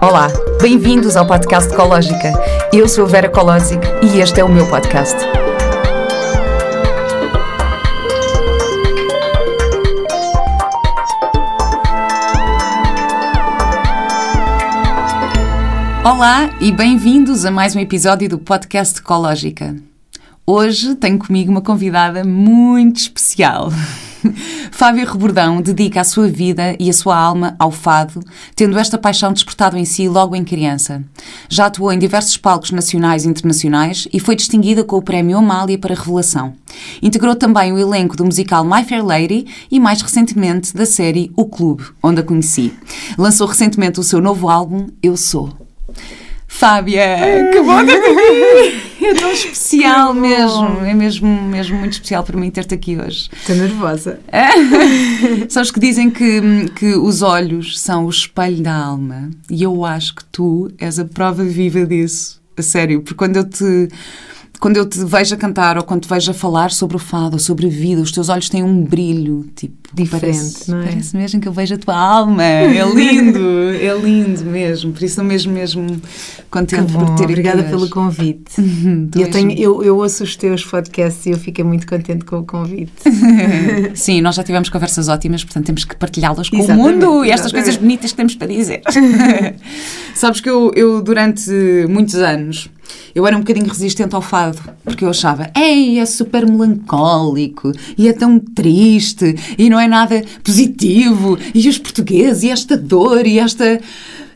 Olá, 0.00 0.28
bem-vindos 0.60 1.16
ao 1.16 1.26
podcast 1.26 1.72
Ecológica. 1.72 2.32
Eu 2.72 2.88
sou 2.88 3.04
a 3.04 3.08
Vera 3.08 3.28
Colosic 3.28 3.80
e 4.02 4.20
este 4.20 4.40
é 4.40 4.44
o 4.44 4.48
meu 4.48 4.68
podcast. 4.68 5.16
Olá 16.04 16.50
e 16.60 16.72
bem-vindos 16.72 17.44
a 17.44 17.50
mais 17.50 17.76
um 17.76 17.80
episódio 17.80 18.28
do 18.28 18.38
podcast 18.38 18.98
Ecológica. 18.98 19.76
Hoje 20.46 20.94
tenho 20.96 21.18
comigo 21.18 21.50
uma 21.50 21.62
convidada 21.62 22.24
muito 22.24 22.96
especial. 22.96 23.70
Fábio 24.70 25.06
Rebordão 25.06 25.60
dedica 25.60 26.00
a 26.00 26.04
sua 26.04 26.28
vida 26.28 26.76
e 26.78 26.88
a 26.88 26.92
sua 26.92 27.16
alma 27.16 27.54
ao 27.58 27.70
fado, 27.70 28.20
tendo 28.54 28.78
esta 28.78 28.98
paixão 28.98 29.32
despertado 29.32 29.76
em 29.76 29.84
si 29.84 30.08
logo 30.08 30.34
em 30.34 30.44
criança. 30.44 31.02
Já 31.48 31.66
atuou 31.66 31.92
em 31.92 31.98
diversos 31.98 32.36
palcos 32.36 32.70
nacionais 32.70 33.24
e 33.24 33.28
internacionais 33.28 34.08
e 34.12 34.20
foi 34.20 34.36
distinguida 34.36 34.84
com 34.84 34.96
o 34.96 35.02
Prémio 35.02 35.38
Amália 35.38 35.78
para 35.78 35.94
Revelação. 35.94 36.54
Integrou 37.02 37.34
também 37.34 37.72
o 37.72 37.78
elenco 37.78 38.16
do 38.16 38.24
musical 38.24 38.64
My 38.64 38.84
Fair 38.84 39.04
Lady 39.04 39.46
e, 39.70 39.78
mais 39.78 40.00
recentemente, 40.02 40.74
da 40.74 40.86
série 40.86 41.30
O 41.36 41.44
Clube, 41.46 41.84
onde 42.02 42.20
a 42.20 42.24
conheci. 42.24 42.72
Lançou 43.16 43.46
recentemente 43.46 44.00
o 44.00 44.04
seu 44.04 44.20
novo 44.20 44.48
álbum 44.48 44.88
Eu 45.02 45.16
Sou. 45.16 45.50
Fábia, 46.46 47.50
que 47.52 47.60
bom 47.62 47.78
aqui! 47.78 48.93
É 49.04 49.14
tão 49.14 49.30
especial 49.32 50.14
mesmo, 50.14 50.80
é 50.84 50.94
mesmo, 50.94 51.42
mesmo 51.42 51.78
muito 51.78 51.92
especial 51.92 52.24
para 52.24 52.38
mim 52.38 52.50
ter-te 52.50 52.74
aqui 52.74 52.96
hoje. 52.96 53.28
Estou 53.32 53.54
nervosa. 53.54 54.18
É? 54.28 54.48
Sabes 55.48 55.70
que 55.70 55.78
dizem 55.78 56.10
que, 56.10 56.40
que 56.74 56.94
os 56.94 57.20
olhos 57.20 57.78
são 57.80 58.06
o 58.06 58.10
espelho 58.10 58.62
da 58.62 58.74
alma 58.74 59.30
e 59.50 59.62
eu 59.62 59.84
acho 59.84 60.14
que 60.14 60.24
tu 60.24 60.70
és 60.78 60.98
a 60.98 61.04
prova 61.04 61.44
viva 61.44 61.84
disso, 61.84 62.40
a 62.56 62.62
sério, 62.62 63.02
porque 63.02 63.14
quando 63.14 63.36
eu 63.36 63.44
te 63.44 63.88
quando 64.60 64.76
eu 64.76 64.86
te 64.86 65.04
vejo 65.04 65.34
a 65.34 65.38
cantar 65.38 65.76
ou 65.76 65.82
quando 65.82 66.02
te 66.02 66.08
vejo 66.08 66.30
a 66.30 66.34
falar 66.34 66.70
sobre 66.70 66.96
o 66.96 66.98
fado 66.98 67.34
ou 67.34 67.38
sobre 67.38 67.66
a 67.66 67.70
vida, 67.70 68.00
os 68.00 68.12
teus 68.12 68.28
olhos 68.28 68.48
têm 68.48 68.62
um 68.62 68.82
brilho, 68.82 69.46
tipo, 69.54 69.84
diferente, 69.92 70.20
parece, 70.20 70.70
não 70.70 70.80
é? 70.80 70.84
Parece 70.86 71.16
mesmo 71.16 71.40
que 71.40 71.48
eu 71.48 71.52
vejo 71.52 71.74
a 71.74 71.78
tua 71.78 71.96
alma. 71.96 72.42
É 72.42 72.82
lindo, 72.94 73.70
é 73.70 73.94
lindo 73.94 74.44
mesmo. 74.44 74.92
Por 74.92 75.02
isso, 75.02 75.22
mesmo, 75.22 75.52
mesmo 75.52 76.00
contente 76.50 76.86
Que 76.86 76.92
por 76.92 77.04
bom, 77.04 77.14
ter 77.14 77.24
obrigada 77.24 77.60
aqui 77.60 77.70
pelo 77.70 77.88
convite. 77.88 78.54
Tu 79.10 79.20
eu, 79.20 79.30
tenho, 79.30 79.52
eu, 79.52 79.82
eu 79.82 79.96
ouço 79.96 80.24
os 80.24 80.36
teus 80.36 80.64
podcasts 80.64 81.26
e 81.26 81.30
eu 81.30 81.38
fiquei 81.38 81.64
muito 81.64 81.86
contente 81.86 82.24
com 82.24 82.38
o 82.38 82.44
convite. 82.44 82.92
Sim, 83.94 84.20
nós 84.20 84.34
já 84.34 84.42
tivemos 84.42 84.68
conversas 84.68 85.08
ótimas, 85.08 85.44
portanto 85.44 85.66
temos 85.66 85.84
que 85.84 85.96
partilhá-las 85.96 86.48
com 86.48 86.56
Exatamente, 86.56 87.04
o 87.04 87.10
mundo 87.10 87.24
e 87.24 87.30
estas 87.30 87.46
exatamente. 87.46 87.64
coisas 87.64 87.76
bonitas 87.80 88.10
que 88.10 88.16
temos 88.16 88.34
para 88.34 88.46
dizer. 88.46 88.82
Sabes 90.14 90.40
que 90.40 90.48
eu, 90.48 90.72
eu, 90.74 91.02
durante 91.02 91.50
muitos 91.88 92.14
anos, 92.16 92.70
eu 93.14 93.26
era 93.26 93.36
um 93.36 93.40
bocadinho 93.40 93.66
resistente 93.66 94.14
ao 94.14 94.22
fado, 94.22 94.58
porque 94.84 95.04
eu 95.04 95.10
achava, 95.10 95.50
ei, 95.56 95.98
é 95.98 96.06
super 96.06 96.46
melancólico 96.46 97.72
e 97.96 98.08
é 98.08 98.12
tão 98.12 98.38
triste 98.38 99.34
e 99.56 99.70
não 99.70 99.78
é 99.78 99.86
nada 99.86 100.22
positivo 100.42 101.38
e 101.54 101.68
os 101.68 101.78
portugueses 101.78 102.42
e 102.42 102.50
esta 102.50 102.76
dor 102.76 103.26
e 103.26 103.38
esta... 103.38 103.80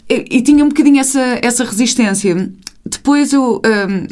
E, 0.09 0.39
e 0.39 0.43
tinha 0.43 0.65
um 0.65 0.69
bocadinho 0.69 1.01
essa, 1.01 1.39
essa 1.43 1.65
resistência. 1.65 2.51
Depois 2.87 3.33
eu... 3.33 3.61
hum, 3.65 4.07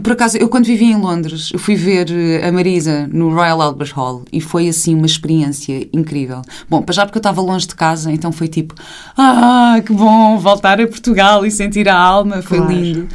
por 0.00 0.12
acaso, 0.12 0.36
eu 0.36 0.48
quando 0.48 0.66
vivi 0.66 0.84
em 0.84 0.96
Londres, 0.96 1.50
eu 1.52 1.58
fui 1.58 1.74
ver 1.74 2.06
eh, 2.08 2.46
a 2.46 2.52
Marisa 2.52 3.08
no 3.12 3.34
Royal 3.34 3.60
Albert 3.60 3.92
Hall 3.96 4.22
e 4.32 4.40
foi 4.40 4.68
assim 4.68 4.94
uma 4.94 5.06
experiência 5.06 5.88
incrível. 5.92 6.40
Bom, 6.70 6.82
para 6.82 6.94
já 6.94 7.04
porque 7.04 7.18
eu 7.18 7.20
estava 7.20 7.40
longe 7.40 7.66
de 7.66 7.74
casa, 7.74 8.12
então 8.12 8.30
foi 8.30 8.46
tipo, 8.46 8.76
ah, 9.18 9.80
que 9.84 9.92
bom 9.92 10.38
voltar 10.38 10.80
a 10.80 10.86
Portugal 10.86 11.44
e 11.44 11.50
sentir 11.50 11.88
a 11.88 11.96
alma, 11.98 12.42
foi 12.42 12.58
Claro. 12.58 12.72
lindo. 12.72 13.08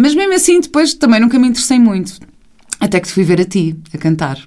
Mas 0.00 0.14
mesmo 0.14 0.32
assim, 0.32 0.60
depois 0.60 0.94
também 0.94 1.18
nunca 1.18 1.36
me 1.40 1.48
interessei 1.48 1.76
muito, 1.76 2.20
até 2.78 3.00
que 3.00 3.08
te 3.08 3.12
fui 3.12 3.24
ver 3.24 3.40
a 3.40 3.44
ti 3.44 3.76
a 3.92 3.98
cantar. 3.98 4.38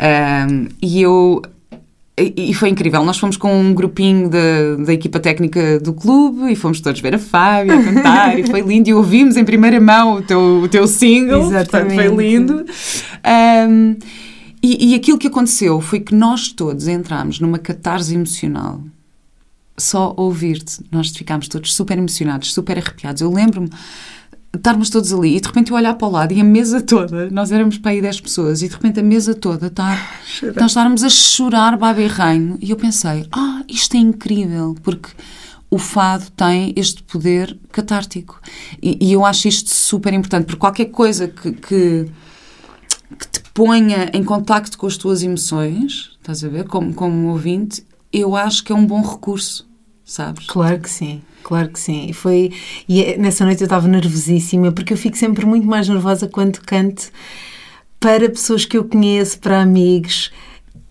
Ahm, 0.00 0.66
e 0.82 1.00
eu. 1.00 1.40
E 2.18 2.52
foi 2.52 2.68
incrível. 2.68 3.02
Nós 3.04 3.16
fomos 3.16 3.36
com 3.36 3.56
um 3.58 3.72
grupinho 3.72 4.28
da, 4.28 4.84
da 4.84 4.92
equipa 4.92 5.20
técnica 5.20 5.78
do 5.78 5.94
clube 5.94 6.52
e 6.52 6.56
fomos 6.56 6.80
todos 6.80 7.00
ver 7.00 7.14
a 7.14 7.18
Fábio 7.18 7.72
a 7.72 7.82
cantar 7.82 8.38
e 8.38 8.42
foi 8.44 8.60
lindo. 8.62 8.90
E 8.90 8.92
ouvimos 8.92 9.36
em 9.36 9.44
primeira 9.44 9.80
mão 9.80 10.16
o 10.16 10.22
teu, 10.22 10.60
o 10.64 10.68
teu 10.68 10.86
single, 10.88 11.48
portanto 11.48 11.70
foi 11.70 12.04
Exatamente. 12.04 12.16
lindo. 12.16 12.64
Ahm, 13.22 13.96
e, 14.60 14.90
e 14.90 14.94
aquilo 14.96 15.16
que 15.18 15.28
aconteceu 15.28 15.80
foi 15.80 16.00
que 16.00 16.14
nós 16.14 16.48
todos 16.48 16.88
entramos 16.88 17.38
numa 17.38 17.60
catarse 17.60 18.12
emocional. 18.12 18.82
Só 19.78 20.12
ouvir-te, 20.16 20.84
nós 20.90 21.10
ficámos 21.10 21.46
todos 21.46 21.72
super 21.72 21.96
emocionados, 21.96 22.52
super 22.52 22.76
arrepiados. 22.76 23.22
Eu 23.22 23.32
lembro-me 23.32 23.68
de 23.68 23.76
estarmos 24.54 24.90
todos 24.90 25.12
ali 25.12 25.36
e 25.36 25.40
de 25.40 25.46
repente 25.46 25.70
eu 25.70 25.76
olhar 25.76 25.94
para 25.94 26.08
o 26.08 26.10
lado 26.10 26.32
e 26.32 26.40
a 26.40 26.44
mesa 26.44 26.80
toda, 26.80 27.30
nós 27.30 27.52
éramos 27.52 27.78
para 27.78 27.92
aí 27.92 28.02
10 28.02 28.20
pessoas, 28.20 28.62
e 28.62 28.68
de 28.68 28.74
repente 28.74 29.00
a 29.00 29.02
mesa 29.02 29.34
toda 29.34 29.68
está. 29.68 30.10
Nós 30.56 30.72
estávamos 30.72 31.04
a 31.04 31.08
chorar 31.08 31.76
babi 31.76 32.06
reino 32.06 32.58
e 32.60 32.70
eu 32.70 32.76
pensei, 32.76 33.26
ah, 33.32 33.62
isto 33.68 33.96
é 33.96 34.00
incrível, 34.00 34.74
porque 34.82 35.10
o 35.70 35.78
fado 35.78 36.28
tem 36.32 36.72
este 36.76 37.02
poder 37.04 37.56
catártico. 37.70 38.40
E, 38.82 38.98
e 39.00 39.12
eu 39.12 39.24
acho 39.24 39.46
isto 39.46 39.70
super 39.70 40.12
importante, 40.12 40.46
porque 40.46 40.58
qualquer 40.58 40.86
coisa 40.86 41.28
que, 41.28 41.52
que, 41.52 42.10
que 43.16 43.28
te 43.28 43.40
ponha 43.54 44.10
em 44.12 44.24
contacto 44.24 44.76
com 44.76 44.86
as 44.86 44.96
tuas 44.96 45.22
emoções, 45.22 46.10
estás 46.18 46.42
a 46.42 46.48
ver, 46.48 46.66
como, 46.66 46.92
como 46.92 47.28
ouvinte, 47.28 47.84
eu 48.12 48.34
acho 48.34 48.64
que 48.64 48.72
é 48.72 48.74
um 48.74 48.84
bom 48.84 49.00
recurso, 49.00 49.68
sabes? 50.04 50.44
Claro 50.46 50.80
que 50.80 50.90
sim, 50.90 51.22
claro 51.42 51.68
que 51.68 51.78
sim. 51.78 52.06
E, 52.08 52.12
foi, 52.12 52.52
e 52.88 53.02
é- 53.02 53.16
nessa 53.16 53.44
noite 53.44 53.60
eu 53.62 53.66
estava 53.66 53.86
nervosíssima, 53.88 54.72
porque 54.72 54.92
eu 54.92 54.96
fico 54.96 55.16
sempre 55.16 55.44
muito 55.46 55.66
mais 55.66 55.88
nervosa 55.88 56.28
quando 56.28 56.60
canto 56.60 57.10
para 57.98 58.28
pessoas 58.28 58.64
que 58.64 58.78
eu 58.78 58.84
conheço, 58.84 59.38
para 59.38 59.60
amigos. 59.60 60.30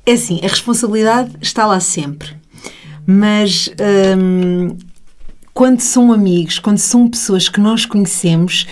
É 0.06 0.14
assim, 0.14 0.40
a 0.44 0.48
responsabilidade 0.48 1.32
está 1.42 1.66
lá 1.66 1.80
sempre. 1.80 2.36
Mas 3.06 3.70
hum, 4.18 4.78
quando 5.54 5.82
são 5.82 6.14
amigos, 6.14 6.60
quando 6.60 6.78
são 6.78 7.10
pessoas 7.10 7.50
que 7.50 7.60
nós 7.60 7.86
conhecemos, 7.86 8.68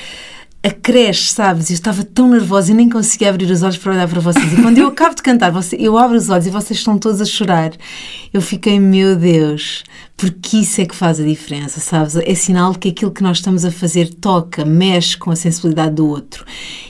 acresce, 0.68 1.34
sabes? 1.34 1.70
Eu 1.70 1.74
estava 1.76 2.04
tão 2.04 2.28
nervosa 2.30 2.72
e 2.72 2.76
nem 2.76 2.90
conseguia 2.90 3.30
abrir 3.30 3.50
os 3.52 3.64
olhos 3.64 3.78
para 3.78 3.94
olhar 3.94 4.08
para 4.08 4.20
vocês. 4.20 4.54
E 4.54 4.62
quando 4.62 4.78
eu 4.78 4.88
acabo 4.88 5.16
de 5.16 5.22
cantar, 5.22 5.52
você- 5.52 5.76
eu 5.80 5.98
abro 5.98 6.18
os 6.18 6.30
olhos 6.30 6.46
e 6.48 6.50
vocês 6.50 6.80
estão 6.80 6.98
todos 6.98 7.22
a 7.22 7.26
chorar. 7.26 7.72
Eu 8.34 8.42
fiquei, 8.42 8.80
meu 8.80 9.16
Deus, 9.16 9.84
porque 10.16 10.58
isso 10.58 10.82
é 10.82 10.86
que 10.86 10.96
faz 10.96 11.20
a 11.20 11.24
diferença, 11.24 11.80
sabes? 11.80 12.16
É 12.16 12.36
sinal 12.36 12.74
que 12.74 12.90
aquilo 12.90 13.12
que 13.12 13.24
nós 13.24 13.38
estamos 13.38 13.64
a 13.66 13.72
fazer 13.72 14.14
toca, 14.16 14.66
mexe 14.66 15.18
com 15.18 15.32
a 15.32 15.36
sensibilidade 15.36 15.96
do 15.96 16.08
outro. 16.08 16.44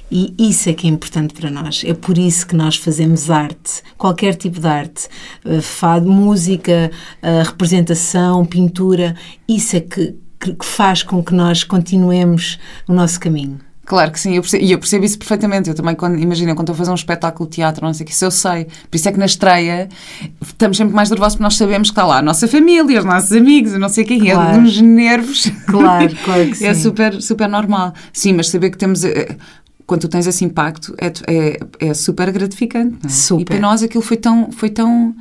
E 0.10 0.34
isso 0.40 0.70
é 0.70 0.74
que 0.74 0.88
é 0.88 0.90
importante 0.90 1.34
para 1.34 1.52
nós. 1.52 1.84
É 1.86 1.94
por 1.94 2.18
isso 2.18 2.48
que 2.48 2.56
nós 2.56 2.78
fazemos 2.78 3.30
arte, 3.30 3.82
qualquer 3.98 4.36
tipo 4.36 4.60
de 4.60 4.68
arte, 4.68 5.08
eh, 5.46 5.60
fado, 5.62 6.10
música, 6.10 6.90
eh, 7.22 7.44
representação, 7.44 8.46
pintura. 8.46 9.16
Isso 9.48 9.76
é 9.76 9.82
que 9.82 10.16
que 10.40 10.56
faz 10.64 11.02
com 11.02 11.24
que 11.24 11.34
nós 11.34 11.64
continuemos 11.64 12.60
o 12.88 12.94
nosso 12.94 13.20
caminho. 13.20 13.58
Claro 13.90 14.12
que 14.12 14.20
sim, 14.20 14.36
eu 14.36 14.42
percebo, 14.42 14.64
e 14.66 14.72
eu 14.74 14.78
percebo 14.80 15.06
isso 15.06 15.18
perfeitamente. 15.18 15.70
Eu 15.70 15.74
também, 15.76 15.96
quando, 15.96 16.20
imagina, 16.20 16.54
quando 16.54 16.66
estou 16.66 16.74
a 16.74 16.78
fazer 16.78 16.92
um 16.92 16.96
espetáculo 16.96 17.50
de 17.50 17.56
teatro, 17.56 17.86
não 17.86 17.94
sei 17.94 18.04
o 18.04 18.08
que, 18.08 18.12
isso 18.14 18.26
eu 18.26 18.32
sei. 18.32 18.66
Por 18.66 18.96
isso 18.98 19.08
é 19.08 19.12
que 19.14 19.18
na 19.18 19.26
estreia 19.26 19.88
estamos 20.46 20.76
sempre 20.76 20.94
mais 20.94 21.10
nervosos 21.10 21.36
porque 21.36 21.44
nós 21.44 21.56
sabemos 21.56 21.88
que 21.90 21.94
está 21.94 22.06
lá 22.06 22.18
a 22.18 22.22
nossa 22.22 22.50
família, 22.50 23.00
os 23.00 23.06
nossos 23.06 23.32
amigos, 23.32 23.72
não 23.80 23.88
sei 23.88 24.04
o 24.04 24.08
que, 24.08 24.30
é 24.30 24.34
Claro. 24.34 24.54
de 24.62 24.68
uns 24.68 24.82
nervos. 24.82 25.50
Claro, 25.68 26.14
claro 26.26 26.52
que 26.52 26.66
É 26.66 26.74
sim. 26.74 26.82
super, 26.82 27.22
super 27.22 27.48
normal. 27.48 27.94
Sim, 28.12 28.34
mas 28.34 28.50
saber 28.50 28.72
que 28.72 28.78
temos. 28.78 29.06
eh, 29.06 29.38
Quando 29.86 30.02
tu 30.02 30.10
tens 30.10 30.28
esse 30.28 30.44
impacto, 30.44 30.94
é, 31.00 31.08
é, 31.34 31.60
é 31.90 31.94
super 31.94 32.30
gratificante. 32.30 32.98
não 33.02 33.10
é? 33.10 33.10
Super. 33.10 33.42
E 33.42 33.46
para 33.46 33.60
nós 33.60 33.82
aquilo 33.82 34.04
foi 34.04 34.18
tão. 34.18 34.52
Foi 34.52 34.70
tão 34.70 35.16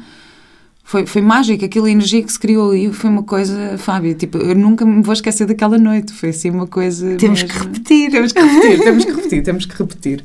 foi, 0.88 1.04
foi 1.04 1.20
mágico, 1.20 1.64
aquela 1.64 1.90
energia 1.90 2.22
que 2.22 2.30
se 2.30 2.38
criou 2.38 2.70
ali 2.70 2.92
foi 2.92 3.10
uma 3.10 3.24
coisa, 3.24 3.76
Fábio, 3.76 4.14
tipo, 4.14 4.38
eu 4.38 4.54
nunca 4.54 4.86
me 4.86 5.02
vou 5.02 5.12
esquecer 5.12 5.44
daquela 5.44 5.76
noite, 5.76 6.12
foi 6.12 6.28
assim 6.28 6.48
uma 6.48 6.66
coisa 6.68 7.16
Temos 7.16 7.42
mesmo- 7.42 7.48
que 7.58 7.64
repetir. 7.66 8.10
temos 8.12 8.32
que 8.32 8.40
repetir, 8.40 8.78
temos 8.84 9.04
que 9.04 9.12
repetir, 9.12 9.42
temos 9.42 9.66
que 9.66 9.76
repetir. 9.76 10.24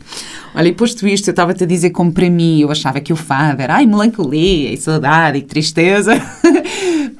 Olha, 0.54 0.68
e 0.68 0.74
posto 0.74 1.08
isto, 1.08 1.30
eu 1.30 1.31
estava-te 1.31 1.63
a 1.63 1.68
dizer 1.68 1.90
como 1.90 2.12
para 2.12 2.30
mim, 2.30 2.60
eu 2.62 2.69
achava 2.69 3.00
que 3.00 3.12
o 3.12 3.16
fado 3.16 3.60
era, 3.60 3.75
ai, 3.78 3.88
melancolia 3.88 4.72
e 4.72 4.78
saudade 4.78 5.40
e 5.40 5.42
tristeza. 5.42 6.22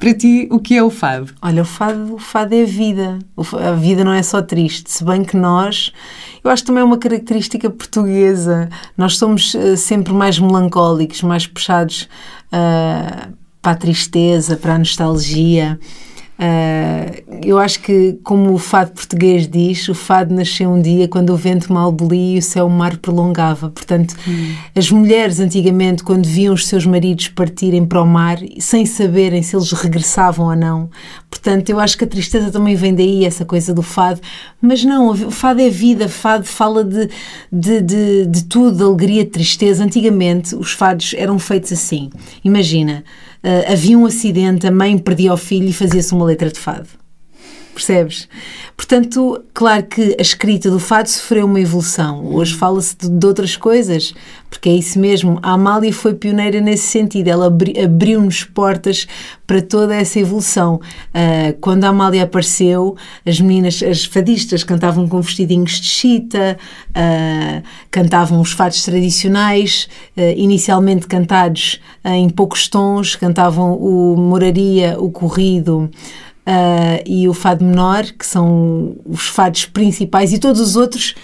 Para 0.02 0.14
ti, 0.14 0.48
o 0.50 0.58
que 0.58 0.76
é 0.76 0.82
o 0.82 0.90
fado? 0.90 1.32
Olha, 1.40 1.62
o 1.62 1.64
fado, 1.64 2.16
o 2.16 2.18
fado 2.18 2.52
é 2.56 2.62
a 2.62 2.66
vida. 2.66 3.20
A 3.36 3.70
vida 3.70 4.02
não 4.02 4.12
é 4.12 4.20
só 4.20 4.42
triste. 4.42 4.90
Se 4.90 5.04
bem 5.04 5.22
que 5.22 5.36
nós, 5.36 5.92
eu 6.42 6.50
acho 6.50 6.64
que 6.64 6.66
também 6.66 6.80
é 6.80 6.84
uma 6.84 6.98
característica 6.98 7.70
portuguesa. 7.70 8.68
Nós 8.98 9.16
somos 9.16 9.54
eh, 9.54 9.76
sempre 9.76 10.12
mais 10.12 10.40
melancólicos, 10.40 11.22
mais 11.22 11.46
puxados 11.46 12.08
ah, 12.50 13.28
para 13.62 13.70
a 13.70 13.76
tristeza, 13.76 14.56
para 14.56 14.74
a 14.74 14.78
nostalgia. 14.78 15.78
Uh, 16.42 17.38
eu 17.44 17.56
acho 17.56 17.78
que, 17.80 18.18
como 18.24 18.52
o 18.52 18.58
fado 18.58 18.90
português 18.90 19.46
diz, 19.46 19.88
o 19.88 19.94
fado 19.94 20.34
nasceu 20.34 20.68
um 20.68 20.82
dia 20.82 21.06
quando 21.06 21.30
o 21.30 21.36
vento 21.36 21.72
mal 21.72 21.92
bolia 21.92 22.34
e 22.34 22.38
o 22.40 22.42
céu 22.42 22.68
mar 22.68 22.96
prolongava. 22.96 23.70
Portanto, 23.70 24.16
hum. 24.26 24.52
as 24.74 24.90
mulheres 24.90 25.38
antigamente, 25.38 26.02
quando 26.02 26.26
viam 26.26 26.52
os 26.52 26.66
seus 26.66 26.84
maridos 26.84 27.28
partirem 27.28 27.86
para 27.86 28.02
o 28.02 28.06
mar, 28.06 28.38
sem 28.58 28.84
saberem 28.84 29.40
se 29.40 29.54
eles 29.54 29.70
regressavam 29.70 30.46
ou 30.46 30.56
não. 30.56 30.90
Portanto, 31.30 31.70
eu 31.70 31.78
acho 31.78 31.96
que 31.96 32.04
a 32.04 32.08
tristeza 32.08 32.50
também 32.50 32.74
vem 32.74 32.92
daí, 32.92 33.24
essa 33.24 33.44
coisa 33.44 33.72
do 33.72 33.82
fado. 33.82 34.20
Mas 34.60 34.84
não, 34.84 35.10
o 35.10 35.30
fado 35.30 35.60
é 35.60 35.70
vida, 35.70 36.06
o 36.06 36.08
fado 36.08 36.44
fala 36.44 36.82
de, 36.82 37.08
de, 37.52 37.80
de, 37.80 38.26
de 38.26 38.44
tudo, 38.46 38.78
de 38.78 38.82
alegria, 38.82 39.24
de 39.24 39.30
tristeza. 39.30 39.84
Antigamente, 39.84 40.56
os 40.56 40.72
fados 40.72 41.14
eram 41.16 41.38
feitos 41.38 41.72
assim. 41.72 42.10
Imagina 42.44 43.04
havia 43.70 43.98
um 43.98 44.06
acidente, 44.06 44.66
a 44.66 44.70
mãe 44.70 44.96
perdia 44.98 45.32
o 45.32 45.36
filho 45.36 45.68
e 45.68 45.72
fazia-se 45.72 46.14
uma 46.14 46.24
letra 46.24 46.50
de 46.50 46.58
fado. 46.58 47.01
Percebes? 47.74 48.28
Portanto, 48.76 49.42
claro 49.54 49.84
que 49.84 50.14
a 50.18 50.22
escrita 50.22 50.70
do 50.70 50.78
fado 50.78 51.08
sofreu 51.08 51.46
uma 51.46 51.58
evolução. 51.58 52.26
Hoje 52.26 52.54
fala-se 52.54 52.94
de, 52.96 53.08
de, 53.08 53.26
outras 53.26 53.56
coisas, 53.56 54.12
porque 54.50 54.68
é 54.68 54.74
isso 54.74 54.98
mesmo. 54.98 55.38
A 55.42 55.52
Amália 55.52 55.90
foi 55.90 56.12
pioneira 56.12 56.60
nesse 56.60 56.88
sentido. 56.88 57.28
Ela 57.28 57.46
abri, 57.46 57.78
abriu-nos 57.80 58.44
portas 58.44 59.06
para 59.46 59.62
toda 59.62 59.94
essa 59.94 60.20
evolução. 60.20 60.80
Uh, 61.14 61.56
quando 61.62 61.84
a 61.84 61.88
Amália 61.88 62.24
apareceu, 62.24 62.94
as 63.24 63.40
meninas, 63.40 63.82
as 63.82 64.04
fadistas, 64.04 64.62
cantavam 64.62 65.08
com 65.08 65.22
vestidinhos 65.22 65.80
de 65.80 65.86
chita, 65.86 66.58
uh, 66.90 67.62
cantavam 67.90 68.38
os 68.38 68.52
fados 68.52 68.82
tradicionais, 68.82 69.88
uh, 70.14 70.20
inicialmente 70.36 71.06
cantados 71.06 71.80
em 72.04 72.28
poucos 72.28 72.68
tons, 72.68 73.16
cantavam 73.16 73.74
o 73.74 74.14
moraria, 74.16 74.96
o 74.98 75.10
corrido 75.10 75.90
uh, 76.46 77.02
e 77.06 77.28
o 77.28 77.34
fado 77.34 77.64
menor, 77.64 78.04
que 78.04 78.26
são 78.26 78.96
os 79.04 79.26
fados 79.26 79.64
principais, 79.66 80.32
e 80.32 80.38
todos 80.38 80.60
os 80.60 80.76
outros 80.76 81.14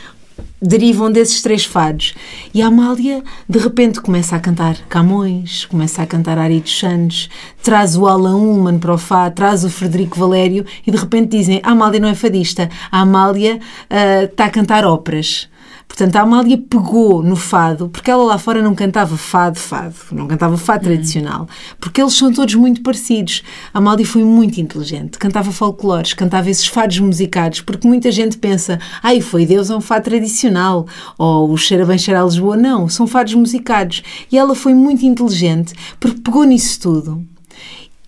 derivam 0.61 1.11
desses 1.11 1.41
três 1.41 1.65
fados. 1.65 2.15
E 2.53 2.61
a 2.63 2.67
Amália, 2.67 3.23
de 3.49 3.59
repente, 3.59 4.01
começa 4.01 4.37
a 4.37 4.41
cantar 4.41 4.77
Camões, 4.89 5.65
começa 5.65 6.03
a 6.03 6.07
cantar 6.07 6.39
Ari 6.39 6.61
dos 6.61 6.79
Santos, 6.79 7.29
traz 7.63 7.97
o 7.97 8.07
Alan 8.07 8.37
Ullman 8.37 8.79
para 8.79 8.95
o 8.95 8.99
fado, 8.99 9.35
traz 9.35 9.65
o 9.65 9.71
Frederico 9.71 10.19
Valério, 10.19 10.65
e 10.87 10.91
de 10.91 10.97
repente 10.97 11.37
dizem 11.37 11.61
a 11.63 11.71
Amália 11.71 12.01
não 12.01 12.09
é 12.09 12.15
fadista, 12.15 12.69
a 12.91 13.01
Amália 13.01 13.57
uh, 13.59 14.25
está 14.25 14.47
a 14.47 14.51
cantar 14.51 14.85
óperas. 14.85 15.48
Portanto, 15.89 16.15
a 16.17 16.21
Amália 16.21 16.59
pegou 16.59 17.23
no 17.23 17.35
fado, 17.35 17.89
porque 17.89 18.11
ela 18.11 18.23
lá 18.23 18.39
fora 18.39 18.63
não 18.63 18.75
cantava 18.75 19.17
fado, 19.17 19.59
fado, 19.59 19.95
não 20.13 20.29
cantava 20.29 20.57
fado 20.57 20.85
uhum. 20.85 20.93
tradicional, 20.93 21.49
porque 21.81 22.01
eles 22.01 22.13
são 22.13 22.33
todos 22.33 22.55
muito 22.55 22.83
parecidos. 22.83 23.43
A 23.73 23.79
Amália 23.79 24.07
foi 24.07 24.23
muito 24.23 24.61
inteligente, 24.61 25.19
cantava 25.19 25.51
folclores, 25.51 26.13
cantava 26.13 26.51
esses 26.51 26.67
fados 26.67 27.01
musicados, 27.01 27.63
porque 27.63 27.89
muita 27.89 28.13
gente 28.13 28.37
pensa, 28.37 28.79
ai, 29.03 29.21
foi 29.21 29.47
Deus 29.47 29.71
é 29.71 29.77
um 29.77 29.81
fado 29.81 30.05
tradicional, 30.05 30.87
ou 31.17 31.51
o 31.51 31.57
Cheira 31.57 31.85
Bem 31.85 31.99
Cheira 31.99 32.21
a 32.21 32.25
Lisboa. 32.25 32.57
Não, 32.57 32.89
são 32.89 33.07
fados 33.07 33.35
musicados. 33.35 34.03
E 34.31 34.39
ela 34.39 34.55
foi 34.55 34.75
muito 34.75 35.05
inteligente, 35.05 35.73
porque 35.99 36.21
pegou 36.21 36.45
nisso 36.45 36.79
tudo 36.81 37.25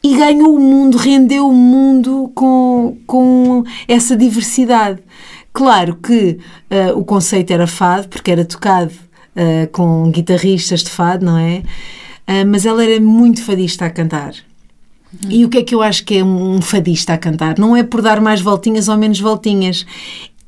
e 0.03 0.17
ganhou 0.17 0.55
o 0.57 0.61
mundo, 0.61 0.97
rendeu 0.97 1.49
o 1.49 1.53
mundo 1.53 2.31
com, 2.35 2.97
com 3.07 3.65
essa 3.87 4.17
diversidade. 4.17 5.01
Claro 5.53 5.97
que 5.97 6.39
uh, 6.71 6.99
o 6.99 7.05
conceito 7.05 7.53
era 7.53 7.67
fado, 7.67 8.09
porque 8.09 8.31
era 8.31 8.45
tocado 8.45 8.93
uh, 8.93 9.69
com 9.73 10.11
guitarristas 10.11 10.83
de 10.83 10.91
fado, 10.91 11.25
não 11.25 11.37
é? 11.37 11.63
Uh, 12.29 12.47
mas 12.47 12.65
ela 12.65 12.85
era 12.85 13.01
muito 13.01 13.43
fadista 13.43 13.87
a 13.87 13.91
cantar. 13.91 14.35
Uhum. 15.13 15.31
E 15.31 15.45
o 15.45 15.49
que 15.49 15.59
é 15.59 15.63
que 15.63 15.75
eu 15.75 15.83
acho 15.83 16.05
que 16.05 16.19
é 16.19 16.25
um 16.25 16.61
fadista 16.61 17.15
a 17.15 17.19
cantar? 17.19 17.59
Não 17.59 17.77
é 17.77 17.83
por 17.83 18.01
dar 18.01 18.21
mais 18.21 18.41
voltinhas 18.41 18.89
ou 18.89 18.97
menos 18.97 19.19
voltinhas. 19.19 19.85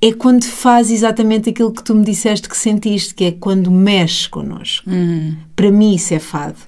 É 0.00 0.12
quando 0.12 0.44
faz 0.44 0.90
exatamente 0.90 1.50
aquilo 1.50 1.72
que 1.72 1.82
tu 1.82 1.94
me 1.94 2.04
disseste 2.04 2.48
que 2.48 2.56
sentiste, 2.56 3.14
que 3.14 3.24
é 3.24 3.32
quando 3.32 3.70
mexe 3.70 4.28
connosco. 4.28 4.88
Uhum. 4.88 5.36
Para 5.54 5.70
mim 5.70 5.94
isso 5.94 6.14
é 6.14 6.18
fado. 6.18 6.58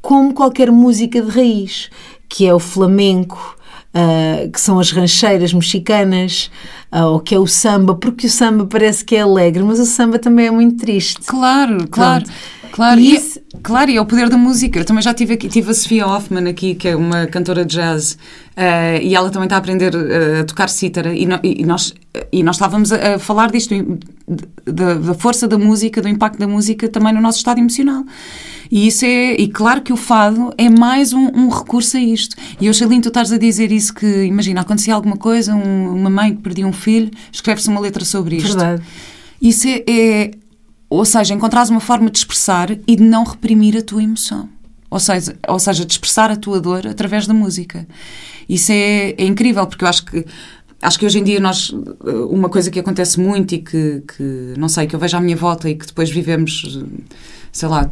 Como 0.00 0.32
qualquer 0.32 0.70
música 0.70 1.20
de 1.20 1.30
raiz, 1.30 1.90
que 2.28 2.46
é 2.46 2.54
o 2.54 2.58
flamenco, 2.58 3.56
uh, 3.94 4.50
que 4.50 4.60
são 4.60 4.78
as 4.78 4.90
rancheiras 4.90 5.52
mexicanas, 5.52 6.50
uh, 6.92 7.04
ou 7.04 7.20
que 7.20 7.34
é 7.34 7.38
o 7.38 7.46
samba, 7.46 7.94
porque 7.94 8.26
o 8.26 8.30
samba 8.30 8.66
parece 8.66 9.04
que 9.04 9.16
é 9.16 9.20
alegre, 9.20 9.62
mas 9.62 9.78
o 9.78 9.86
samba 9.86 10.18
também 10.18 10.46
é 10.46 10.50
muito 10.50 10.76
triste. 10.76 11.20
Claro, 11.26 11.86
claro. 11.88 12.24
Claro, 12.72 13.00
e, 13.00 13.14
isso... 13.14 13.40
claro, 13.62 13.90
e 13.90 13.96
é 13.96 14.00
o 14.00 14.06
poder 14.06 14.28
da 14.28 14.36
música. 14.36 14.78
Eu 14.78 14.84
também 14.84 15.02
já 15.02 15.12
tive 15.12 15.34
aqui, 15.34 15.48
tive 15.48 15.70
a 15.70 15.74
Sofia 15.74 16.06
Hoffman 16.06 16.48
aqui, 16.48 16.74
que 16.74 16.88
é 16.88 16.96
uma 16.96 17.26
cantora 17.26 17.64
de 17.64 17.74
jazz, 17.74 18.16
uh, 18.60 19.02
e 19.02 19.14
ela 19.14 19.30
também 19.30 19.46
está 19.46 19.56
a 19.56 19.58
aprender 19.58 19.94
uh, 19.94 20.40
a 20.40 20.44
tocar 20.44 20.68
cítara, 20.68 21.14
e, 21.14 21.24
no, 21.24 21.40
e, 21.42 21.64
nós, 21.64 21.94
e 22.30 22.42
nós 22.42 22.56
estávamos 22.56 22.92
a, 22.92 23.14
a 23.14 23.18
falar 23.18 23.50
disto, 23.50 23.74
da, 24.66 24.94
da, 24.94 25.14
força 25.14 25.48
da 25.48 25.58
música, 25.58 26.02
do 26.02 26.08
impacto 26.08 26.38
da 26.38 26.46
música 26.46 26.88
também 26.88 27.12
no 27.14 27.20
nosso 27.20 27.38
estado 27.38 27.58
emocional. 27.58 28.04
E 28.70 28.86
isso 28.86 29.04
é, 29.04 29.32
e 29.32 29.48
claro 29.48 29.80
que 29.82 29.92
o 29.92 29.96
fado 29.96 30.52
é 30.56 30.68
mais 30.68 31.12
um, 31.12 31.26
um 31.34 31.48
recurso 31.48 31.96
a 31.96 32.00
isto. 32.00 32.36
E 32.60 32.66
eu 32.66 32.72
lindo 32.88 33.02
tu 33.02 33.08
estás 33.08 33.32
a 33.32 33.38
dizer 33.38 33.72
isso 33.72 33.92
que, 33.92 34.24
imagina, 34.24 34.60
acontecia 34.60 34.94
alguma 34.94 35.16
coisa, 35.16 35.54
um, 35.54 35.94
uma 35.94 36.10
mãe 36.10 36.36
que 36.36 36.42
perdia 36.42 36.66
um 36.66 36.72
filho, 36.72 37.10
escreve-se 37.32 37.68
uma 37.68 37.80
letra 37.80 38.04
sobre 38.04 38.36
isto. 38.36 38.56
Verdade. 38.56 38.82
Isso 39.42 39.66
é, 39.66 39.84
é 39.88 40.30
ou 40.88 41.04
seja, 41.04 41.34
encontrares 41.34 41.70
uma 41.70 41.80
forma 41.80 42.10
de 42.10 42.18
expressar 42.18 42.70
e 42.86 42.96
de 42.96 43.02
não 43.02 43.24
reprimir 43.24 43.76
a 43.76 43.82
tua 43.82 44.02
emoção. 44.02 44.48
Ou 44.90 44.98
seja, 44.98 45.36
ou 45.48 45.58
seja 45.58 45.84
de 45.84 45.92
expressar 45.92 46.30
a 46.30 46.36
tua 46.36 46.60
dor 46.60 46.86
através 46.86 47.26
da 47.26 47.34
música. 47.34 47.86
Isso 48.48 48.72
é, 48.72 49.10
é 49.10 49.24
incrível, 49.24 49.66
porque 49.66 49.84
eu 49.84 49.88
acho 49.88 50.04
que 50.04 50.24
acho 50.82 50.98
que 50.98 51.04
hoje 51.04 51.18
em 51.18 51.24
dia 51.24 51.38
nós 51.38 51.70
uma 52.30 52.48
coisa 52.48 52.70
que 52.70 52.80
acontece 52.80 53.20
muito 53.20 53.54
e 53.54 53.58
que, 53.58 54.02
que 54.16 54.54
não 54.56 54.68
sei 54.68 54.86
que 54.86 54.96
eu 54.96 54.98
vejo 54.98 55.16
à 55.16 55.20
minha 55.20 55.36
volta 55.36 55.68
e 55.68 55.74
que 55.74 55.86
depois 55.86 56.10
vivemos 56.10 56.82
sei 57.52 57.68
lá, 57.68 57.90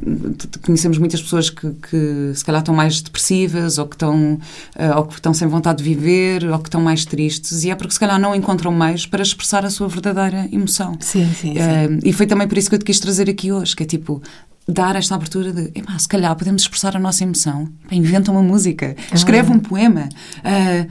conhecemos 0.62 0.98
muitas 0.98 1.20
pessoas 1.20 1.50
que, 1.50 1.70
que 1.70 2.32
se 2.34 2.44
calhar 2.44 2.60
estão 2.60 2.74
mais 2.74 3.00
depressivas 3.02 3.78
ou 3.78 3.86
que 3.86 3.96
estão, 3.96 4.34
uh, 4.34 4.96
ou 4.96 5.06
que 5.06 5.14
estão 5.14 5.34
sem 5.34 5.48
vontade 5.48 5.78
de 5.78 5.84
viver 5.84 6.44
ou 6.44 6.58
que 6.58 6.68
estão 6.68 6.80
mais 6.80 7.04
tristes 7.04 7.64
e 7.64 7.70
é 7.70 7.74
porque 7.74 7.92
se 7.92 8.00
calhar 8.00 8.20
não 8.20 8.34
encontram 8.34 8.70
meios 8.72 9.06
para 9.06 9.22
expressar 9.22 9.64
a 9.64 9.70
sua 9.70 9.88
verdadeira 9.88 10.48
emoção. 10.52 10.96
Sim, 11.00 11.26
sim, 11.34 11.54
sim. 11.54 11.58
Uh, 11.58 11.98
e 12.04 12.12
foi 12.12 12.26
também 12.26 12.46
por 12.46 12.56
isso 12.56 12.68
que 12.68 12.76
eu 12.76 12.78
te 12.78 12.84
quis 12.84 13.00
trazer 13.00 13.28
aqui 13.28 13.50
hoje, 13.50 13.74
que 13.74 13.82
é 13.82 13.86
tipo, 13.86 14.22
dar 14.68 14.94
esta 14.96 15.14
abertura 15.14 15.52
de, 15.52 15.72
se 15.98 16.08
calhar 16.08 16.34
podemos 16.36 16.62
expressar 16.62 16.94
a 16.94 16.98
nossa 17.00 17.24
emoção. 17.24 17.68
Inventa 17.90 18.30
uma 18.30 18.42
música, 18.42 18.94
escreve 19.12 19.50
ah. 19.50 19.56
um 19.56 19.58
poema. 19.58 20.08
Uh, 20.38 20.88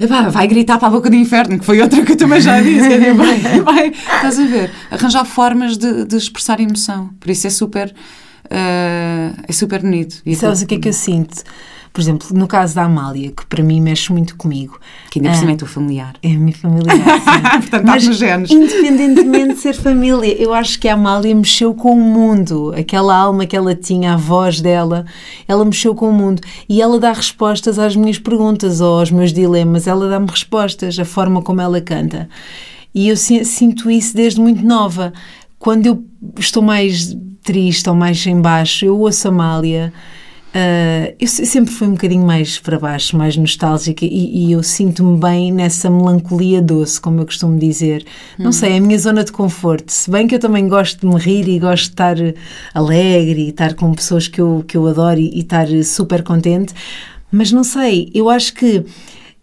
Epá, 0.00 0.28
vai 0.28 0.46
gritar 0.46 0.78
para 0.78 0.86
a 0.86 0.90
boca 0.92 1.10
do 1.10 1.16
inferno, 1.16 1.58
que 1.58 1.64
foi 1.64 1.80
outra 1.80 2.04
que 2.04 2.12
eu 2.12 2.16
também 2.16 2.40
já 2.40 2.60
disse. 2.60 2.92
É, 2.92 3.12
vai, 3.14 3.40
vai, 3.60 3.88
estás 3.88 4.38
a 4.38 4.44
ver? 4.44 4.70
Arranjar 4.92 5.24
formas 5.24 5.76
de, 5.76 6.04
de 6.04 6.16
expressar 6.16 6.60
emoção. 6.60 7.10
Por 7.18 7.30
isso 7.30 7.48
é 7.48 7.50
super, 7.50 7.92
uh, 8.44 9.42
é 9.48 9.52
super 9.52 9.80
bonito. 9.80 10.22
E 10.24 10.36
sabes 10.36 10.62
o 10.62 10.66
que 10.66 10.76
é 10.76 10.78
que 10.78 10.88
eu 10.88 10.92
sinto? 10.92 11.42
Por 11.98 12.02
exemplo, 12.02 12.28
no 12.32 12.46
caso 12.46 12.76
da 12.76 12.84
Amália, 12.84 13.32
que 13.32 13.44
para 13.46 13.60
mim 13.60 13.80
mexe 13.80 14.12
muito 14.12 14.36
comigo. 14.36 14.78
Que 15.10 15.18
ainda 15.18 15.30
por 15.30 15.36
cima 15.36 15.50
é 15.50 15.54
ah, 15.54 15.56
teu 15.56 15.66
familiar. 15.66 16.14
É 16.22 16.30
a 16.30 16.38
minha 16.38 16.54
familiar. 16.54 16.96
Portanto, 17.58 17.84
Mas, 17.84 18.06
nos 18.06 18.18
genes. 18.18 18.52
Independentemente 18.52 19.54
de 19.54 19.58
ser 19.58 19.74
família, 19.74 20.32
eu 20.40 20.54
acho 20.54 20.78
que 20.78 20.86
a 20.86 20.94
Amália 20.94 21.34
mexeu 21.34 21.74
com 21.74 21.90
o 21.90 22.00
mundo. 22.00 22.72
Aquela 22.78 23.16
alma 23.16 23.46
que 23.46 23.56
ela 23.56 23.74
tinha, 23.74 24.14
a 24.14 24.16
voz 24.16 24.60
dela, 24.60 25.06
ela 25.48 25.64
mexeu 25.64 25.92
com 25.92 26.08
o 26.08 26.12
mundo. 26.12 26.40
E 26.68 26.80
ela 26.80 27.00
dá 27.00 27.12
respostas 27.12 27.80
às 27.80 27.96
minhas 27.96 28.16
perguntas 28.20 28.80
ou 28.80 29.00
aos 29.00 29.10
meus 29.10 29.32
dilemas. 29.32 29.88
Ela 29.88 30.08
dá-me 30.08 30.28
respostas, 30.30 30.96
a 31.00 31.04
forma 31.04 31.42
como 31.42 31.60
ela 31.60 31.80
canta. 31.80 32.28
E 32.94 33.08
eu 33.08 33.16
sinto 33.16 33.90
isso 33.90 34.14
desde 34.14 34.40
muito 34.40 34.64
nova. 34.64 35.12
Quando 35.58 35.86
eu 35.86 36.04
estou 36.38 36.62
mais 36.62 37.16
triste 37.42 37.88
ou 37.90 37.96
mais 37.96 38.24
em 38.24 38.40
baixo, 38.40 38.84
eu 38.84 38.96
ouço 38.96 39.26
a 39.26 39.32
Amália 39.32 39.92
Uh, 40.48 41.14
eu 41.20 41.28
sempre 41.28 41.72
fui 41.72 41.86
um 41.86 41.92
bocadinho 41.92 42.24
mais 42.24 42.58
para 42.58 42.78
baixo, 42.78 43.16
mais 43.16 43.36
nostálgica, 43.36 44.04
e, 44.04 44.46
e 44.46 44.52
eu 44.52 44.62
sinto-me 44.62 45.18
bem 45.18 45.52
nessa 45.52 45.90
melancolia 45.90 46.62
doce, 46.62 47.00
como 47.00 47.20
eu 47.20 47.26
costumo 47.26 47.58
dizer. 47.58 48.04
Não 48.38 48.50
sei, 48.50 48.72
é 48.72 48.76
a 48.78 48.80
minha 48.80 48.98
zona 48.98 49.22
de 49.24 49.30
conforto. 49.30 49.90
Se 49.92 50.10
bem 50.10 50.26
que 50.26 50.34
eu 50.34 50.38
também 50.38 50.66
gosto 50.66 51.00
de 51.00 51.06
me 51.06 51.20
rir 51.20 51.48
e 51.48 51.58
gosto 51.58 51.84
de 51.84 51.90
estar 51.90 52.16
alegre 52.72 53.42
e 53.42 53.48
estar 53.50 53.74
com 53.74 53.92
pessoas 53.92 54.26
que 54.26 54.40
eu, 54.40 54.64
que 54.66 54.76
eu 54.76 54.86
adoro 54.86 55.20
e, 55.20 55.36
e 55.36 55.40
estar 55.40 55.66
super 55.84 56.22
contente, 56.22 56.72
mas 57.30 57.52
não 57.52 57.62
sei, 57.62 58.10
eu 58.14 58.30
acho 58.30 58.54
que 58.54 58.84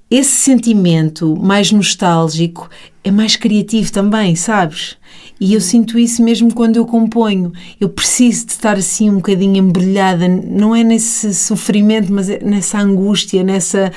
esse 0.09 0.31
sentimento 0.31 1.35
mais 1.35 1.71
nostálgico 1.71 2.69
é 3.03 3.12
mais 3.12 3.35
criativo 3.35 3.91
também, 3.91 4.35
sabes? 4.35 4.97
E 5.39 5.54
eu 5.54 5.62
sinto 5.62 6.00
isso 6.00 6.24
mesmo 6.24 6.54
quando 6.54 6.77
eu 6.77 6.86
componho. 6.86 7.51
Eu 7.80 7.89
preciso 7.89 8.46
de 8.46 8.54
estar 8.54 8.77
assim 8.77 9.10
um 9.10 9.15
bocadinho 9.15 9.58
embrulhada, 9.58 10.27
não 10.27 10.75
é 10.75 10.84
nesse 10.84 11.34
sofrimento, 11.34 12.12
mas 12.12 12.30
é 12.30 12.39
nessa 12.39 12.80
angústia, 12.80 13.44
nessa. 13.44 13.92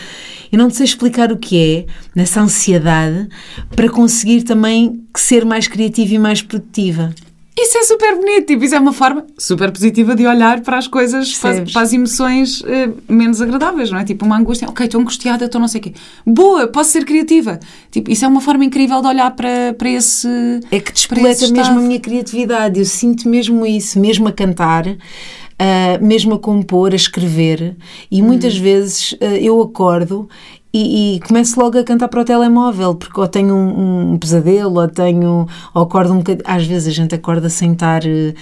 Eu 0.51 0.59
não 0.59 0.69
sei 0.69 0.85
explicar 0.85 1.31
o 1.31 1.37
que 1.37 1.57
é, 1.57 1.87
nessa 2.15 2.41
ansiedade, 2.41 3.29
para 3.75 3.89
conseguir 3.89 4.43
também 4.43 5.05
ser 5.17 5.45
mais 5.45 5.69
criativa 5.69 6.15
e 6.15 6.19
mais 6.19 6.43
produtiva. 6.43 7.15
Isso 7.61 7.77
é 7.77 7.83
super 7.83 8.15
bonito, 8.15 8.47
tipo, 8.47 8.63
isso 8.63 8.75
é 8.77 8.79
uma 8.79 8.93
forma 8.93 9.27
super 9.37 9.73
positiva 9.73 10.15
de 10.15 10.25
olhar 10.25 10.61
para 10.61 10.79
as 10.79 10.87
coisas, 10.87 11.37
para, 11.37 11.63
para 11.63 11.83
as 11.83 11.93
emoções 11.93 12.63
eh, 12.65 12.89
menos 13.09 13.43
agradáveis, 13.43 13.91
não 13.91 13.99
é? 13.99 14.05
Tipo, 14.05 14.25
uma 14.25 14.39
angústia, 14.39 14.69
ok, 14.69 14.87
estou 14.87 15.01
angustiada, 15.01 15.45
estou 15.45 15.61
não 15.61 15.67
sei 15.67 15.81
o 15.81 15.83
quê. 15.83 15.93
Boa, 16.25 16.69
posso 16.69 16.91
ser 16.93 17.05
criativa. 17.05 17.59
Tipo, 17.91 18.13
isso 18.13 18.25
é 18.25 18.29
uma 18.29 18.41
forma 18.41 18.65
incrível 18.65 19.01
de 19.03 19.09
olhar 19.09 19.33
para, 19.33 19.75
para 19.77 19.91
esse. 19.91 20.29
É 20.71 20.79
que 20.79 20.93
esse 20.93 21.53
mesmo 21.53 21.79
a 21.81 21.83
minha 21.83 21.99
criatividade. 21.99 22.79
Eu 22.79 22.85
sinto 22.85 23.29
mesmo 23.29 23.67
isso, 23.67 23.99
mesmo 23.99 24.29
a 24.29 24.33
cantar, 24.33 24.85
ah, 25.59 25.99
mesmo 26.01 26.35
a 26.35 26.39
compor, 26.39 26.93
a 26.93 26.97
escrever. 26.97 27.77
E 28.09 28.23
muitas 28.23 28.57
Hum. 28.57 28.63
vezes 28.63 29.17
ah, 29.21 29.25
eu 29.37 29.61
acordo 29.61 30.29
e, 30.73 31.17
e 31.17 31.21
começo 31.21 31.59
logo 31.59 31.79
a 31.79 31.85
cantar 31.85 32.09
para 32.09 32.21
o 32.21 32.25
telemóvel, 32.25 32.95
porque 32.95 33.19
ou 33.19 33.27
tenho 33.27 33.55
um, 33.55 34.13
um 34.13 34.19
pesadelo, 34.19 34.81
ou 34.81 34.89
tenho. 34.89 35.47
ou 35.75 35.83
acordo 35.83 36.13
um 36.13 36.19
bocadinho. 36.19 36.45
Às 36.47 36.67
vezes 36.67 36.89
a 36.89 36.91
gente 36.91 37.15
acorda 37.15 37.49
sem 37.49 37.73
estar. 37.73 38.05
eh, 38.05 38.35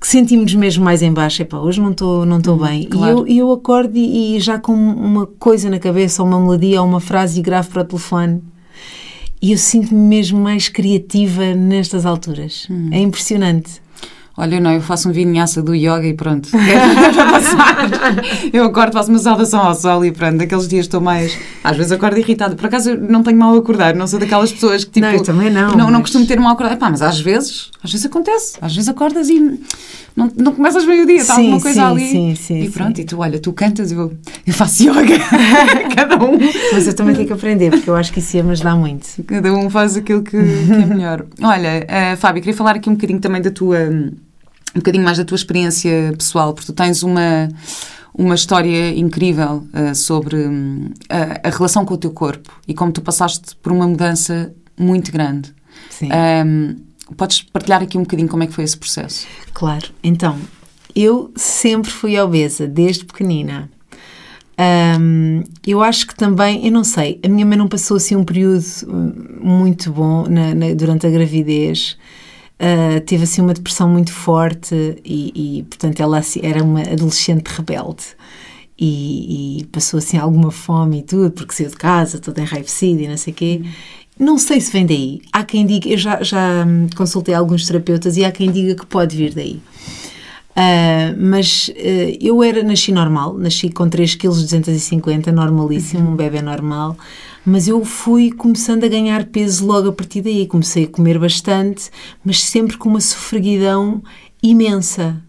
que 0.00 0.06
sentimos 0.06 0.54
mesmo 0.54 0.84
mais 0.84 1.02
em 1.02 1.12
baixo, 1.12 1.42
epá, 1.42 1.58
hoje 1.58 1.80
não 1.80 1.90
estou 1.90 2.24
não 2.24 2.38
estou 2.38 2.56
bem. 2.56 2.84
claro. 2.84 3.26
E 3.28 3.38
eu, 3.38 3.48
eu 3.48 3.52
acordo 3.52 3.96
e, 3.96 4.36
e 4.36 4.40
já 4.40 4.58
com 4.58 4.72
uma 4.72 5.26
coisa 5.26 5.68
na 5.68 5.78
cabeça, 5.78 6.22
ou 6.22 6.28
uma 6.28 6.40
melodia, 6.40 6.80
ou 6.80 6.88
uma 6.88 7.00
frase 7.00 7.40
e 7.40 7.42
gravo 7.42 7.68
para 7.70 7.82
o 7.82 7.84
telefone. 7.84 8.42
E 9.42 9.52
eu 9.52 9.58
sinto-me 9.58 10.00
mesmo 10.00 10.38
mais 10.38 10.68
criativa 10.68 11.54
nestas 11.54 12.04
alturas. 12.04 12.68
É 12.90 12.98
impressionante. 13.00 13.79
Olha, 14.40 14.58
não, 14.58 14.72
eu 14.72 14.80
faço 14.80 15.10
um 15.10 15.12
vinhaça 15.12 15.62
do 15.62 15.74
yoga 15.74 16.06
e 16.06 16.14
pronto. 16.14 16.48
É. 16.56 18.56
Eu 18.56 18.64
acordo, 18.64 18.92
faço 18.92 19.10
uma 19.10 19.18
saudação 19.18 19.60
ao 19.60 19.74
sol 19.74 20.04
e 20.04 20.10
pronto. 20.12 20.38
Daqueles 20.38 20.66
dias 20.66 20.86
estou 20.86 21.00
mais. 21.00 21.36
Às 21.62 21.76
vezes 21.76 21.92
acordo 21.92 22.18
irritada. 22.18 22.54
Por 22.56 22.66
acaso 22.66 22.90
eu 22.90 23.00
não 23.00 23.22
tenho 23.22 23.38
mal 23.38 23.54
a 23.54 23.58
acordar, 23.58 23.94
não 23.94 24.06
sou 24.06 24.18
daquelas 24.18 24.52
pessoas 24.52 24.84
que 24.84 24.90
tipo. 24.92 25.06
Não, 25.06 25.12
eu 25.12 25.22
também 25.22 25.50
não, 25.50 25.70
Não, 25.70 25.76
não 25.86 25.92
mas- 25.92 26.00
costumo 26.02 26.26
ter 26.26 26.38
mal 26.38 26.50
a 26.50 26.52
acordar. 26.52 26.76
Pá, 26.76 26.90
mas 26.90 27.02
às 27.02 27.20
vezes, 27.20 27.70
às 27.82 27.90
vezes 27.92 28.06
acontece. 28.06 28.56
Às 28.60 28.74
vezes 28.74 28.88
acordas 28.88 29.28
e 29.28 29.60
não, 30.16 30.30
não 30.36 30.52
começas 30.54 30.84
bem 30.84 31.02
o 31.02 31.06
dia, 31.06 31.16
está 31.18 31.36
alguma 31.36 31.60
coisa 31.60 31.80
sim, 31.80 31.86
ali. 31.86 32.08
sim, 32.10 32.34
sim, 32.34 32.62
e 32.62 32.70
pronto, 32.70 32.96
sim. 32.96 33.02
e 33.02 33.04
tu, 33.04 33.18
olha, 33.18 33.38
tu 33.38 33.52
cantas, 33.52 33.92
eu, 33.92 34.12
eu 34.46 34.52
faço 34.54 34.82
yoga. 34.82 35.18
Cada 35.94 36.16
um. 36.16 36.38
Mas 36.72 36.86
eu 36.86 36.94
também 36.94 37.14
tenho 37.14 37.26
que 37.26 37.32
aprender, 37.32 37.70
porque 37.70 37.88
eu 37.90 37.96
acho 37.96 38.12
que 38.12 38.18
isso 38.20 38.36
ia 38.36 38.42
me 38.42 38.52
ajudar 38.52 38.76
muito. 38.76 39.06
Cada 39.26 39.52
um 39.52 39.68
faz 39.70 39.96
aquilo 39.96 40.22
que, 40.22 40.30
que 40.30 40.72
é 40.72 40.86
melhor. 40.86 41.24
Olha, 41.42 41.84
eh, 41.88 42.16
Fábio, 42.16 42.42
queria 42.42 42.56
falar 42.56 42.76
aqui 42.76 42.88
um 42.88 42.94
bocadinho 42.94 43.20
também 43.20 43.42
da 43.42 43.50
tua. 43.50 43.78
Um 44.74 44.78
bocadinho 44.78 45.04
mais 45.04 45.18
da 45.18 45.24
tua 45.24 45.34
experiência 45.36 46.14
pessoal, 46.16 46.52
porque 46.54 46.66
tu 46.66 46.72
tens 46.72 47.02
uma, 47.02 47.48
uma 48.14 48.34
história 48.34 48.90
incrível 48.96 49.66
eh, 49.72 49.94
sobre 49.94 50.36
hum, 50.46 50.90
a, 51.08 51.48
a 51.48 51.50
relação 51.50 51.84
com 51.84 51.94
o 51.94 51.98
teu 51.98 52.10
corpo 52.12 52.52
e 52.68 52.74
como 52.74 52.92
tu 52.92 53.00
passaste 53.02 53.56
por 53.56 53.72
uma 53.72 53.86
mudança 53.86 54.54
muito 54.78 55.10
grande. 55.10 55.52
Sim. 55.90 56.08
Hum, 56.46 56.76
podes 57.16 57.42
partilhar 57.42 57.82
aqui 57.82 57.98
um 57.98 58.02
bocadinho 58.02 58.28
como 58.28 58.42
é 58.42 58.46
que 58.46 58.52
foi 58.52 58.64
esse 58.64 58.76
processo? 58.76 59.26
Claro. 59.52 59.88
Então, 60.02 60.38
eu 60.94 61.32
sempre 61.36 61.90
fui 61.90 62.18
obesa, 62.18 62.66
desde 62.66 63.04
pequenina. 63.04 63.68
Ahm, 64.56 65.42
eu 65.66 65.82
acho 65.82 66.06
que 66.06 66.14
também, 66.14 66.66
eu 66.66 66.72
não 66.72 66.84
sei, 66.84 67.18
a 67.24 67.28
minha 67.28 67.46
mãe 67.46 67.56
não 67.56 67.66
passou 67.66 67.96
assim 67.96 68.14
um 68.14 68.24
período 68.24 68.62
hum, 68.86 69.12
muito 69.42 69.90
bom 69.90 70.26
na- 70.28 70.54
na- 70.54 70.74
durante 70.74 71.06
a 71.06 71.10
gravidez. 71.10 71.96
Ah, 72.60 73.00
teve 73.00 73.24
assim 73.24 73.40
uma 73.40 73.54
depressão 73.54 73.88
muito 73.88 74.12
forte 74.12 74.74
e, 75.02 75.60
e, 75.60 75.62
portanto, 75.62 75.98
ela 76.00 76.18
assim, 76.18 76.40
era 76.42 76.62
uma 76.62 76.82
adolescente 76.82 77.48
rebelde. 77.48 78.04
E, 78.78 79.60
e 79.60 79.64
passou 79.66 79.98
assim 79.98 80.18
alguma 80.18 80.50
fome 80.50 81.00
e 81.00 81.02
tudo, 81.02 81.30
porque 81.30 81.54
saiu 81.54 81.70
de 81.70 81.76
casa, 81.76 82.18
toda 82.18 82.40
enraivecida 82.40 83.02
e 83.02 83.08
não 83.08 83.16
sei 83.16 83.32
o 83.32 83.36
quê. 83.36 83.62
Não 84.18 84.38
sei 84.38 84.60
se 84.60 84.70
vem 84.70 84.84
daí. 84.86 85.22
Há 85.32 85.42
quem 85.44 85.64
diga, 85.66 85.88
eu 85.88 85.96
já, 85.96 86.22
já 86.22 86.64
hum, 86.66 86.86
consultei 86.94 87.34
alguns 87.34 87.66
terapeutas 87.66 88.18
e 88.18 88.24
há 88.24 88.30
quem 88.30 88.50
diga 88.50 88.74
que 88.74 88.86
pode 88.86 89.16
vir 89.16 89.34
daí. 89.34 89.60
Ah, 90.54 91.14
mas 91.18 91.70
ah, 91.74 92.16
eu 92.20 92.42
era, 92.42 92.62
nasci 92.62 92.92
normal, 92.92 93.38
nasci 93.38 93.70
com 93.70 93.88
3 93.88 94.16
kg 94.16 94.28
250, 94.28 95.32
normalíssimo, 95.32 96.10
um 96.10 96.16
bebê 96.16 96.42
normal, 96.42 96.96
mas 97.44 97.68
eu 97.68 97.84
fui 97.84 98.30
começando 98.30 98.84
a 98.84 98.88
ganhar 98.88 99.26
peso 99.26 99.66
logo 99.66 99.88
a 99.88 99.92
partir 99.92 100.22
daí, 100.22 100.46
comecei 100.46 100.84
a 100.84 100.88
comer 100.88 101.18
bastante, 101.18 101.90
mas 102.24 102.42
sempre 102.42 102.76
com 102.76 102.88
uma 102.88 103.00
sofreguidão 103.00 104.02
imensa. 104.42 105.22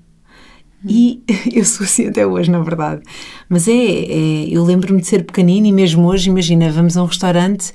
E 0.87 1.21
eu 1.53 1.63
sou 1.63 1.85
assim 1.85 2.07
até 2.07 2.25
hoje, 2.25 2.49
na 2.49 2.59
verdade. 2.59 3.01
Mas 3.47 3.67
é, 3.67 3.73
é- 3.73 4.47
eu 4.49 4.63
lembro-me 4.63 5.01
de 5.01 5.07
ser 5.07 5.23
pequenina 5.25 5.67
e 5.67 5.71
mesmo 5.71 6.07
hoje, 6.07 6.29
imagina, 6.29 6.71
vamos 6.71 6.97
a 6.97 7.03
um 7.03 7.07
restaurante, 7.07 7.71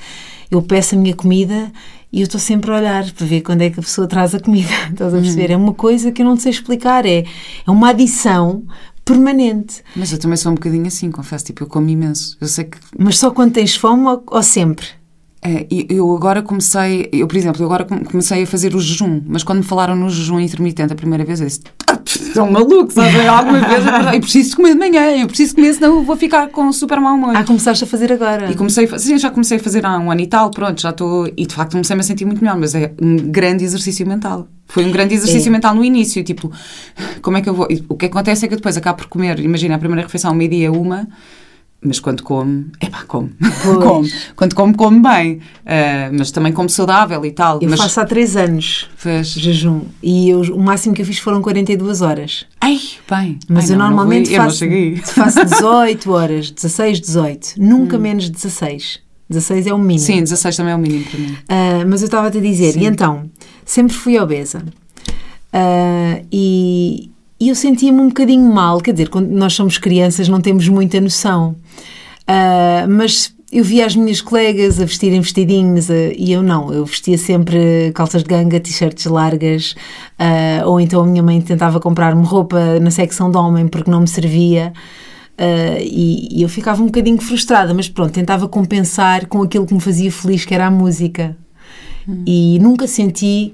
eu 0.50 0.62
peço 0.62 0.94
a 0.94 0.98
minha 0.98 1.14
comida 1.14 1.72
e 2.12 2.20
eu 2.20 2.24
estou 2.24 2.40
sempre 2.40 2.70
a 2.70 2.76
olhar 2.76 3.10
para 3.12 3.26
ver 3.26 3.40
quando 3.42 3.62
é 3.62 3.70
que 3.70 3.80
a 3.80 3.82
pessoa 3.82 4.06
traz 4.06 4.34
a 4.34 4.40
comida. 4.40 4.70
Estás 4.90 5.14
a 5.14 5.18
perceber? 5.18 5.50
É 5.50 5.56
uma 5.56 5.74
coisa 5.74 6.10
que 6.12 6.22
eu 6.22 6.26
não 6.26 6.36
sei 6.36 6.50
explicar, 6.50 7.06
é, 7.06 7.24
é 7.66 7.70
uma 7.70 7.90
adição 7.90 8.64
permanente. 9.06 9.82
Mas 9.94 10.12
eu 10.12 10.18
também 10.18 10.36
sou 10.36 10.52
um 10.52 10.56
bocadinho 10.56 10.86
assim, 10.86 11.10
confesso, 11.10 11.46
tipo, 11.46 11.62
eu 11.62 11.66
como 11.68 11.88
imenso. 11.88 12.36
Eu 12.40 12.48
sei 12.48 12.64
que 12.64 12.76
Mas 12.98 13.16
só 13.18 13.30
quando 13.30 13.52
tens 13.54 13.74
fome 13.76 14.04
ou, 14.06 14.22
ou 14.26 14.42
sempre? 14.42 14.84
É, 15.40 15.64
eu 15.70 16.14
agora 16.16 16.42
comecei, 16.42 17.08
eu, 17.12 17.26
por 17.28 17.36
exemplo, 17.36 17.62
eu 17.62 17.66
agora 17.66 17.84
com- 17.84 18.02
comecei 18.04 18.42
a 18.42 18.46
fazer 18.46 18.74
o 18.74 18.80
jejum, 18.80 19.22
mas 19.26 19.44
quando 19.44 19.58
me 19.58 19.64
falaram 19.64 19.94
no 19.94 20.10
jejum 20.10 20.40
intermitente 20.40 20.92
a 20.92 20.96
primeira 20.96 21.24
vez, 21.24 21.40
eu 21.40 21.46
disse: 21.46 21.60
ah, 21.86 21.95
estão 22.22 22.50
malucos, 22.50 22.94
sabe? 22.94 23.26
Alguma 23.26 23.60
vez 23.60 23.84
eu, 23.86 24.12
eu 24.14 24.20
preciso 24.20 24.56
comer 24.56 24.72
de 24.72 24.78
manhã, 24.78 25.16
eu 25.18 25.26
preciso 25.26 25.54
comer, 25.54 25.74
senão 25.74 25.96
eu 25.96 26.02
vou 26.02 26.16
ficar 26.16 26.48
com 26.48 26.72
super 26.72 27.00
mau 27.00 27.14
humor. 27.14 27.36
Ah, 27.36 27.44
começaste 27.44 27.84
a 27.84 27.86
fazer 27.86 28.12
agora. 28.12 28.50
E 28.50 28.54
comecei, 28.54 28.86
sim, 28.98 29.18
já 29.18 29.30
comecei 29.30 29.58
a 29.58 29.60
fazer 29.60 29.84
há 29.86 29.98
um 29.98 30.10
ano 30.10 30.20
e 30.20 30.26
tal, 30.26 30.50
pronto, 30.50 30.80
já 30.80 30.90
estou. 30.90 31.26
E 31.36 31.46
de 31.46 31.54
facto 31.54 31.72
comecei-me 31.72 32.00
a 32.00 32.04
sentir 32.04 32.24
muito 32.24 32.42
melhor, 32.42 32.56
mas 32.58 32.74
é 32.74 32.92
um 33.00 33.16
grande 33.16 33.64
exercício 33.64 34.06
mental. 34.06 34.48
Foi 34.68 34.84
um 34.84 34.90
grande 34.90 35.14
exercício 35.14 35.48
É. 35.48 35.52
mental 35.52 35.74
no 35.74 35.84
início, 35.84 36.22
tipo, 36.24 36.50
como 37.22 37.36
é 37.36 37.40
que 37.42 37.48
eu 37.48 37.54
vou. 37.54 37.68
O 37.88 37.94
que 37.96 38.06
acontece 38.06 38.44
é 38.44 38.48
que 38.48 38.54
eu 38.54 38.58
depois 38.58 38.76
acabo 38.76 38.98
por 38.98 39.06
comer, 39.06 39.38
imagina, 39.38 39.76
a 39.76 39.78
primeira 39.78 40.02
refeição, 40.02 40.34
meio-dia, 40.34 40.72
uma. 40.72 41.06
Mas 41.80 42.00
quando 42.00 42.22
como, 42.22 42.66
epá, 42.82 43.04
como. 43.06 43.30
Pois. 43.38 43.76
como. 43.78 44.08
Quando 44.34 44.54
como, 44.54 44.76
como 44.76 45.02
bem. 45.02 45.40
Ah, 45.64 46.10
mas 46.12 46.30
também 46.30 46.52
como 46.52 46.68
saudável 46.68 47.24
e 47.24 47.30
tal. 47.30 47.60
Eu 47.60 47.68
mas 47.68 47.80
faço 47.80 48.00
há 48.00 48.04
3 48.04 48.36
anos 48.36 48.88
fez. 48.96 49.28
jejum 49.28 49.82
e 50.02 50.30
eu, 50.30 50.40
o 50.40 50.62
máximo 50.62 50.94
que 50.94 51.02
eu 51.02 51.06
fiz 51.06 51.18
foram 51.18 51.40
42 51.42 52.02
horas. 52.02 52.46
Ai, 52.60 52.80
bem. 53.08 53.38
Mas 53.48 53.66
Ai, 53.66 53.74
eu 53.74 53.78
não, 53.78 53.86
normalmente 53.88 54.32
eu 54.32 54.38
não 54.38 54.46
faço, 54.46 54.58
cheguei. 54.58 54.96
faço 55.04 55.44
18 55.44 56.10
horas, 56.10 56.50
16, 56.50 57.00
18, 57.00 57.54
nunca 57.58 57.98
menos 57.98 58.24
de 58.24 58.32
16. 58.32 59.00
16 59.28 59.66
é 59.66 59.74
o 59.74 59.78
mínimo. 59.78 59.98
Sim, 59.98 60.20
16 60.20 60.56
também 60.56 60.72
é 60.72 60.76
o 60.76 60.78
mínimo 60.78 61.04
para 61.04 61.18
mim. 61.18 61.36
Ah, 61.48 61.84
mas 61.86 62.00
eu 62.00 62.06
estava-te 62.06 62.38
a 62.38 62.40
dizer, 62.40 62.72
Sim. 62.72 62.80
e 62.80 62.86
então, 62.86 63.30
sempre 63.64 63.94
fui 63.94 64.18
obesa. 64.18 64.64
Ah, 65.52 66.20
e, 66.32 67.10
e 67.38 67.48
eu 67.50 67.54
sentia-me 67.54 68.00
um 68.00 68.08
bocadinho 68.08 68.50
mal, 68.52 68.80
quer 68.80 68.92
dizer, 68.92 69.08
quando 69.08 69.28
nós 69.28 69.52
somos 69.52 69.78
crianças 69.78 70.28
não 70.28 70.40
temos 70.40 70.68
muita 70.68 71.00
noção. 71.00 71.54
Ah, 72.26 72.86
mas 72.88 73.34
eu 73.52 73.62
via 73.62 73.86
as 73.86 73.94
minhas 73.94 74.20
colegas 74.20 74.80
a 74.80 74.84
vestirem 74.84 75.20
vestidinhos 75.20 75.90
ah, 75.90 75.94
e 76.16 76.32
eu 76.32 76.42
não, 76.42 76.72
eu 76.72 76.84
vestia 76.84 77.16
sempre 77.16 77.92
calças 77.94 78.22
de 78.22 78.28
ganga, 78.28 78.58
t-shirts 78.58 79.04
largas, 79.06 79.74
ah, 80.18 80.66
ou 80.66 80.80
então 80.80 81.02
a 81.02 81.06
minha 81.06 81.22
mãe 81.22 81.40
tentava 81.40 81.78
comprar-me 81.78 82.24
roupa 82.24 82.80
na 82.80 82.90
secção 82.90 83.30
de 83.30 83.36
homem 83.36 83.68
porque 83.68 83.90
não 83.90 84.00
me 84.00 84.08
servia. 84.08 84.72
Ah, 85.38 85.78
e, 85.80 86.38
e 86.38 86.42
eu 86.42 86.48
ficava 86.48 86.82
um 86.82 86.86
bocadinho 86.86 87.20
frustrada, 87.20 87.72
mas 87.72 87.88
pronto, 87.88 88.12
tentava 88.12 88.48
compensar 88.48 89.26
com 89.26 89.42
aquilo 89.42 89.66
que 89.66 89.74
me 89.74 89.80
fazia 89.80 90.10
feliz, 90.10 90.44
que 90.44 90.54
era 90.54 90.66
a 90.66 90.70
música. 90.70 91.36
E 92.24 92.56
nunca 92.60 92.86
senti 92.86 93.52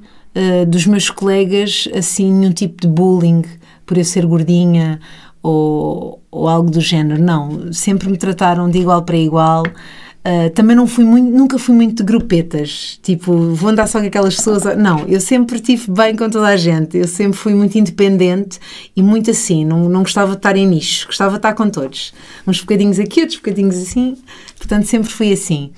dos 0.68 0.86
meus 0.86 1.08
colegas 1.08 1.88
assim 1.94 2.30
nenhum 2.30 2.52
tipo 2.52 2.82
de 2.82 2.86
bullying 2.86 3.42
por 3.92 3.98
eu 3.98 4.04
ser 4.06 4.24
gordinha 4.24 4.98
ou, 5.42 6.22
ou 6.30 6.48
algo 6.48 6.70
do 6.70 6.80
género. 6.80 7.22
Não, 7.22 7.70
sempre 7.70 8.08
me 8.08 8.16
trataram 8.16 8.70
de 8.70 8.78
igual 8.78 9.02
para 9.02 9.18
igual. 9.18 9.64
Ah, 10.24 10.48
também 10.54 10.74
não 10.74 10.86
fui 10.86 11.04
muito, 11.04 11.30
nunca 11.30 11.58
fui 11.58 11.74
muito 11.74 11.96
de 11.96 12.04
grupetas, 12.04 12.98
tipo, 13.02 13.52
vou 13.54 13.70
andar 13.70 13.86
só 13.88 14.00
com 14.00 14.06
aquelas 14.06 14.36
pessoas. 14.36 14.62
Não, 14.78 15.00
eu 15.08 15.20
sempre 15.20 15.56
estive 15.56 15.90
bem 15.90 16.14
com 16.16 16.30
toda 16.30 16.46
a 16.46 16.56
gente, 16.56 16.96
eu 16.96 17.08
sempre 17.08 17.36
fui 17.36 17.54
muito 17.54 17.76
independente 17.76 18.60
e 18.94 19.02
muito 19.02 19.32
assim, 19.32 19.64
não, 19.64 19.88
não 19.88 20.02
gostava 20.02 20.30
de 20.30 20.36
estar 20.36 20.56
em 20.56 20.64
nichos, 20.64 21.04
gostava 21.04 21.32
de 21.32 21.38
estar 21.38 21.54
com 21.54 21.68
todos. 21.68 22.14
Uns 22.46 22.60
bocadinhos 22.60 23.00
aqui, 23.00 23.20
outros 23.20 23.38
bocadinhos 23.38 23.76
assim, 23.76 24.16
portanto 24.56 24.86
sempre 24.86 25.10
fui 25.10 25.32
assim. 25.32 25.72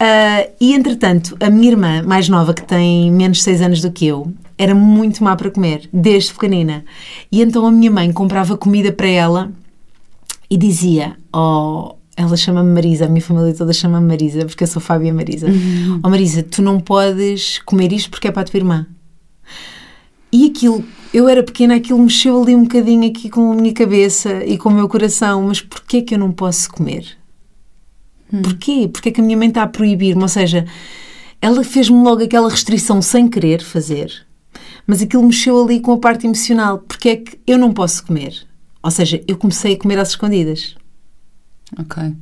Ah, 0.00 0.48
e 0.58 0.74
entretanto, 0.74 1.36
a 1.38 1.50
minha 1.50 1.70
irmã 1.70 2.02
mais 2.02 2.30
nova, 2.30 2.54
que 2.54 2.64
tem 2.64 3.12
menos 3.12 3.38
de 3.38 3.44
6 3.44 3.60
anos 3.60 3.80
do 3.82 3.92
que 3.92 4.06
eu, 4.06 4.32
era 4.58 4.74
muito 4.74 5.22
má 5.22 5.36
para 5.36 5.50
comer, 5.50 5.88
desde 5.92 6.32
pequenina. 6.32 6.84
E 7.30 7.42
então 7.42 7.66
a 7.66 7.70
minha 7.70 7.90
mãe 7.90 8.12
comprava 8.12 8.56
comida 8.56 8.90
para 8.90 9.08
ela 9.08 9.52
e 10.48 10.56
dizia: 10.56 11.16
Oh, 11.32 11.94
ela 12.16 12.36
chama-me 12.36 12.72
Marisa, 12.72 13.04
a 13.04 13.08
minha 13.08 13.20
família 13.20 13.54
toda 13.54 13.72
chama-me 13.72 14.06
Marisa, 14.06 14.46
porque 14.46 14.64
eu 14.64 14.68
sou 14.68 14.80
Fábia 14.80 15.12
Marisa. 15.12 15.48
Oh, 16.02 16.08
Marisa, 16.08 16.42
tu 16.42 16.62
não 16.62 16.80
podes 16.80 17.58
comer 17.60 17.92
isto 17.92 18.10
porque 18.10 18.28
é 18.28 18.32
para 18.32 18.42
a 18.42 18.44
tua 18.44 18.58
irmã. 18.58 18.86
E 20.32 20.46
aquilo, 20.46 20.84
eu 21.12 21.28
era 21.28 21.42
pequena, 21.42 21.76
aquilo 21.76 21.98
mexeu 21.98 22.42
ali 22.42 22.54
um 22.54 22.62
bocadinho 22.62 23.08
aqui 23.08 23.28
com 23.28 23.52
a 23.52 23.54
minha 23.54 23.72
cabeça 23.72 24.44
e 24.44 24.58
com 24.58 24.70
o 24.70 24.72
meu 24.72 24.88
coração, 24.88 25.42
mas 25.42 25.60
porquê 25.60 26.02
que 26.02 26.14
eu 26.14 26.18
não 26.18 26.32
posso 26.32 26.70
comer? 26.70 27.06
Porquê? 28.42 28.88
Porquê 28.92 29.12
que 29.12 29.20
a 29.20 29.24
minha 29.24 29.36
mãe 29.36 29.48
está 29.48 29.62
a 29.62 29.68
proibir-me? 29.68 30.20
Ou 30.20 30.28
seja, 30.28 30.66
ela 31.40 31.62
fez-me 31.62 32.02
logo 32.02 32.22
aquela 32.22 32.48
restrição 32.48 33.00
sem 33.00 33.28
querer 33.28 33.62
fazer. 33.62 34.25
Mas 34.86 35.02
aquilo 35.02 35.22
mexeu 35.22 35.62
ali 35.62 35.80
com 35.80 35.92
a 35.92 35.98
parte 35.98 36.26
emocional, 36.26 36.78
porque 36.78 37.08
é 37.08 37.16
que 37.16 37.38
eu 37.46 37.58
não 37.58 37.72
posso 37.72 38.04
comer. 38.04 38.46
Ou 38.82 38.90
seja, 38.90 39.22
eu 39.26 39.36
comecei 39.36 39.74
a 39.74 39.78
comer 39.78 39.98
às 39.98 40.10
escondidas. 40.10 40.76
Ok. 41.78 42.14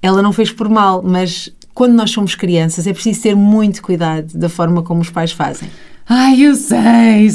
Ela 0.00 0.22
não 0.22 0.32
fez 0.32 0.50
por 0.50 0.68
mal, 0.68 1.02
mas 1.02 1.48
quando 1.74 1.94
nós 1.94 2.10
somos 2.10 2.34
crianças 2.34 2.86
é 2.86 2.92
preciso 2.92 3.22
ter 3.22 3.36
muito 3.36 3.82
cuidado 3.82 4.36
da 4.36 4.48
forma 4.48 4.82
como 4.82 5.00
os 5.00 5.10
pais 5.10 5.32
fazem. 5.32 5.70
Ai, 6.08 6.42
eu 6.42 6.54
sei, 6.56 7.28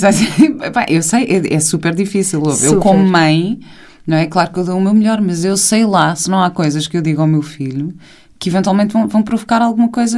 eu 0.89 1.01
sei, 1.01 1.23
é, 1.29 1.53
é 1.55 1.59
super 1.59 1.95
difícil. 1.95 2.43
Super. 2.51 2.73
Eu, 2.73 2.79
como 2.79 3.05
mãe, 3.05 3.59
não 4.05 4.17
é? 4.17 4.25
Claro 4.25 4.51
que 4.51 4.59
eu 4.59 4.65
dou 4.65 4.77
o 4.77 4.81
meu 4.81 4.93
melhor, 4.93 5.21
mas 5.21 5.45
eu 5.45 5.55
sei 5.55 5.85
lá 5.85 6.13
se 6.15 6.29
não 6.29 6.43
há 6.43 6.51
coisas 6.51 6.87
que 6.87 6.97
eu 6.97 7.01
digo 7.01 7.21
ao 7.21 7.27
meu 7.27 7.41
filho 7.41 7.93
que 8.39 8.49
eventualmente 8.49 8.93
vão, 8.93 9.07
vão 9.07 9.23
provocar 9.23 9.61
alguma 9.61 9.89
coisa 9.89 10.17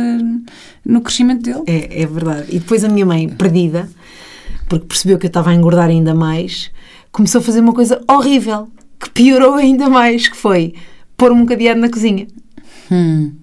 no 0.85 1.01
crescimento 1.01 1.43
dele. 1.43 1.63
É, 1.67 2.01
é 2.01 2.05
verdade. 2.05 2.45
E 2.49 2.59
depois 2.59 2.83
a 2.83 2.89
minha 2.89 3.05
mãe, 3.05 3.29
perdida, 3.29 3.89
porque 4.67 4.85
percebeu 4.85 5.17
que 5.17 5.25
eu 5.25 5.29
estava 5.29 5.51
a 5.51 5.55
engordar 5.55 5.89
ainda 5.89 6.13
mais, 6.13 6.71
começou 7.11 7.39
a 7.39 7.43
fazer 7.43 7.61
uma 7.61 7.73
coisa 7.73 8.01
horrível, 8.09 8.67
que 8.99 9.09
piorou 9.11 9.55
ainda 9.55 9.89
mais, 9.89 10.27
que 10.27 10.35
foi 10.35 10.73
pôr-me 11.15 11.41
um 11.41 11.45
cadeado 11.45 11.79
na 11.79 11.89
cozinha. 11.89 12.27
Hum. 12.91 13.33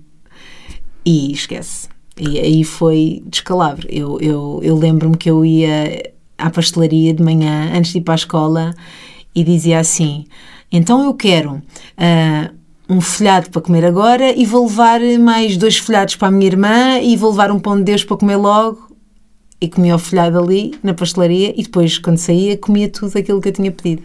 E 1.04 1.33
esquece. 1.33 1.88
E 2.18 2.38
aí 2.38 2.64
foi 2.64 3.23
descalabro. 3.26 3.87
Eu, 3.90 4.18
eu, 4.21 4.61
eu 4.62 4.76
lembro-me 4.76 5.16
que 5.16 5.30
eu 5.30 5.45
ia 5.45 6.12
à 6.38 6.50
pastelaria 6.50 7.12
de 7.14 7.23
manhã, 7.23 7.71
antes 7.75 7.92
de 7.92 7.99
ir 7.99 8.02
para 8.02 8.14
a 8.14 8.16
escola, 8.16 8.75
e 9.35 9.45
dizia 9.45 9.78
assim: 9.78 10.25
então 10.71 11.04
eu 11.04 11.14
quero 11.14 11.54
uh, 11.54 12.55
um 12.88 13.00
folhado 13.00 13.50
para 13.50 13.61
comer 13.61 13.85
agora 13.85 14.33
e 14.33 14.45
vou 14.45 14.66
levar 14.66 15.00
mais 15.19 15.57
dois 15.57 15.76
folhados 15.76 16.16
para 16.16 16.28
a 16.28 16.31
minha 16.31 16.47
irmã 16.47 16.99
e 16.99 17.16
vou 17.16 17.31
levar 17.31 17.50
um 17.50 17.59
pão 17.59 17.76
de 17.76 17.85
Deus 17.85 18.05
para 18.05 18.16
comer 18.16 18.37
logo. 18.37 18.87
E 19.61 19.69
comia 19.69 19.97
o 19.97 19.99
folhado 19.99 20.38
ali, 20.38 20.75
na 20.83 20.93
pastelaria, 20.93 21.55
e 21.57 21.62
depois, 21.62 21.99
quando 21.99 22.19
saía, 22.19 22.59
comia 22.59 22.90
tudo 22.90 23.16
aquilo 23.16 23.40
que 23.40 23.49
eu 23.49 23.52
tinha 23.52 23.73
pedido. 23.73 24.02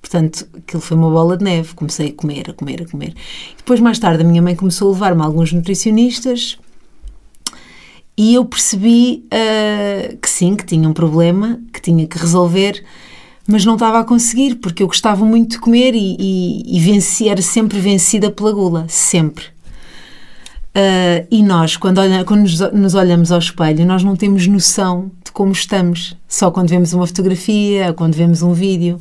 Portanto, 0.00 0.46
aquilo 0.56 0.82
foi 0.82 0.96
uma 0.96 1.10
bola 1.10 1.36
de 1.36 1.44
neve. 1.44 1.74
Comecei 1.74 2.08
a 2.08 2.12
comer, 2.12 2.50
a 2.50 2.52
comer, 2.52 2.82
a 2.82 2.86
comer. 2.86 3.14
Depois, 3.56 3.80
mais 3.80 3.98
tarde, 3.98 4.22
a 4.22 4.26
minha 4.26 4.42
mãe 4.42 4.54
começou 4.54 4.88
a 4.88 4.92
levar-me 4.92 5.22
a 5.22 5.24
alguns 5.24 5.52
nutricionistas 5.52 6.58
e 8.16 8.34
eu 8.34 8.44
percebi 8.44 9.24
uh, 9.26 10.16
que 10.18 10.28
sim, 10.28 10.54
que 10.54 10.66
tinha 10.66 10.86
um 10.86 10.92
problema, 10.92 11.58
que 11.72 11.80
tinha 11.80 12.06
que 12.06 12.18
resolver, 12.18 12.84
mas 13.50 13.64
não 13.64 13.74
estava 13.74 13.98
a 13.98 14.04
conseguir, 14.04 14.56
porque 14.56 14.82
eu 14.82 14.86
gostava 14.86 15.24
muito 15.24 15.52
de 15.52 15.58
comer 15.58 15.94
e, 15.94 16.16
e, 16.18 16.76
e 16.76 16.80
venci, 16.80 17.28
era 17.28 17.42
sempre 17.42 17.78
vencida 17.78 18.30
pela 18.30 18.52
gula, 18.52 18.86
sempre. 18.88 19.44
Uh, 20.70 21.26
e 21.30 21.42
nós, 21.42 21.76
quando, 21.76 21.98
olha, 21.98 22.24
quando 22.24 22.42
nos, 22.42 22.60
nos, 22.72 22.94
olhamos 22.94 23.32
ao 23.32 23.40
espelho, 23.40 23.84
nós 23.84 24.04
não 24.04 24.14
temos 24.14 24.46
noção 24.46 25.10
de 25.24 25.32
como 25.32 25.50
estamos, 25.50 26.16
só 26.28 26.50
quando 26.50 26.68
vemos 26.68 26.92
uma 26.92 27.06
fotografia, 27.06 27.92
quando 27.92 28.14
vemos 28.14 28.40
um 28.40 28.52
vídeo. 28.52 29.00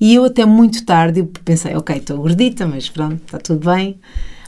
E 0.00 0.14
eu 0.14 0.24
até 0.24 0.46
muito 0.46 0.84
tarde 0.84 1.22
pensei, 1.44 1.74
ok, 1.76 1.96
estou 1.96 2.18
gordita, 2.18 2.66
mas 2.66 2.88
pronto, 2.88 3.20
está 3.26 3.38
tudo 3.38 3.70
bem. 3.70 3.98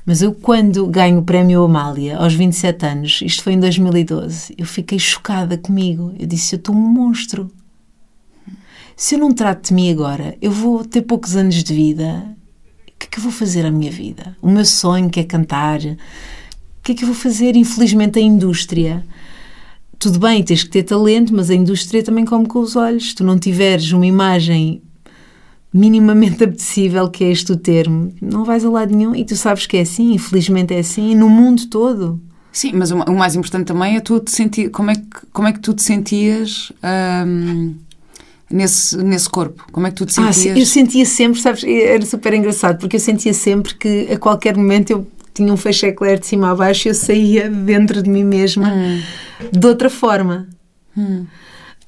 Mas 0.07 0.23
eu, 0.23 0.33
quando 0.33 0.87
ganho 0.87 1.19
o 1.19 1.23
prémio 1.23 1.65
Amália, 1.65 2.17
aos 2.17 2.33
27 2.33 2.87
anos, 2.87 3.21
isto 3.23 3.43
foi 3.43 3.55
em 3.55 3.61
2012, 3.61 4.55
eu 4.57 4.65
fiquei 4.65 4.99
chocada 4.99 5.59
comigo. 5.59 6.15
Eu 6.19 6.27
disse: 6.27 6.55
Eu 6.55 6.59
estou 6.59 6.75
um 6.75 6.79
monstro. 6.79 7.51
Se 8.97 9.15
eu 9.15 9.19
não 9.19 9.31
trato 9.31 9.69
de 9.69 9.75
mim 9.75 9.91
agora, 9.91 10.39
eu 10.41 10.51
vou 10.51 10.83
ter 10.83 11.03
poucos 11.03 11.37
anos 11.37 11.63
de 11.63 11.75
vida. 11.75 12.35
O 12.89 12.99
que 12.99 13.07
é 13.07 13.11
que 13.11 13.19
eu 13.19 13.23
vou 13.23 13.33
fazer 13.33 13.67
à 13.67 13.71
minha 13.71 13.91
vida? 13.91 14.35
O 14.41 14.51
meu 14.51 14.65
sonho 14.65 15.11
que 15.11 15.21
é 15.21 15.25
cantar. 15.25 15.81
O 15.81 15.97
que 16.83 16.93
é 16.93 16.95
que 16.95 17.05
eu 17.05 17.09
vou 17.09 17.15
fazer? 17.15 17.57
Infelizmente, 17.57 18.19
a 18.19 18.23
indústria. 18.23 19.05
Tudo 19.99 20.19
bem, 20.19 20.43
tens 20.43 20.65
que 20.65 20.71
ter 20.71 20.83
talento, 20.83 21.35
mas 21.35 21.51
a 21.51 21.55
indústria 21.55 22.03
também 22.03 22.25
come 22.25 22.47
com 22.47 22.59
os 22.59 22.75
olhos. 22.75 23.13
Tu 23.13 23.23
não 23.23 23.39
tiveres 23.39 23.93
uma 23.93 24.07
imagem 24.07 24.81
minimamente 25.71 26.43
apetecível, 26.45 27.11
que 27.11 27.23
é 27.23 27.31
este 27.31 27.53
o 27.53 27.57
termo, 27.57 28.15
não 28.23 28.45
vais 28.45 28.65
a 28.65 28.71
lado 28.71 28.97
nenhum 28.97 29.15
e 29.15 29.27
tu 29.27 29.37
sabes 29.37 29.67
que 29.67 29.77
é 29.77 29.83
assim, 29.83 30.15
infelizmente 30.15 30.73
é 30.73 30.79
assim, 30.79 31.15
no 31.15 31.29
mundo 31.29 31.67
todo. 31.67 32.19
Sim, 32.51 32.73
mas 32.73 32.91
o, 32.91 32.97
mais 33.15 33.37
importante 33.37 33.67
também 33.67 33.97
é 33.97 34.01
tu 34.01 34.19
te 34.19 34.31
sentir, 34.31 34.71
como 34.71 34.91
é 34.91 34.95
que, 34.95 35.27
como 35.31 35.47
é 35.49 35.53
que 35.53 35.61
tu 35.61 35.75
te 35.75 35.83
sentias 35.83 36.73
hum, 37.27 37.75
nesse, 38.51 38.97
nesse 38.99 39.29
corpo? 39.29 39.65
Como 39.73 39.87
é 39.87 39.91
que 39.91 39.97
tu 39.97 40.07
te 40.07 40.15
sentias? 40.15 40.57
Ah, 40.57 40.59
eu 40.59 40.67
sentia 40.67 41.05
sempre, 41.05 41.41
sabes, 41.41 41.65
era 41.65 42.05
super 42.05 42.33
engraçado, 42.33 42.79
porque 42.79 42.97
eu 42.97 43.01
sentia 43.01 43.35
sempre 43.35 43.75
que 43.75 44.09
a 44.11 44.19
qualquer 44.19 44.57
momento 44.57 44.91
eu 44.91 45.07
tinha 45.35 45.53
um 45.53 45.57
feixe 45.57 45.87
eclair 45.87 46.19
de 46.19 46.27
cima 46.27 46.51
a 46.51 46.55
baixo 46.55 46.89
e 46.89 46.91
eu 46.91 46.95
saía 46.95 47.51
dentro 47.51 48.03
de 48.03 48.09
mim 48.09 48.25
mesma 48.25 48.73
hum. 48.73 49.03
de 49.53 49.67
outra 49.67 49.91
forma. 49.91 50.49
Hum. 50.97 51.27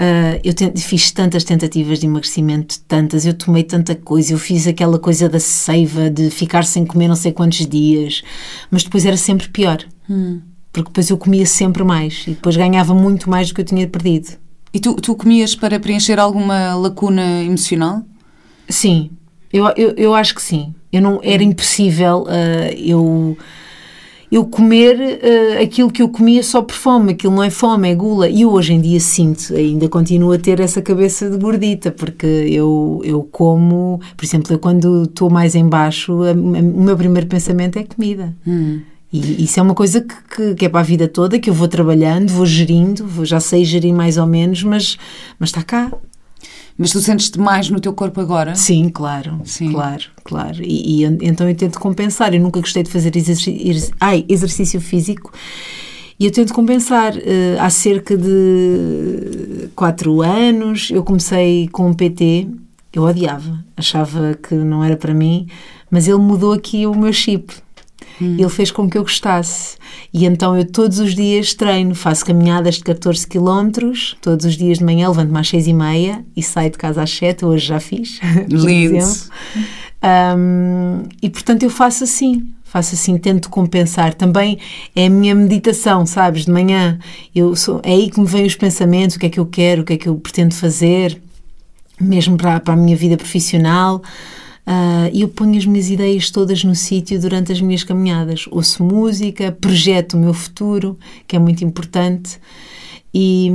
Uh, 0.01 0.39
eu 0.45 0.55
fiz 0.77 1.11
tantas 1.11 1.43
tentativas 1.43 1.99
de 1.99 2.07
emagrecimento, 2.07 2.79
tantas, 2.87 3.27
eu 3.27 3.35
tomei 3.35 3.65
tanta 3.65 3.97
coisa, 3.97 4.33
eu 4.33 4.39
fiz 4.39 4.65
aquela 4.69 4.97
coisa 4.97 5.29
da 5.29 5.41
seiva, 5.41 6.09
de 6.09 6.31
ficar 6.31 6.65
sem 6.65 6.87
comer 6.87 7.09
não 7.09 7.17
sei 7.17 7.33
quantos 7.33 7.67
dias, 7.67 8.23
mas 8.71 8.85
depois 8.85 9.05
era 9.05 9.17
sempre 9.17 9.49
pior, 9.49 9.85
hum. 10.09 10.41
porque 10.73 10.91
depois 10.91 11.11
eu 11.11 11.19
comia 11.19 11.45
sempre 11.45 11.83
mais 11.83 12.23
e 12.29 12.31
depois 12.31 12.57
ganhava 12.57 12.95
muito 12.95 13.29
mais 13.29 13.49
do 13.49 13.55
que 13.55 13.61
eu 13.63 13.65
tinha 13.65 13.89
perdido. 13.89 14.39
E 14.79 14.81
tu, 14.81 14.95
tu 14.95 15.17
comias 15.17 15.57
para 15.57 15.81
preencher 15.81 16.21
alguma 16.21 16.73
lacuna 16.77 17.43
emocional? 17.43 18.05
Sim, 18.69 19.11
eu, 19.53 19.67
eu, 19.77 19.93
eu 19.97 20.15
acho 20.15 20.37
que 20.37 20.41
sim. 20.41 20.73
Eu 20.93 21.03
não, 21.03 21.19
era 21.21 21.43
impossível 21.43 22.23
uh, 22.23 22.73
eu 22.79 23.37
eu 24.31 24.45
comer 24.45 24.97
uh, 24.97 25.63
aquilo 25.65 25.91
que 25.91 26.01
eu 26.01 26.09
comia 26.09 26.45
só 26.45 26.63
por 26.63 26.77
fome, 26.77 27.13
aquilo 27.13 27.35
não 27.35 27.43
é 27.43 27.51
fome, 27.51 27.91
é 27.91 27.95
gula. 27.97 28.29
E 28.29 28.43
eu 28.43 28.53
hoje 28.53 28.73
em 28.73 28.81
dia 28.81 29.01
sinto, 29.01 29.53
ainda 29.53 29.89
continuo 29.89 30.31
a 30.31 30.39
ter 30.39 30.61
essa 30.61 30.81
cabeça 30.81 31.29
de 31.29 31.39
gordita, 31.39 31.91
porque 31.91 32.27
eu, 32.27 33.01
eu 33.03 33.25
como, 33.33 34.01
por 34.17 34.25
exemplo, 34.25 34.53
eu 34.53 34.61
quando 34.61 35.05
estou 35.05 35.29
mais 35.29 35.57
em 35.57 35.69
baixo, 35.69 36.23
a, 36.23 36.31
a, 36.31 36.33
o 36.35 36.83
meu 36.85 36.97
primeiro 36.97 37.27
pensamento 37.27 37.81
é 37.81 37.83
comida. 37.83 38.33
Hum. 38.47 38.79
E 39.13 39.45
isso 39.45 39.59
é 39.59 39.63
uma 39.63 39.75
coisa 39.75 40.03
que, 40.03 40.15
que, 40.37 40.55
que, 40.55 40.67
é 40.67 40.69
para 40.69 40.81
a 40.81 40.83
vida 40.83 41.09
toda, 41.09 41.39
que 41.39 41.49
eu 41.49 41.55
vou 41.55 41.67
trabalhando, 41.67 42.31
vou 42.31 42.45
gerindo, 42.45 43.07
vou, 43.07 43.25
já 43.25 43.41
sei 43.41 43.65
gerir 43.65 43.95
mais 43.95 44.19
ou 44.19 44.27
menos, 44.27 44.63
mas, 44.63 44.99
mas 45.39 45.49
está 45.49 45.63
cá. 45.63 45.91
Mas 46.77 46.93
tu 46.93 47.01
sentes-te 47.01 47.41
mais 47.41 47.69
no 47.71 47.81
teu 47.81 47.93
corpo 47.93 48.21
agora? 48.21 48.55
Sim, 48.55 48.89
claro. 48.89 49.41
Sim. 49.45 49.73
Claro, 49.73 50.05
claro. 50.23 50.63
E, 50.63 51.03
e 51.03 51.05
então 51.23 51.49
eu 51.49 51.55
tento 51.57 51.81
compensar. 51.81 52.33
Eu 52.33 52.41
nunca 52.41 52.61
gostei 52.61 52.85
de 52.85 52.91
fazer 52.91 53.17
exercício, 53.17 53.93
ai, 53.99 54.25
exercício 54.29 54.81
físico. 54.81 55.33
E 56.21 56.27
eu 56.27 56.31
tento 56.31 56.55
compensar. 56.55 57.17
Uh, 57.17 57.59
há 57.59 57.69
cerca 57.69 58.17
de 58.17 59.69
quatro 59.75 60.23
anos 60.23 60.91
eu 60.93 61.03
comecei 61.03 61.69
com 61.69 61.89
um 61.89 61.95
PT. 61.95 62.47
Eu 62.93 63.03
odiava, 63.03 63.65
achava 63.77 64.35
que 64.35 64.55
não 64.55 64.83
era 64.83 64.97
para 64.97 65.13
mim, 65.13 65.47
mas 65.91 66.07
ele 66.07 66.19
mudou 66.19 66.53
aqui 66.53 66.87
o 66.87 66.95
meu 66.95 67.13
chip. 67.13 67.53
Hum. 68.21 68.37
Ele 68.39 68.49
fez 68.49 68.71
com 68.71 68.89
que 68.89 68.99
eu 68.99 69.03
gostasse. 69.03 69.77
E 70.13 70.25
então 70.25 70.57
eu 70.57 70.65
todos 70.65 70.99
os 70.99 71.15
dias 71.15 71.55
treino, 71.55 71.95
faço 71.95 72.25
caminhadas 72.25 72.77
de 72.77 72.85
14 72.85 73.27
km, 73.27 73.93
todos 74.21 74.47
os 74.47 74.57
dias 74.57 74.79
de 74.79 74.85
manhã 74.85 75.09
levanto-me 75.09 75.39
às 75.39 75.49
6 75.49 75.67
e 75.67 75.73
meia 75.73 76.25
e 76.37 76.43
saio 76.43 76.71
de 76.71 76.79
casa 76.79 77.03
às 77.03 77.11
7, 77.11 77.45
hoje 77.45 77.67
já 77.67 77.81
fiz. 77.81 78.21
Lindo! 78.49 79.05
um, 80.37 81.03
e 81.21 81.29
portanto 81.29 81.65
eu 81.65 81.71
faço 81.71 82.05
assim, 82.05 82.49
faço 82.65 82.95
assim, 82.95 83.19
tento 83.19 83.51
compensar. 83.51 84.15
Também 84.15 84.59
é 84.95 85.07
a 85.07 85.11
minha 85.11 85.35
meditação, 85.35 86.07
sabes, 86.07 86.45
de 86.45 86.51
manhã. 86.51 86.99
Eu 87.35 87.57
sou, 87.57 87.81
é 87.83 87.93
aí 87.93 88.11
que 88.11 88.21
me 88.21 88.27
vêm 88.27 88.47
os 88.47 88.55
pensamentos, 88.55 89.17
o 89.17 89.19
que 89.19 89.27
é 89.27 89.31
que 89.31 89.41
eu 89.41 89.47
quero, 89.47 89.83
o 89.83 89.85
que 89.85 89.95
é 89.95 89.97
que 89.97 90.09
eu 90.09 90.17
pretendo 90.17 90.55
fazer, 90.55 91.21
mesmo 92.01 92.37
para, 92.37 92.61
para 92.61 92.75
a 92.75 92.77
minha 92.77 92.97
vida 92.97 93.17
profissional. 93.17 94.03
Uh, 94.69 95.09
eu 95.15 95.29
ponho 95.29 95.57
as 95.57 95.65
minhas 95.65 95.89
ideias 95.89 96.31
todas 96.31 96.63
no 96.63 96.75
sítio 96.75 97.19
durante 97.19 97.51
as 97.51 97.59
minhas 97.59 97.83
caminhadas. 97.83 98.45
Ouço 98.51 98.85
música, 98.85 99.51
projeto 99.51 100.13
o 100.13 100.19
meu 100.19 100.35
futuro, 100.35 100.99
que 101.27 101.35
é 101.35 101.39
muito 101.39 101.65
importante. 101.65 102.39
E, 103.15 103.51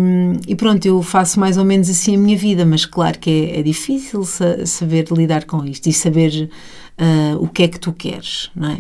e, 0.48 0.56
pronto, 0.56 0.84
eu 0.88 1.04
faço 1.04 1.40
mais 1.40 1.56
ou 1.56 1.64
menos 1.64 1.88
assim 1.88 2.16
a 2.16 2.18
minha 2.18 2.36
vida, 2.36 2.66
mas 2.66 2.88
claro 2.88 3.20
que 3.20 3.30
é, 3.30 3.60
é 3.60 3.62
difícil 3.62 4.24
sa 4.26 4.66
saber 4.66 5.06
lidar 5.12 5.46
com 5.46 5.64
isto 5.64 5.88
e 5.88 5.94
saber 5.94 6.50
uh, 6.98 7.38
o 7.38 7.48
que 7.48 7.62
é 7.62 7.68
que 7.68 7.80
tu 7.80 7.94
queres, 7.94 8.50
não 8.56 8.72
é? 8.72 8.80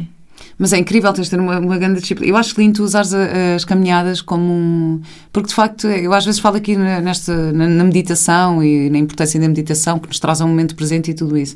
Mas 0.57 0.73
é 0.73 0.79
incrível 0.79 1.13
teres 1.13 1.29
ter 1.29 1.39
uma, 1.39 1.59
uma 1.59 1.77
grande 1.77 2.01
disciplina. 2.01 2.31
Eu 2.31 2.35
acho 2.35 2.59
lindo 2.59 2.77
tu 2.77 2.83
usares 2.83 3.13
as 3.13 3.63
caminhadas 3.63 4.21
como 4.21 4.51
um. 4.51 5.01
Porque 5.31 5.49
de 5.49 5.53
facto, 5.53 5.87
eu 5.87 6.11
às 6.13 6.25
vezes 6.25 6.39
falo 6.39 6.57
aqui 6.57 6.75
nesta, 6.75 7.51
na, 7.51 7.67
na 7.67 7.83
meditação 7.83 8.63
e 8.63 8.89
na 8.89 8.97
importância 8.97 9.39
da 9.39 9.47
meditação 9.47 9.99
que 9.99 10.07
nos 10.07 10.19
traz 10.19 10.41
um 10.41 10.47
momento 10.47 10.75
presente 10.75 11.11
e 11.11 11.13
tudo 11.13 11.37
isso. 11.37 11.53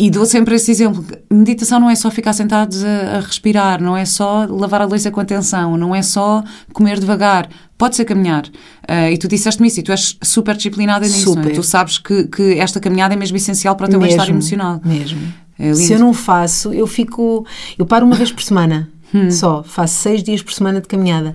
E 0.00 0.10
dou 0.10 0.24
sempre 0.24 0.54
esse 0.54 0.70
exemplo. 0.70 1.04
Meditação 1.28 1.80
não 1.80 1.90
é 1.90 1.94
só 1.96 2.08
ficar 2.08 2.32
sentados 2.32 2.84
a, 2.84 3.16
a, 3.16 3.20
respirar, 3.20 3.82
não 3.82 3.96
é 3.96 4.04
só 4.04 4.46
lavar 4.48 4.80
a 4.80 4.84
louça 4.84 5.10
com 5.10 5.18
atenção, 5.18 5.76
não 5.76 5.92
é 5.92 6.02
só 6.02 6.44
comer 6.72 7.00
devagar. 7.00 7.48
Pode 7.76 7.96
ser 7.96 8.04
caminhar. 8.04 8.46
Uh, 8.46 9.10
e 9.12 9.18
tu 9.18 9.26
disseste-me 9.26 9.66
isso, 9.66 9.80
e 9.80 9.82
tu 9.82 9.90
és 9.90 10.16
super 10.22 10.54
disciplinada 10.54 11.04
nisso. 11.04 11.34
Super. 11.34 11.50
É? 11.50 11.54
Tu 11.54 11.62
sabes 11.64 11.98
que, 11.98 12.24
que 12.24 12.60
esta 12.60 12.78
caminhada 12.78 13.14
é 13.14 13.16
mesmo 13.16 13.36
essencial 13.36 13.74
para 13.74 13.86
o 13.86 13.90
teu 13.90 13.98
bem-estar 13.98 14.28
emocional. 14.28 14.80
Mesmo. 14.84 15.20
É 15.58 15.74
Se 15.74 15.92
eu 15.92 15.98
não 15.98 16.14
faço, 16.14 16.72
eu 16.72 16.86
fico. 16.86 17.44
Eu 17.76 17.84
paro 17.84 18.06
uma 18.06 18.14
vez 18.14 18.30
por 18.30 18.42
semana 18.42 18.88
hum. 19.12 19.30
só. 19.32 19.64
Faço 19.64 19.94
seis 19.94 20.22
dias 20.22 20.42
por 20.42 20.52
semana 20.52 20.80
de 20.80 20.86
caminhada. 20.86 21.34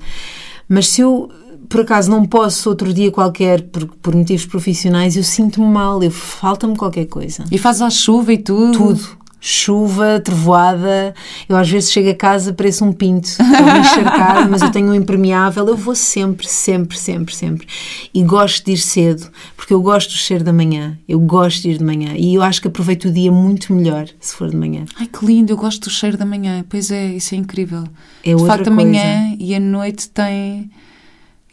Mas 0.70 0.88
se 0.88 1.02
eu 1.02 1.30
por 1.74 1.82
acaso 1.82 2.12
não 2.12 2.24
posso 2.24 2.70
outro 2.70 2.94
dia 2.94 3.10
qualquer 3.10 3.64
por, 3.64 3.88
por 4.00 4.16
motivos 4.16 4.46
profissionais, 4.46 5.18
eu 5.18 5.24
sinto-me 5.24 5.66
mal, 5.66 6.04
eu 6.04 6.12
falta-me 6.12 6.78
qualquer 6.78 7.08
coisa. 7.08 7.46
E 7.52 7.58
fazes 7.58 7.82
à 7.82 7.90
chuva 7.90 8.32
e 8.32 8.38
tudo? 8.38 8.78
Tudo. 8.78 9.24
Chuva, 9.42 10.22
trovoada. 10.24 11.16
Eu 11.50 11.58
às 11.58 11.68
vezes 11.68 11.92
chego 11.92 12.12
a 12.12 12.14
casa, 12.14 12.54
pareço 12.54 12.86
um 12.86 12.94
pinto. 12.94 13.26
Estou 13.42 13.42
a 13.42 13.78
encharcar, 13.80 14.50
mas 14.52 14.62
eu 14.62 14.70
tenho 14.70 14.92
um 14.92 14.94
impermeável. 14.94 15.68
Eu 15.68 15.76
vou 15.76 15.96
sempre, 15.96 16.48
sempre, 16.48 16.96
sempre, 16.96 17.36
sempre. 17.36 17.68
E 18.14 18.22
gosto 18.22 18.64
de 18.66 18.74
ir 18.74 18.78
cedo, 18.78 19.28
porque 19.58 19.74
eu 19.74 19.82
gosto 19.82 20.12
do 20.12 20.18
cheiro 20.18 20.44
da 20.44 20.54
manhã. 20.54 20.96
Eu 21.10 21.20
gosto 21.20 21.64
de 21.64 21.72
ir 21.72 21.80
de 21.80 21.84
manhã. 21.84 22.14
E 22.16 22.36
eu 22.36 22.44
acho 22.44 22.62
que 22.62 22.68
aproveito 22.68 23.06
o 23.06 23.12
dia 23.12 23.32
muito 23.32 23.74
melhor 23.74 24.08
se 24.20 24.36
for 24.36 24.48
de 24.48 24.56
manhã. 24.56 24.86
Ai, 25.00 25.08
que 25.08 25.26
lindo, 25.26 25.52
eu 25.52 25.58
gosto 25.58 25.86
do 25.86 25.90
cheiro 25.90 26.18
da 26.18 26.26
manhã. 26.26 26.64
Pois 26.70 26.92
é, 26.92 27.08
isso 27.08 27.34
é 27.34 27.38
incrível. 27.40 27.84
É 28.24 28.30
de 28.30 28.36
outra 28.36 28.58
facto, 28.58 28.68
a 28.70 28.76
coisa. 28.76 28.92
manhã 28.92 29.36
e 29.40 29.56
a 29.56 29.60
noite 29.60 30.08
tem. 30.10 30.70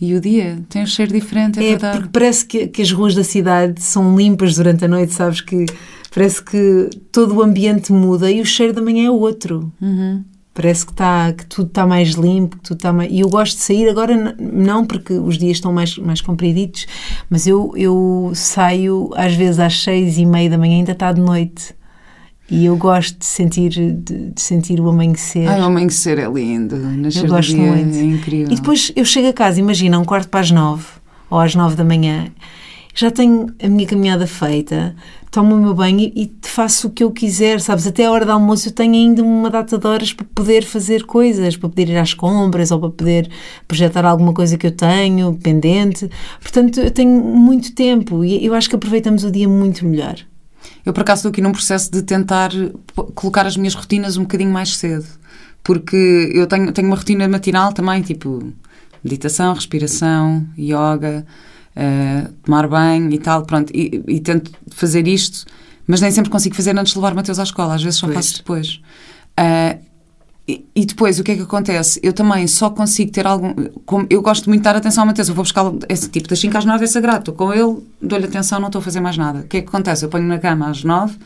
E 0.00 0.14
o 0.14 0.20
dia 0.20 0.58
tem 0.68 0.82
um 0.82 0.86
cheiro 0.86 1.12
diferente, 1.12 1.58
é, 1.58 1.62
É, 1.64 1.68
verdade. 1.70 1.98
porque 1.98 2.10
parece 2.12 2.46
que, 2.46 2.66
que 2.68 2.80
as 2.80 2.90
ruas 2.90 3.14
da 3.14 3.22
cidade 3.22 3.82
são 3.82 4.16
limpas 4.16 4.54
durante 4.54 4.84
a 4.84 4.88
noite, 4.88 5.12
sabes? 5.12 5.40
Que 5.40 5.66
parece 6.12 6.42
que 6.42 6.88
todo 7.12 7.36
o 7.36 7.42
ambiente 7.42 7.92
muda 7.92 8.30
e 8.30 8.40
o 8.40 8.46
cheiro 8.46 8.72
da 8.72 8.80
manhã 8.80 9.06
é 9.08 9.10
outro. 9.10 9.70
Uhum. 9.80 10.24
Parece 10.54 10.84
que, 10.84 10.92
tá, 10.92 11.32
que 11.32 11.46
tudo 11.46 11.68
está 11.68 11.86
mais 11.86 12.10
limpo, 12.10 12.56
que 12.56 12.62
tudo 12.64 12.76
está 12.78 12.92
mais... 12.92 13.10
E 13.12 13.20
eu 13.20 13.28
gosto 13.28 13.56
de 13.56 13.62
sair 13.62 13.88
agora, 13.88 14.34
não 14.38 14.84
porque 14.84 15.12
os 15.12 15.38
dias 15.38 15.58
estão 15.58 15.72
mais, 15.72 15.96
mais 15.96 16.20
compriditos, 16.20 16.86
mas 17.30 17.46
eu, 17.46 17.72
eu 17.76 18.32
saio 18.34 19.10
às 19.14 19.34
vezes 19.34 19.60
às 19.60 19.80
seis 19.82 20.18
e 20.18 20.26
meia 20.26 20.50
da 20.50 20.58
manhã, 20.58 20.78
ainda 20.78 20.92
está 20.92 21.12
de 21.12 21.20
noite. 21.20 21.74
E 22.50 22.64
eu 22.64 22.76
gosto 22.76 23.18
de 23.18 23.26
sentir, 23.26 23.70
de, 23.70 23.92
de 24.32 24.40
sentir 24.40 24.80
o 24.80 24.88
amanhecer. 24.88 25.46
Ai, 25.46 25.60
o 25.60 25.64
amanhecer 25.64 26.18
é 26.18 26.28
lindo. 26.28 26.76
Nascer 26.76 27.24
Eu 27.24 27.28
gosto 27.28 27.54
dia 27.54 27.62
muito. 27.62 27.96
é 27.96 28.02
incrível. 28.02 28.52
E 28.52 28.56
depois 28.56 28.92
eu 28.96 29.04
chego 29.04 29.28
a 29.28 29.32
casa, 29.32 29.60
imagina, 29.60 29.98
um 29.98 30.04
quarto 30.04 30.28
para 30.28 30.40
as 30.40 30.50
nove 30.50 30.84
ou 31.30 31.38
às 31.38 31.54
nove 31.54 31.76
da 31.76 31.84
manhã, 31.84 32.26
já 32.92 33.10
tenho 33.10 33.46
a 33.62 33.68
minha 33.68 33.86
caminhada 33.86 34.26
feita, 34.26 34.96
tomo 35.30 35.54
o 35.54 35.60
meu 35.60 35.72
banho 35.72 36.00
e, 36.00 36.12
e 36.24 36.32
faço 36.42 36.88
o 36.88 36.90
que 36.90 37.04
eu 37.04 37.10
quiser, 37.12 37.60
sabes? 37.60 37.86
Até 37.86 38.06
a 38.06 38.10
hora 38.10 38.26
do 38.26 38.32
almoço 38.32 38.68
eu 38.68 38.72
tenho 38.72 38.94
ainda 38.94 39.22
uma 39.22 39.48
data 39.48 39.78
de 39.78 39.86
horas 39.86 40.12
para 40.12 40.26
poder 40.34 40.64
fazer 40.64 41.04
coisas, 41.04 41.56
para 41.56 41.68
poder 41.68 41.88
ir 41.88 41.96
às 41.96 42.12
compras 42.14 42.72
ou 42.72 42.80
para 42.80 42.90
poder 42.90 43.30
projetar 43.68 44.04
alguma 44.04 44.32
coisa 44.32 44.58
que 44.58 44.66
eu 44.66 44.72
tenho 44.72 45.34
pendente. 45.34 46.10
Portanto, 46.40 46.80
eu 46.80 46.90
tenho 46.90 47.12
muito 47.12 47.72
tempo 47.74 48.24
e 48.24 48.44
eu 48.44 48.54
acho 48.54 48.68
que 48.68 48.74
aproveitamos 48.74 49.22
o 49.22 49.30
dia 49.30 49.48
muito 49.48 49.86
melhor. 49.86 50.16
Eu, 50.84 50.92
por 50.92 51.02
acaso, 51.02 51.20
estou 51.20 51.30
aqui 51.30 51.40
num 51.40 51.52
processo 51.52 51.90
de 51.90 52.02
tentar 52.02 52.50
colocar 53.14 53.46
as 53.46 53.56
minhas 53.56 53.74
rotinas 53.74 54.16
um 54.16 54.22
bocadinho 54.22 54.50
mais 54.50 54.76
cedo. 54.76 55.06
Porque 55.62 56.32
eu 56.34 56.46
tenho, 56.46 56.72
tenho 56.72 56.88
uma 56.88 56.96
rotina 56.96 57.28
matinal 57.28 57.72
também, 57.72 58.00
tipo 58.02 58.52
meditação, 59.04 59.54
respiração, 59.54 60.46
yoga, 60.58 61.26
eh, 61.76 62.26
tomar 62.42 62.66
banho 62.68 63.12
e 63.12 63.18
tal, 63.18 63.44
pronto. 63.44 63.70
E, 63.74 64.02
e 64.08 64.20
tento 64.20 64.50
fazer 64.70 65.06
isto, 65.06 65.44
mas 65.86 66.00
nem 66.00 66.10
sempre 66.10 66.30
consigo 66.30 66.54
fazer 66.54 66.78
antes 66.78 66.92
de 66.92 66.98
levar 66.98 67.12
o 67.12 67.16
Mateus 67.16 67.38
à 67.38 67.42
escola, 67.42 67.74
às 67.74 67.82
vezes 67.82 67.98
só 67.98 68.06
Pois. 68.06 68.16
faço 68.16 68.36
depois. 68.38 68.80
Eh, 69.36 69.78
e, 70.74 70.86
depois, 70.86 71.18
o 71.18 71.24
que 71.24 71.32
é 71.32 71.36
que 71.36 71.42
acontece? 71.42 72.00
Eu 72.02 72.12
também 72.12 72.46
só 72.46 72.70
consigo 72.70 73.10
ter 73.12 73.26
algum. 73.26 73.54
Como 73.84 74.06
eu 74.08 74.22
gosto 74.22 74.48
muito 74.48 74.60
de 74.60 74.64
dar 74.64 74.76
atenção 74.76 75.02
ao 75.02 75.06
Mateus, 75.06 75.28
eu 75.28 75.34
vou 75.34 75.44
buscar 75.44 75.64
esse 75.88 76.08
tipo 76.08 76.28
das 76.28 76.38
5 76.38 76.56
às 76.56 76.64
9 76.64 76.84
é 76.84 76.86
sagrado. 76.86 77.18
Estou 77.20 77.34
com 77.34 77.52
ele, 77.52 77.78
dou-lhe 78.00 78.24
atenção, 78.24 78.58
não 78.58 78.68
estou 78.68 78.80
a 78.80 78.82
fazer 78.82 79.00
mais 79.00 79.16
nada. 79.16 79.40
O 79.40 79.42
que 79.44 79.58
é 79.58 79.60
que 79.62 79.68
acontece? 79.68 80.04
Eu 80.04 80.08
ponho 80.08 80.26
na 80.26 80.38
cama 80.38 80.70
às 80.70 80.82
9, 80.82 81.16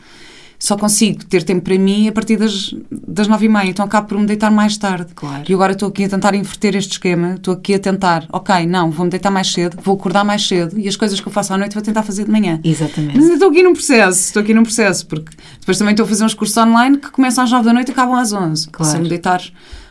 só 0.57 0.77
consigo 0.77 1.25
ter 1.25 1.43
tempo 1.43 1.61
para 1.61 1.77
mim 1.77 2.07
a 2.07 2.11
partir 2.11 2.37
das, 2.37 2.73
das 2.89 3.27
9 3.27 3.45
e 3.45 3.49
meia, 3.49 3.69
então 3.69 3.85
acabo 3.85 4.07
por 4.07 4.17
me 4.17 4.25
deitar 4.25 4.51
mais 4.51 4.77
tarde. 4.77 5.13
Claro. 5.13 5.43
E 5.47 5.53
agora 5.53 5.73
estou 5.73 5.89
aqui 5.89 6.05
a 6.05 6.09
tentar 6.09 6.33
inverter 6.35 6.75
este 6.75 6.93
esquema, 6.93 7.35
estou 7.35 7.53
aqui 7.53 7.73
a 7.73 7.79
tentar, 7.79 8.25
ok, 8.31 8.65
não, 8.65 8.91
vou-me 8.91 9.11
deitar 9.11 9.31
mais 9.31 9.51
cedo, 9.51 9.77
vou 9.81 9.95
acordar 9.95 10.23
mais 10.23 10.47
cedo 10.47 10.79
e 10.79 10.87
as 10.87 10.95
coisas 10.95 11.19
que 11.19 11.27
eu 11.27 11.31
faço 11.31 11.53
à 11.53 11.57
noite 11.57 11.73
vou 11.73 11.83
tentar 11.83 12.03
fazer 12.03 12.25
de 12.25 12.31
manhã. 12.31 12.59
Exatamente. 12.63 13.17
Mas 13.17 13.29
estou 13.29 13.49
aqui 13.49 13.63
num 13.63 13.73
processo, 13.73 14.19
estou 14.19 14.41
aqui 14.41 14.53
num 14.53 14.63
processo, 14.63 15.05
porque 15.07 15.31
depois 15.59 15.77
também 15.77 15.93
estou 15.93 16.05
a 16.05 16.09
fazer 16.09 16.23
uns 16.23 16.33
cursos 16.33 16.57
online 16.57 16.97
que 16.97 17.11
começam 17.11 17.43
às 17.43 17.51
9 17.51 17.65
da 17.65 17.73
noite 17.73 17.89
e 17.89 17.91
acabam 17.91 18.15
às 18.15 18.33
11. 18.33 18.69
Claro. 18.69 18.91
Se 18.91 18.97
eu 18.97 19.01
me 19.01 19.09
deitar 19.09 19.41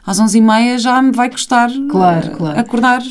às 0.06 0.18
11 0.18 0.38
e 0.38 0.40
meia 0.40 0.78
já 0.78 1.00
me 1.00 1.12
vai 1.12 1.30
custar 1.30 1.70
Claro, 1.90 2.30
claro. 2.32 2.58
acordar. 2.60 3.02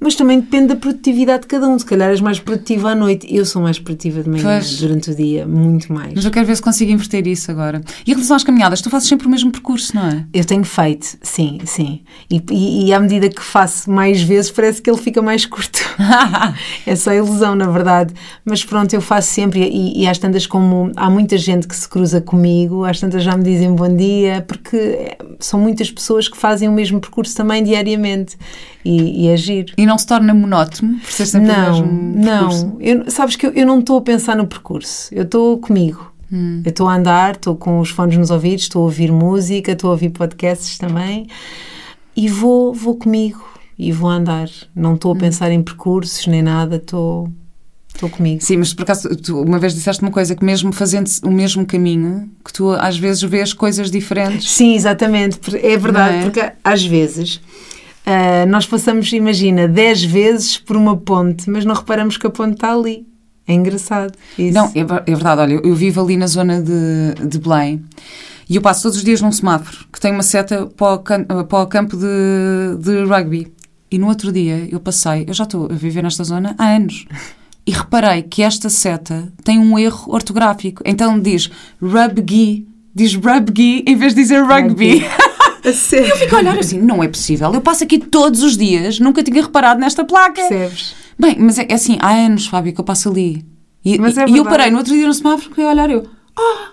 Mas 0.00 0.14
também 0.14 0.40
depende 0.40 0.68
da 0.68 0.76
produtividade 0.76 1.42
de 1.42 1.48
cada 1.48 1.68
um. 1.68 1.78
Se 1.78 1.84
calhar 1.84 2.10
és 2.10 2.20
mais 2.20 2.40
produtiva 2.40 2.90
à 2.90 2.94
noite. 2.94 3.26
Eu 3.34 3.44
sou 3.44 3.62
mais 3.62 3.78
produtiva 3.78 4.22
de 4.22 4.30
manhã, 4.30 4.42
Pois. 4.42 4.78
durante 4.80 5.10
o 5.10 5.14
dia, 5.14 5.46
muito 5.46 5.92
mais. 5.92 6.12
Mas 6.14 6.24
eu 6.24 6.30
quero 6.30 6.46
ver 6.46 6.56
se 6.56 6.62
consigo 6.62 6.90
inverter 6.90 7.26
isso 7.26 7.50
agora. 7.50 7.82
E 8.06 8.10
em 8.10 8.14
relação 8.14 8.36
às 8.36 8.44
caminhadas, 8.44 8.80
tu 8.80 8.88
fazes 8.90 9.08
sempre 9.08 9.26
o 9.26 9.30
mesmo 9.30 9.50
percurso, 9.50 9.94
não 9.94 10.06
é? 10.06 10.24
Eu 10.32 10.44
tenho 10.44 10.64
feito, 10.64 11.16
sim, 11.22 11.58
sim. 11.64 12.00
E, 12.30 12.42
e, 12.50 12.86
e 12.86 12.92
à 12.92 13.00
medida 13.00 13.28
que 13.28 13.42
faço 13.42 13.90
mais 13.90 14.22
vezes, 14.22 14.50
parece 14.50 14.80
que 14.80 14.90
ele 14.90 14.98
fica 14.98 15.20
mais 15.20 15.44
curto. 15.46 15.78
é 16.86 16.96
só 16.96 17.12
ilusão, 17.12 17.54
na 17.54 17.66
verdade. 17.66 18.14
Mas 18.44 18.64
pronto, 18.64 18.92
eu 18.94 19.00
faço 19.00 19.32
sempre. 19.32 19.60
E, 19.68 20.02
e 20.02 20.06
às 20.08 20.18
tantas, 20.18 20.46
como 20.46 20.92
há 20.96 21.10
muita 21.10 21.36
gente 21.36 21.66
que 21.66 21.76
se 21.76 21.88
cruza 21.88 22.20
comigo, 22.20 22.84
às 22.84 22.98
tantas 23.00 23.22
já 23.22 23.36
me 23.36 23.42
dizem 23.44 23.72
bom 23.74 23.94
dia, 23.94 24.44
porque 24.46 25.16
são 25.40 25.60
muitas 25.60 25.90
pessoas 25.90 26.28
que 26.28 26.36
fazem 26.40 26.68
o 26.68 26.72
mesmo 26.72 27.00
percurso 27.00 27.36
também 27.36 27.62
diariamente. 27.62 28.36
E, 28.84 29.24
e 29.24 29.28
é 29.28 29.36
giro. 29.36 29.72
E 29.76 29.84
não 29.84 29.98
se 29.98 30.06
torna 30.06 30.32
monótono 30.32 30.98
por 30.98 31.10
ser 31.10 31.26
sempre 31.26 31.50
o 31.50 31.52
Não, 31.52 31.72
mesmo 31.72 32.22
percurso? 32.24 32.66
não. 32.66 32.76
Eu, 32.80 33.10
sabes 33.10 33.36
que 33.36 33.46
eu, 33.46 33.52
eu 33.52 33.66
não 33.66 33.80
estou 33.80 33.98
a 33.98 34.02
pensar 34.02 34.36
no 34.36 34.46
percurso. 34.46 35.08
Eu 35.14 35.24
estou 35.24 35.58
comigo. 35.58 36.12
Hum. 36.32 36.62
Eu 36.64 36.70
estou 36.70 36.88
a 36.88 36.94
andar, 36.94 37.32
estou 37.36 37.56
com 37.56 37.80
os 37.80 37.90
fones 37.90 38.16
nos 38.18 38.30
ouvidos, 38.30 38.64
estou 38.64 38.82
a 38.82 38.84
ouvir 38.84 39.10
música, 39.10 39.72
estou 39.72 39.88
a 39.88 39.92
ouvir 39.92 40.10
podcasts 40.10 40.76
também 40.78 41.26
e 42.16 42.28
vou, 42.28 42.72
vou 42.74 42.94
comigo 42.96 43.42
e 43.78 43.90
vou 43.92 44.10
andar. 44.10 44.48
Não 44.74 44.94
estou 44.94 45.12
a 45.12 45.14
Hum. 45.14 45.18
pensar 45.18 45.50
em 45.50 45.62
percursos 45.62 46.26
nem 46.26 46.42
nada, 46.42 46.76
estou, 46.76 47.30
estou 47.98 48.08
comigo. 48.08 48.40
Sim, 48.40 48.58
mas 48.58 48.72
por 48.72 48.82
acaso, 48.84 49.08
tu 49.16 49.42
uma 49.42 49.58
vez 49.58 49.74
disseste 49.74 50.02
uma 50.02 50.10
coisa, 50.12 50.34
que 50.36 50.44
mesmo 50.44 50.72
fazendo 50.72 51.08
o 51.24 51.30
mesmo 51.30 51.66
caminho, 51.66 52.30
que 52.44 52.52
tu 52.52 52.70
às 52.70 52.96
vezes 52.96 53.22
vês 53.24 53.52
coisas 53.52 53.90
diferentes. 53.90 54.48
Sim, 54.50 54.74
exatamente. 54.74 55.38
É 55.62 55.76
verdade, 55.76 56.18
é? 56.18 56.22
porque 56.22 56.52
às 56.62 56.84
vezes 56.84 57.40
ah, 58.06 58.46
nós 58.46 58.66
passamos, 58.66 59.12
imagina, 59.12 59.66
10 59.66 60.04
vezes 60.04 60.56
por 60.58 60.76
uma 60.76 60.96
ponte, 60.96 61.50
mas 61.50 61.64
não 61.64 61.74
reparamos 61.74 62.16
que 62.16 62.26
a 62.26 62.30
ponte 62.30 62.54
está 62.54 62.72
ali. 62.72 63.06
É 63.46 63.52
engraçado. 63.54 64.12
Isso. 64.38 64.54
Não, 64.54 64.66
é, 64.66 64.80
é 64.80 65.14
verdade, 65.14 65.40
olha, 65.40 65.52
eu, 65.54 65.60
eu 65.62 65.74
vivo 65.74 66.00
ali 66.02 66.16
na 66.16 66.26
zona 66.26 66.62
de, 66.62 67.14
de 67.26 67.38
Belém 67.38 67.82
e 68.48 68.56
eu 68.56 68.62
passo 68.62 68.82
todos 68.82 68.98
os 68.98 69.04
dias 69.04 69.20
num 69.20 69.32
semáforo 69.32 69.86
que 69.92 69.98
tem 70.00 70.12
uma 70.12 70.22
seta 70.22 70.66
para 70.66 70.94
o, 70.94 70.98
can- 70.98 71.24
para 71.24 71.62
o 71.62 71.66
campo 71.66 71.96
de, 71.96 72.76
de 72.78 73.04
rugby. 73.04 73.50
E 73.90 73.98
no 73.98 74.06
outro 74.06 74.30
dia 74.30 74.68
eu 74.70 74.78
passei, 74.80 75.24
eu 75.26 75.32
já 75.32 75.44
estou 75.44 75.64
a 75.70 75.74
viver 75.74 76.02
nesta 76.02 76.22
zona 76.24 76.54
há 76.58 76.66
anos, 76.76 77.06
e 77.68 77.70
reparei 77.70 78.22
que 78.22 78.42
esta 78.42 78.70
seta 78.70 79.30
tem 79.44 79.58
um 79.58 79.78
erro 79.78 80.10
ortográfico. 80.10 80.82
Então 80.86 81.20
diz 81.20 81.50
rugby, 81.82 82.66
diz 82.94 83.14
rugby 83.14 83.84
em 83.86 83.94
vez 83.94 84.14
de 84.14 84.22
dizer 84.22 84.42
rugby. 84.42 85.04
A 85.62 85.72
sério. 85.74 86.16
Fico 86.16 86.34
a 86.34 86.38
olhar 86.38 86.58
assim, 86.58 86.80
não 86.80 87.02
é 87.02 87.08
possível. 87.08 87.52
Eu 87.52 87.60
passo 87.60 87.84
aqui 87.84 87.98
todos 87.98 88.42
os 88.42 88.56
dias, 88.56 88.98
nunca 88.98 89.22
tinha 89.22 89.42
reparado 89.42 89.78
nesta 89.78 90.02
placa. 90.02 90.40
Percebes? 90.40 90.94
Bem, 91.18 91.36
mas 91.38 91.58
é, 91.58 91.66
é 91.68 91.74
assim, 91.74 91.98
há 92.00 92.10
anos, 92.10 92.46
Fábio, 92.46 92.72
que 92.72 92.80
eu 92.80 92.84
passo 92.84 93.10
ali. 93.10 93.44
E, 93.84 93.96
é 93.96 94.30
e 94.30 94.38
eu 94.38 94.44
parei 94.44 94.70
no 94.70 94.78
outro 94.78 94.94
dia 94.94 95.06
no 95.06 95.12
semáforo 95.12 95.52
e 95.58 95.62
a 95.62 95.68
olhar 95.68 95.90
eu, 95.90 96.08
ah, 96.38 96.70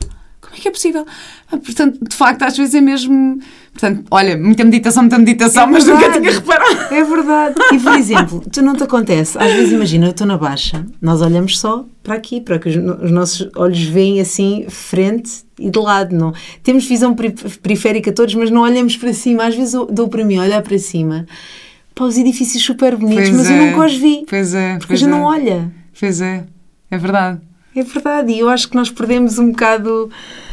como 0.56 0.60
é 0.60 0.62
que 0.62 0.68
é 0.68 0.72
possível? 0.72 1.06
Ah, 1.52 1.58
Portanto, 1.58 2.00
de 2.08 2.16
facto, 2.16 2.44
às 2.44 2.58
vezes 2.58 2.74
é 2.76 2.82
mesmo. 2.82 3.40
Portanto, 3.74 4.06
olha, 4.10 4.38
muita 4.38 4.64
meditação, 4.64 5.04
muita 5.04 5.18
meditação, 5.20 5.64
É 5.64 5.68
mas 5.68 5.86
nunca 5.86 6.10
tinha 6.12 6.32
reparado. 6.32 6.94
É 6.94 7.04
verdade. 7.04 7.56
E, 7.74 7.80
por 7.80 7.94
exemplo, 7.94 8.44
tu 8.52 8.62
não 8.62 8.74
te 8.74 8.84
acontece, 8.84 9.38
às 9.38 9.52
vezes 9.52 9.74
imagina, 9.74 10.06
eu 10.08 10.12
estou 10.12 10.26
na 10.26 10.38
baixa, 10.38 10.86
nós 11.02 11.22
olhamos 11.22 11.60
só 11.60 11.86
para 12.02 12.16
aqui, 12.16 12.40
para 12.40 12.58
que 12.58 12.70
os, 12.70 12.76
os 13.04 13.12
nossos 13.12 13.50
olhos 13.56 13.84
veem 13.84 14.22
assim, 14.22 14.66
frente 14.70 15.44
e 15.60 15.70
de 15.70 15.78
lado, 15.80 16.16
não? 16.16 16.34
Temos 16.64 16.86
visão 16.86 17.14
peri- 17.14 17.34
periférica 17.62 18.14
todos, 18.14 18.34
mas 18.36 18.50
não 18.50 18.62
olhamos 18.62 18.96
para 18.96 19.14
cima. 19.14 19.44
Às 19.46 19.56
vezes 19.56 19.74
eu 19.74 19.86
dou 19.86 20.08
para 20.08 20.24
mim 20.24 20.38
olhar 20.40 20.62
para 20.62 20.78
cima, 20.80 21.26
para 21.94 22.06
os 22.06 22.18
edifícios 22.18 22.64
super 22.64 22.96
bonitos, 22.96 23.30
Pois 23.30 23.36
mas 23.38 23.50
é. 23.50 23.60
eu 23.60 23.66
nunca 23.72 23.86
os 23.86 23.96
vi, 23.96 24.26
Pois 24.30 24.54
é, 24.54 24.78
porque 24.78 24.86
a 24.86 24.88
pois 24.88 25.00
gente 25.02 25.10
é. 25.10 25.12
não 25.12 25.24
olha. 25.24 25.72
Pois 26.00 26.22
é, 26.22 26.46
é 26.90 26.98
verdade. 26.98 27.42
É 27.76 27.84
verdade, 27.84 28.32
e 28.32 28.40
eu 28.40 28.48
acho 28.48 28.70
que 28.70 28.76
nós 28.78 28.90
perdemos 28.90 29.38
um 29.38 29.50
bocado. 29.52 30.10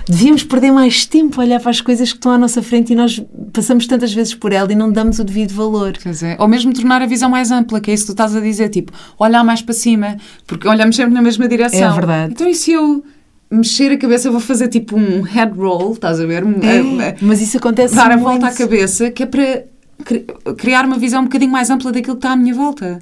Devíamos 0.09 0.43
perder 0.43 0.71
mais 0.73 1.07
tempo 1.07 1.41
a 1.41 1.45
olhar 1.45 1.61
para 1.61 1.71
as 1.71 1.81
coisas 1.81 2.11
que 2.13 2.19
estão 2.19 2.33
à 2.33 2.39
nossa 2.39 2.63
frente 2.63 2.93
e 2.93 2.97
nós 2.97 3.23
passamos 3.53 3.87
tantas 3.87 4.13
vezes 4.13 4.35
por 4.35 4.53
ela 4.53 4.71
e 4.73 4.75
não 4.75 4.91
damos 4.91 5.19
o 5.19 5.25
devido 5.25 5.53
valor. 5.55 5.93
Pois 6.03 6.23
é. 6.23 6.37
Ou 6.41 6.49
mesmo 6.49 6.73
tornar 6.73 7.01
a 7.03 7.07
visão 7.07 7.31
mais 7.31 7.51
ampla, 7.51 7.81
que 7.81 7.91
é 7.91 7.95
isso 7.95 8.05
que 8.05 8.09
tu 8.09 8.13
estás 8.13 8.35
a 8.35 8.41
dizer, 8.41 8.69
tipo, 8.69 8.93
olhar 9.19 9.45
mais 9.45 9.63
para 9.63 9.75
cima, 9.75 10.17
porque 10.47 10.67
olhamos 10.67 10.97
sempre 10.97 11.15
na 11.15 11.23
mesma 11.23 11.47
direção. 11.49 11.91
É 11.91 11.95
verdade. 11.95 12.33
Então, 12.33 12.49
e 12.49 12.55
se 12.55 12.73
eu 12.73 13.05
mexer 13.51 13.93
a 13.93 13.97
cabeça, 13.99 14.29
eu 14.29 14.33
vou 14.33 14.41
fazer 14.41 14.69
tipo 14.69 14.97
um 14.97 15.21
head 15.23 15.53
roll, 15.57 15.93
estás 15.93 16.19
a 16.21 16.27
ver? 16.27 16.43
É, 16.43 17.17
mas 17.21 17.41
isso 17.41 17.57
acontece 17.59 17.95
dar 17.95 18.11
a 18.11 18.17
muito. 18.17 18.23
volta 18.41 18.47
à 18.49 18.53
cabeça, 18.53 19.11
que 19.11 19.23
é 19.23 19.27
para 19.27 19.65
cri- 20.05 20.27
criar 20.57 20.85
uma 20.87 20.99
visão 20.99 21.21
um 21.21 21.25
bocadinho 21.25 21.53
mais 21.53 21.69
ampla 21.71 21.93
daquilo 21.93 22.17
que 22.17 22.19
está 22.19 22.33
à 22.33 22.37
minha 22.37 22.55
volta. 22.55 22.99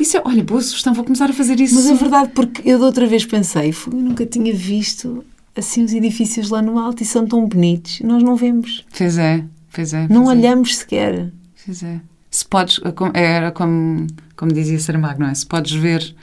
Isso 0.00 0.16
é, 0.16 0.22
olha, 0.24 0.42
boa 0.44 0.60
sugestão, 0.62 0.94
vou 0.94 1.04
começar 1.04 1.28
a 1.28 1.32
fazer 1.32 1.60
isso. 1.60 1.74
Mas 1.74 1.90
é 1.90 1.94
verdade, 1.94 2.30
porque 2.34 2.62
eu 2.68 2.78
da 2.78 2.86
outra 2.86 3.04
vez 3.06 3.24
pensei, 3.24 3.72
"Fogo, 3.72 3.96
eu 3.98 4.02
nunca 4.02 4.24
tinha 4.24 4.54
visto 4.54 5.24
assim 5.58 5.84
os 5.84 5.92
edifícios 5.92 6.50
lá 6.50 6.62
no 6.62 6.78
alto 6.78 7.02
e 7.02 7.06
são 7.06 7.26
tão 7.26 7.46
bonitos. 7.46 8.00
Nós 8.00 8.22
não 8.22 8.36
vemos, 8.36 8.84
Pois 8.96 9.18
é, 9.18 9.44
pois 9.74 9.92
é. 9.92 10.06
não 10.08 10.24
pois 10.24 10.36
é, 10.36 10.38
olhamos 10.38 10.76
sequer. 10.76 11.32
Pois 11.64 11.82
é. 11.82 12.00
se 12.30 12.46
podes, 12.46 12.80
era 13.12 13.50
como, 13.50 14.06
como 14.36 14.52
dizia 14.52 14.78
Saramago, 14.78 15.20
não 15.20 15.28
é? 15.28 15.34
Se 15.34 15.46
podes 15.46 15.72
ver, 15.72 16.14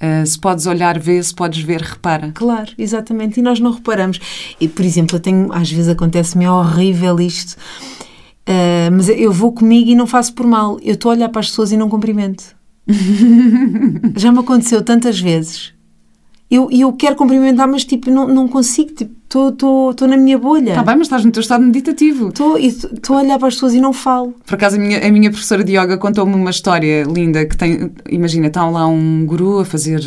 uh, 0.00 0.26
se 0.26 0.38
podes 0.38 0.66
olhar, 0.66 0.98
vê, 0.98 1.22
se 1.22 1.34
podes 1.34 1.62
ver, 1.62 1.80
repara. 1.80 2.32
Claro, 2.34 2.72
exatamente, 2.78 3.40
e 3.40 3.42
nós 3.42 3.58
não 3.58 3.72
reparamos. 3.72 4.20
E, 4.60 4.68
por 4.68 4.84
exemplo, 4.84 5.16
eu 5.16 5.20
tenho, 5.20 5.52
às 5.52 5.70
vezes 5.70 5.88
acontece-me 5.88 6.44
é 6.44 6.50
horrível 6.50 7.20
isto, 7.20 7.52
uh, 8.48 8.92
mas 8.92 9.08
eu 9.08 9.32
vou 9.32 9.52
comigo 9.52 9.90
e 9.90 9.94
não 9.94 10.06
faço 10.06 10.34
por 10.34 10.46
mal. 10.46 10.78
Eu 10.82 10.94
estou 10.94 11.10
a 11.10 11.14
olhar 11.14 11.28
para 11.28 11.40
as 11.40 11.48
pessoas 11.48 11.72
e 11.72 11.76
não 11.76 11.88
cumprimento. 11.88 12.56
Já 14.16 14.32
me 14.32 14.38
aconteceu 14.38 14.82
tantas 14.82 15.20
vezes. 15.20 15.77
Eu, 16.50 16.70
eu 16.70 16.90
quero 16.94 17.14
cumprimentar, 17.14 17.68
mas 17.68 17.84
tipo, 17.84 18.10
não, 18.10 18.26
não 18.26 18.48
consigo, 18.48 18.90
estou 19.22 20.08
na 20.08 20.16
minha 20.16 20.38
bolha. 20.38 20.70
Está 20.70 20.82
bem, 20.82 20.96
mas 20.96 21.06
estás 21.06 21.22
no 21.22 21.30
teu 21.30 21.42
estado 21.42 21.62
meditativo. 21.62 22.28
Estou 22.28 23.16
a 23.16 23.20
olhar 23.20 23.38
para 23.38 23.48
as 23.48 23.54
pessoas 23.54 23.74
e 23.74 23.80
não 23.80 23.92
falo. 23.92 24.34
Por 24.46 24.54
acaso, 24.54 24.76
a 24.76 24.78
minha, 24.78 25.06
a 25.06 25.12
minha 25.12 25.30
professora 25.30 25.62
de 25.62 25.76
yoga 25.76 25.98
contou-me 25.98 26.34
uma 26.34 26.48
história 26.48 27.04
linda 27.04 27.44
que 27.44 27.54
tem, 27.54 27.92
imagina, 28.08 28.46
está 28.46 28.66
lá 28.66 28.86
um 28.86 29.26
guru 29.26 29.58
a 29.58 29.64
fazer, 29.66 30.00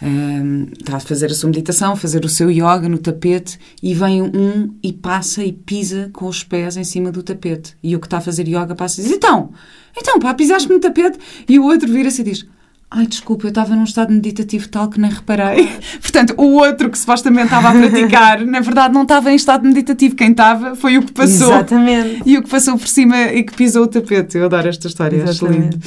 um, 0.00 0.68
está 0.78 0.98
a 0.98 1.00
fazer 1.00 1.26
a 1.26 1.34
sua 1.34 1.48
meditação, 1.48 1.94
a 1.94 1.96
fazer 1.96 2.24
o 2.24 2.28
seu 2.28 2.48
yoga 2.48 2.88
no 2.88 2.98
tapete 2.98 3.58
e 3.82 3.92
vem 3.92 4.22
um 4.22 4.72
e 4.84 4.92
passa 4.92 5.42
e 5.42 5.52
pisa 5.52 6.10
com 6.12 6.26
os 6.26 6.44
pés 6.44 6.76
em 6.76 6.84
cima 6.84 7.10
do 7.10 7.24
tapete. 7.24 7.76
E 7.82 7.96
o 7.96 7.98
que 7.98 8.06
está 8.06 8.18
a 8.18 8.20
fazer 8.20 8.46
yoga 8.46 8.76
passa 8.76 9.00
e 9.00 9.04
diz, 9.04 9.12
então, 9.12 9.50
então 9.98 10.20
pá, 10.20 10.32
pisaste-me 10.32 10.76
no 10.76 10.80
tapete? 10.80 11.18
E 11.48 11.58
o 11.58 11.64
outro 11.64 11.92
vira-se 11.92 12.20
e 12.20 12.24
diz, 12.24 12.46
Ai, 12.94 13.06
desculpa, 13.06 13.46
eu 13.46 13.48
estava 13.48 13.74
num 13.74 13.84
estado 13.84 14.12
meditativo 14.12 14.68
tal 14.68 14.86
que 14.88 15.00
nem 15.00 15.10
reparei. 15.10 15.66
Portanto, 15.98 16.34
o 16.36 16.56
outro 16.56 16.90
que 16.90 16.98
supostamente 16.98 17.46
estava 17.46 17.70
a 17.70 17.72
praticar, 17.72 18.40
na 18.44 18.60
verdade, 18.60 18.92
não 18.92 19.02
estava 19.02 19.32
em 19.32 19.34
estado 19.34 19.66
meditativo. 19.66 20.14
Quem 20.14 20.32
estava 20.32 20.76
foi 20.76 20.98
o 20.98 21.02
que 21.02 21.10
passou. 21.10 21.54
Exatamente. 21.54 22.22
E 22.26 22.36
o 22.36 22.42
que 22.42 22.50
passou 22.50 22.76
por 22.76 22.86
cima 22.86 23.16
e 23.32 23.44
que 23.44 23.54
pisou 23.54 23.84
o 23.84 23.86
tapete. 23.86 24.36
Eu 24.36 24.44
adoro 24.44 24.68
esta 24.68 24.88
história, 24.88 25.24
acho 25.24 25.46
lindo. 25.46 25.78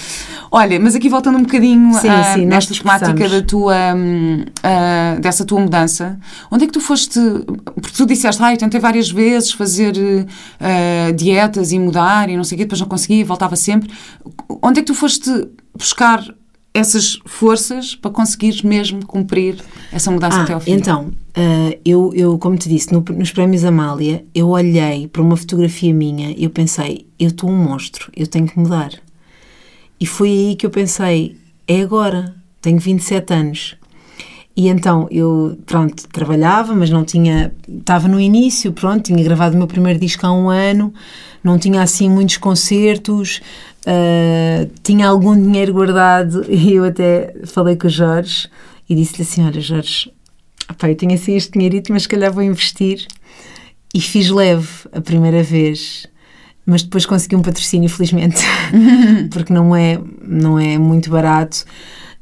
Olha, 0.51 0.79
mas 0.79 0.95
aqui 0.95 1.07
voltando 1.07 1.37
um 1.37 1.43
bocadinho 1.43 1.93
sim, 1.93 2.09
uh, 2.09 2.33
sim, 2.33 2.45
nesta 2.47 2.73
temática 2.73 3.29
da 3.29 3.41
tua, 3.43 3.75
uh, 3.93 5.21
dessa 5.21 5.45
tua 5.45 5.59
mudança, 5.59 6.17
onde 6.49 6.63
é 6.63 6.67
que 6.67 6.73
tu 6.73 6.81
foste? 6.81 7.19
Porque 7.75 7.95
tu 7.95 8.07
disseste, 8.07 8.41
ai, 8.41 8.57
tentei 8.57 8.79
várias 8.79 9.11
vezes 9.11 9.51
fazer 9.51 9.95
uh, 9.95 11.13
dietas 11.13 11.71
e 11.71 11.77
mudar 11.77 12.29
e 12.29 12.35
não 12.37 12.43
sei 12.43 12.55
o 12.55 12.57
quê, 12.57 12.65
depois 12.65 12.81
não 12.81 12.87
conseguia, 12.87 13.23
voltava 13.23 13.55
sempre. 13.55 13.91
Onde 14.61 14.79
é 14.79 14.81
que 14.81 14.87
tu 14.87 14.95
foste 14.95 15.29
buscar 15.77 16.23
essas 16.75 17.17
forças 17.25 17.95
para 17.95 18.11
conseguires 18.11 18.61
mesmo 18.61 19.05
cumprir 19.05 19.63
essa 19.93 20.11
mudança 20.11 20.39
ah, 20.39 20.43
até 20.43 20.53
ao 20.53 20.59
fim? 20.59 20.73
Então, 20.73 21.05
uh, 21.05 21.79
eu, 21.85 22.11
eu, 22.13 22.37
como 22.37 22.57
te 22.57 22.67
disse, 22.67 22.91
no, 22.91 22.99
nos 22.99 23.31
prémios 23.31 23.63
Amália, 23.63 24.25
eu 24.35 24.49
olhei 24.49 25.07
para 25.07 25.21
uma 25.21 25.37
fotografia 25.37 25.93
minha 25.93 26.31
e 26.31 26.43
eu 26.43 26.49
pensei, 26.49 27.07
eu 27.17 27.29
estou 27.29 27.49
um 27.49 27.55
monstro, 27.55 28.11
eu 28.13 28.27
tenho 28.27 28.45
que 28.45 28.59
mudar. 28.59 28.91
E 29.97 30.05
foi 30.05 30.29
aí 30.29 30.55
que 30.57 30.65
eu 30.65 30.69
pensei, 30.69 31.37
é 31.65 31.79
agora, 31.79 32.35
tenho 32.61 32.77
27 32.77 33.33
anos. 33.33 33.77
E 34.55 34.69
então 34.69 35.07
eu, 35.11 35.57
pronto, 35.65 36.07
trabalhava, 36.07 36.73
mas 36.73 36.89
não 36.89 37.03
tinha. 37.03 37.51
Estava 37.67 38.07
no 38.07 38.19
início, 38.19 38.71
pronto, 38.71 39.03
tinha 39.03 39.21
gravado 39.21 39.53
o 39.53 39.57
meu 39.57 39.67
primeiro 39.67 39.99
disco 39.99 40.25
há 40.25 40.31
um 40.31 40.49
ano, 40.49 40.93
não 41.43 41.59
tinha 41.59 41.81
assim 41.81 42.09
muitos 42.09 42.37
concertos, 42.37 43.41
uh, 43.85 44.71
tinha 44.81 45.09
algum 45.09 45.35
dinheiro 45.35 45.73
guardado 45.73 46.45
e 46.49 46.73
eu 46.73 46.85
até 46.85 47.35
falei 47.45 47.75
com 47.75 47.87
o 47.87 47.89
Jorge 47.89 48.47
e 48.89 48.95
disse-lhe 48.95 49.23
assim: 49.23 49.45
Olha, 49.45 49.59
Jorge, 49.59 50.09
opa, 50.69 50.89
eu 50.89 50.95
tenho 50.95 51.13
assim 51.13 51.35
este 51.35 51.51
dinheirito, 51.51 51.91
mas 51.91 52.03
se 52.03 52.09
calhar 52.09 52.31
vou 52.31 52.43
investir. 52.43 53.05
E 53.93 54.01
fiz 54.01 54.29
leve 54.29 54.67
a 54.91 54.99
primeira 54.99 55.41
vez, 55.41 56.05
mas 56.65 56.83
depois 56.83 57.05
consegui 57.05 57.35
um 57.35 57.41
patrocínio, 57.41 57.89
felizmente, 57.89 58.41
porque 59.31 59.53
não 59.53 59.73
é, 59.73 59.97
não 60.21 60.59
é 60.59 60.77
muito 60.77 61.09
barato. 61.09 61.65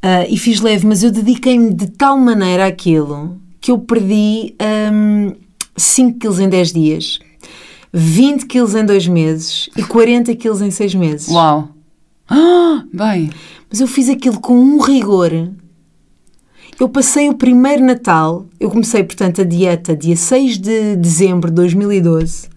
Uh, 0.03 0.27
e 0.27 0.37
fiz 0.37 0.59
leve, 0.59 0.85
mas 0.85 1.01
eu 1.01 1.11
dediquei-me 1.11 1.73
de 1.73 1.87
tal 1.91 2.17
maneira 2.17 2.67
àquilo 2.67 3.39
que 3.61 3.71
eu 3.71 3.79
perdi 3.79 4.53
um, 4.91 5.33
5 5.77 6.19
quilos 6.19 6.39
em 6.39 6.49
10 6.49 6.73
dias. 6.73 7.19
20 7.93 8.47
quilos 8.47 8.73
em 8.75 8.83
dois 8.83 9.07
meses 9.07 9.69
e 9.77 9.83
40 9.83 10.35
quilos 10.35 10.61
em 10.61 10.71
seis 10.71 10.95
meses. 10.95 11.29
Uau! 11.29 11.69
Ah, 12.27 12.83
bem. 12.91 13.29
Mas 13.69 13.79
eu 13.79 13.87
fiz 13.87 14.09
aquilo 14.09 14.39
com 14.41 14.57
um 14.57 14.81
rigor. 14.81 15.31
Eu 16.79 16.89
passei 16.89 17.29
o 17.29 17.35
primeiro 17.35 17.85
Natal, 17.85 18.47
eu 18.59 18.71
comecei, 18.71 19.03
portanto, 19.03 19.41
a 19.41 19.43
dieta 19.43 19.95
dia 19.95 20.15
6 20.15 20.57
de 20.57 20.95
dezembro 20.95 21.51
de 21.51 21.55
2012 21.55 22.49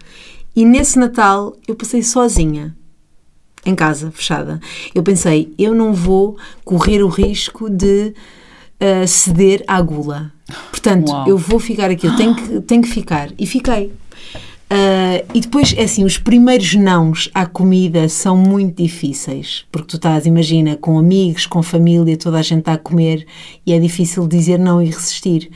e 0.54 0.64
nesse 0.64 0.98
Natal 0.98 1.54
eu 1.68 1.74
passei 1.74 2.02
sozinha, 2.02 2.74
em 3.66 3.74
casa, 3.74 4.10
fechada. 4.10 4.60
Eu 4.94 5.02
pensei, 5.02 5.52
eu 5.58 5.74
não 5.74 5.92
vou 5.92 6.36
correr 6.64 7.02
o 7.02 7.08
risco 7.08 7.68
de 7.68 8.14
uh, 8.80 9.06
ceder 9.06 9.62
à 9.66 9.80
gula. 9.80 10.32
Portanto, 10.70 11.10
Uau. 11.10 11.28
eu 11.28 11.36
vou 11.36 11.58
ficar 11.58 11.90
aqui, 11.90 12.06
eu 12.06 12.16
tenho 12.16 12.34
que, 12.34 12.60
tenho 12.60 12.82
que 12.82 12.88
ficar. 12.88 13.30
E 13.38 13.46
fiquei. 13.46 13.92
Uh, 14.68 15.22
e 15.32 15.40
depois, 15.40 15.74
é 15.76 15.84
assim, 15.84 16.04
os 16.04 16.18
primeiros 16.18 16.74
nãos 16.74 17.30
à 17.32 17.46
comida 17.46 18.08
são 18.08 18.36
muito 18.36 18.82
difíceis, 18.82 19.64
porque 19.70 19.86
tu 19.86 19.96
estás, 19.96 20.26
imagina, 20.26 20.76
com 20.76 20.98
amigos, 20.98 21.46
com 21.46 21.62
família, 21.62 22.16
toda 22.16 22.38
a 22.38 22.42
gente 22.42 22.60
está 22.60 22.72
a 22.72 22.78
comer 22.78 23.26
e 23.64 23.72
é 23.72 23.78
difícil 23.78 24.26
dizer 24.26 24.58
não 24.58 24.82
e 24.82 24.86
resistir. 24.86 25.50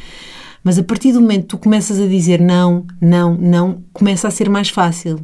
Mas 0.62 0.78
a 0.78 0.84
partir 0.84 1.12
do 1.12 1.20
momento 1.20 1.42
que 1.42 1.48
tu 1.48 1.58
começas 1.58 1.98
a 1.98 2.06
dizer 2.06 2.40
não, 2.40 2.86
não, 3.00 3.34
não, 3.34 3.82
começa 3.92 4.28
a 4.28 4.30
ser 4.30 4.48
mais 4.48 4.68
fácil 4.68 5.18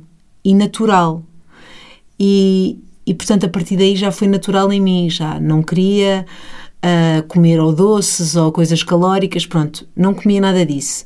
e 0.45 0.55
natural. 0.55 1.23
E, 2.19 2.79
e 3.07 3.15
portanto, 3.15 3.45
a 3.45 3.49
partir 3.49 3.77
daí 3.77 3.97
já 3.97 4.11
foi 4.11 4.29
natural 4.29 4.73
em 4.73 4.81
mim, 4.81 5.11
já 5.11 5.39
não 5.39 5.63
queria 5.63 6.27
uh, 6.77 7.23
comer 7.29 7.61
ou 7.61 7.73
doces 7.73 8.37
ou 8.37 8.51
coisas 8.53 8.83
calóricas, 8.83 9.47
pronto, 9.47 9.87
não 9.97 10.15
comia 10.15 10.41
nada 10.41 10.65
disso. 10.65 11.05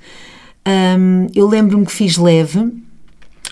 Um, 0.66 1.26
eu 1.34 1.48
lembro-me 1.48 1.86
que 1.86 1.92
fiz 1.92 2.16
leve, 2.16 2.72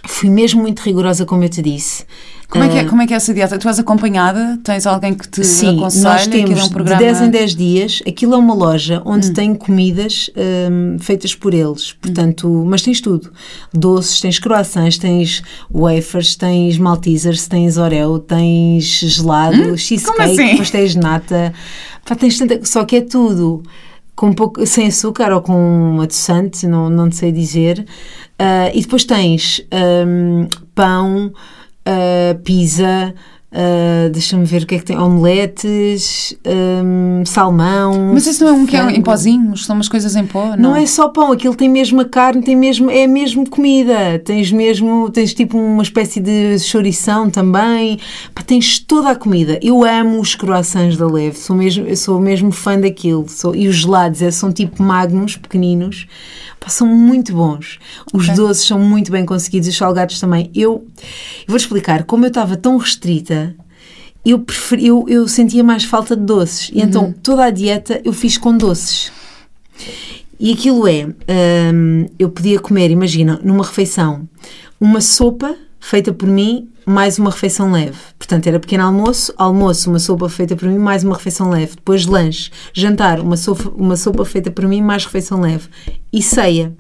fui 0.07 0.31
mesmo 0.31 0.61
muito 0.62 0.81
rigorosa, 0.81 1.25
como 1.25 1.42
eu 1.44 1.49
te 1.49 1.62
disse. 1.62 2.05
Como 2.50 2.64
é, 2.64 2.68
que 2.70 2.76
é, 2.78 2.84
como 2.84 3.02
é 3.02 3.06
que 3.06 3.12
é 3.12 3.16
essa 3.16 3.34
dieta? 3.34 3.58
Tu 3.58 3.68
és 3.68 3.78
acompanhada? 3.78 4.58
Tens 4.64 4.87
alguém 4.87 5.12
que 5.12 5.28
te 5.28 5.44
Sim, 5.44 5.80
aconselha? 5.80 6.04
nós 6.04 6.26
temos 6.26 6.58
é 6.58 6.64
um 6.64 6.68
programa... 6.70 6.98
de 6.98 7.04
10 7.04 7.20
em 7.20 7.30
10 7.30 7.54
dias. 7.54 8.02
Aquilo 8.08 8.34
é 8.34 8.37
uma 8.38 8.54
loja 8.54 9.02
onde 9.04 9.28
hum. 9.28 9.32
tem 9.34 9.54
comidas 9.54 10.30
um, 10.70 10.98
feitas 10.98 11.34
por 11.34 11.52
eles. 11.52 11.92
Portanto, 11.92 12.48
hum. 12.48 12.64
mas 12.64 12.80
tens 12.80 13.02
tudo. 13.02 13.30
Doces, 13.70 14.22
tens 14.22 14.38
croissants, 14.38 14.96
tens 14.96 15.42
wafers, 15.70 16.37
tens 16.37 16.78
maltesers, 16.78 17.46
tens 17.46 17.76
oreo, 17.76 18.18
tens 18.18 18.84
gelado, 18.84 19.72
hum? 19.72 19.76
cheesecake, 19.76 20.22
assim? 20.22 20.56
pastéis 20.56 20.92
de 20.92 20.98
nata. 21.00 21.52
Pá, 22.06 22.14
tens 22.14 22.38
tanta... 22.38 22.64
Só 22.64 22.82
que 22.87 22.96
é 22.96 23.00
tudo 23.02 23.62
com 24.16 24.32
pouco, 24.32 24.66
sem 24.66 24.88
açúcar 24.88 25.32
ou 25.32 25.42
com 25.42 26.00
adoçante, 26.02 26.66
não, 26.66 26.88
não 26.88 27.08
sei 27.12 27.30
dizer. 27.30 27.87
Uh, 28.40 28.72
e 28.74 28.80
depois 28.80 29.04
tens 29.04 29.64
um, 30.06 30.48
pão, 30.74 31.32
uh, 31.88 32.38
pizza, 32.42 33.14
Uh, 33.51 34.11
Deixa-me 34.11 34.44
ver 34.44 34.64
o 34.64 34.66
que 34.66 34.74
é 34.74 34.79
que 34.79 34.85
tem. 34.85 34.98
Omeletes, 34.98 36.37
um, 36.85 37.24
salmão. 37.24 38.11
Mas 38.12 38.27
isso 38.27 38.44
não 38.44 38.51
é 38.51 38.53
um 38.53 38.66
que 38.66 38.77
é 38.77 38.90
em 38.90 39.01
pozinhos? 39.01 39.64
São 39.64 39.74
umas 39.74 39.88
coisas 39.88 40.14
em 40.14 40.27
pó? 40.27 40.48
Não? 40.51 40.57
não 40.57 40.77
é 40.77 40.85
só 40.85 41.09
pão, 41.09 41.33
aquilo 41.33 41.55
tem 41.55 41.68
mesmo 41.68 42.01
a 42.03 42.05
carne, 42.05 42.42
tem 42.42 42.55
mesmo, 42.55 42.90
é 42.90 43.07
mesmo 43.07 43.48
comida. 43.48 44.18
Tens 44.18 44.53
mesmo, 44.53 45.11
tens 45.11 45.33
tipo 45.33 45.57
uma 45.57 45.83
espécie 45.83 46.20
de 46.20 46.59
chourição 46.59 47.31
também. 47.31 47.98
Pá, 48.35 48.42
tens 48.42 48.79
toda 48.81 49.11
a 49.11 49.16
comida. 49.16 49.59
Eu 49.62 49.83
amo 49.83 50.20
os 50.20 50.35
croissants 50.35 50.98
da 50.98 51.07
Leve, 51.07 51.38
sou 51.38 51.57
mesmo, 51.57 51.87
eu 51.87 51.96
sou 51.96 52.20
mesmo 52.20 52.53
fã 52.53 52.79
daquilo. 52.79 53.27
Sou, 53.29 53.57
e 53.57 53.66
os 53.66 53.77
gelados 53.77 54.20
é, 54.20 54.31
são 54.31 54.53
tipo 54.53 54.83
magnos, 54.83 55.38
pequeninos. 55.38 56.07
São 56.68 56.87
muito 56.87 57.33
bons. 57.33 57.78
Os 58.12 58.24
okay. 58.24 58.35
doces 58.37 58.66
são 58.66 58.78
muito 58.78 59.11
bem 59.11 59.24
conseguidos, 59.24 59.68
os 59.68 59.76
salgados 59.76 60.20
também. 60.20 60.50
Eu, 60.54 60.87
eu 61.42 61.48
vou-te 61.48 61.62
explicar, 61.62 62.04
como 62.04 62.24
eu 62.24 62.28
estava 62.28 62.57
tão 62.57 62.76
restrita, 62.76 63.54
eu, 64.24 64.38
preferi, 64.38 64.87
eu, 64.87 65.04
eu 65.09 65.26
sentia 65.26 65.64
mais 65.64 65.85
falta 65.85 66.14
de 66.14 66.22
doces. 66.22 66.70
E 66.72 66.81
então 66.81 67.07
uhum. 67.07 67.12
toda 67.12 67.44
a 67.44 67.50
dieta 67.50 68.00
eu 68.04 68.12
fiz 68.12 68.37
com 68.37 68.57
doces. 68.57 69.11
E 70.38 70.52
aquilo 70.52 70.87
é, 70.87 71.07
hum, 71.74 72.07
eu 72.18 72.31
podia 72.31 72.61
comer, 72.61 72.90
imagina, 72.90 73.40
numa 73.42 73.64
refeição, 73.64 74.28
uma 74.81 75.00
sopa 75.00 75.57
feita 75.88 76.12
por 76.12 76.29
mim 76.29 76.68
mais 76.85 77.18
uma 77.18 77.31
refeição 77.31 77.72
leve. 77.72 77.96
Portanto, 78.18 78.46
era 78.46 78.61
pequeno 78.61 78.85
almoço, 78.85 79.33
almoço, 79.38 79.88
uma 79.88 79.98
sopa 79.98 80.29
feita 80.29 80.55
por 80.55 80.68
mim, 80.68 80.77
mais 80.77 81.03
uma 81.03 81.16
refeição 81.16 81.48
leve. 81.48 81.77
Depois 81.77 82.05
lanche, 82.05 82.51
jantar, 82.74 83.20
uma 83.20 83.38
sopa, 83.38 83.72
uma 83.74 83.96
sopa 83.96 84.22
feita 84.27 84.51
por 84.51 84.66
mim, 84.68 84.83
mais 84.83 85.07
refeição 85.07 85.40
leve. 85.40 85.66
E 86.12 86.20
ceia. 86.22 86.77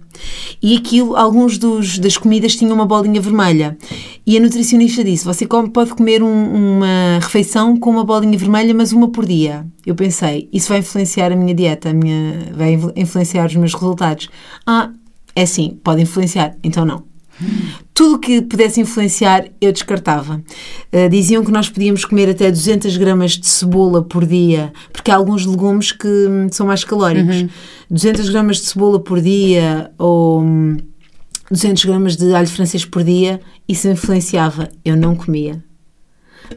E 0.62 0.76
aquilo, 0.76 1.16
alguns 1.16 1.56
dos, 1.56 1.98
das 1.98 2.18
comidas 2.18 2.54
tinham 2.54 2.74
uma 2.74 2.84
bolinha 2.84 3.18
vermelha. 3.18 3.78
E 4.26 4.36
a 4.36 4.40
nutricionista 4.40 5.02
disse: 5.02 5.24
Você 5.24 5.46
pode 5.46 5.94
comer 5.94 6.22
um, 6.22 6.76
uma 6.76 7.18
refeição 7.20 7.78
com 7.78 7.90
uma 7.90 8.04
bolinha 8.04 8.36
vermelha, 8.36 8.74
mas 8.74 8.92
uma 8.92 9.08
por 9.08 9.24
dia. 9.24 9.66
Eu 9.86 9.94
pensei: 9.94 10.50
Isso 10.52 10.68
vai 10.68 10.80
influenciar 10.80 11.32
a 11.32 11.36
minha 11.36 11.54
dieta, 11.54 11.90
a 11.90 11.94
minha, 11.94 12.52
vai 12.54 12.78
influenciar 12.94 13.46
os 13.46 13.56
meus 13.56 13.72
resultados. 13.72 14.28
Ah, 14.66 14.90
é 15.34 15.46
sim, 15.46 15.78
pode 15.82 16.02
influenciar. 16.02 16.56
Então 16.62 16.84
não. 16.84 17.08
Tudo 17.94 18.16
o 18.16 18.18
que 18.18 18.42
pudesse 18.42 18.80
influenciar, 18.80 19.46
eu 19.60 19.72
descartava. 19.72 20.42
Uh, 20.92 21.08
diziam 21.08 21.44
que 21.44 21.50
nós 21.50 21.68
podíamos 21.68 22.04
comer 22.04 22.28
até 22.30 22.50
200 22.50 22.96
gramas 22.96 23.32
de 23.32 23.46
cebola 23.46 24.02
por 24.02 24.24
dia, 24.24 24.72
porque 24.92 25.10
há 25.10 25.16
alguns 25.16 25.46
legumes 25.46 25.92
que 25.92 26.06
hum, 26.06 26.48
são 26.50 26.66
mais 26.66 26.84
calóricos. 26.84 27.42
Uhum. 27.42 27.48
200 27.90 28.28
gramas 28.28 28.56
de 28.58 28.64
cebola 28.64 29.00
por 29.00 29.20
dia 29.20 29.90
ou 29.98 30.44
200 31.50 31.84
hum, 31.84 31.88
gramas 31.88 32.16
de 32.16 32.34
alho 32.34 32.48
francês 32.48 32.84
por 32.84 33.02
dia, 33.02 33.40
isso 33.68 33.88
influenciava. 33.88 34.68
Eu 34.84 34.96
não 34.96 35.14
comia. 35.14 35.62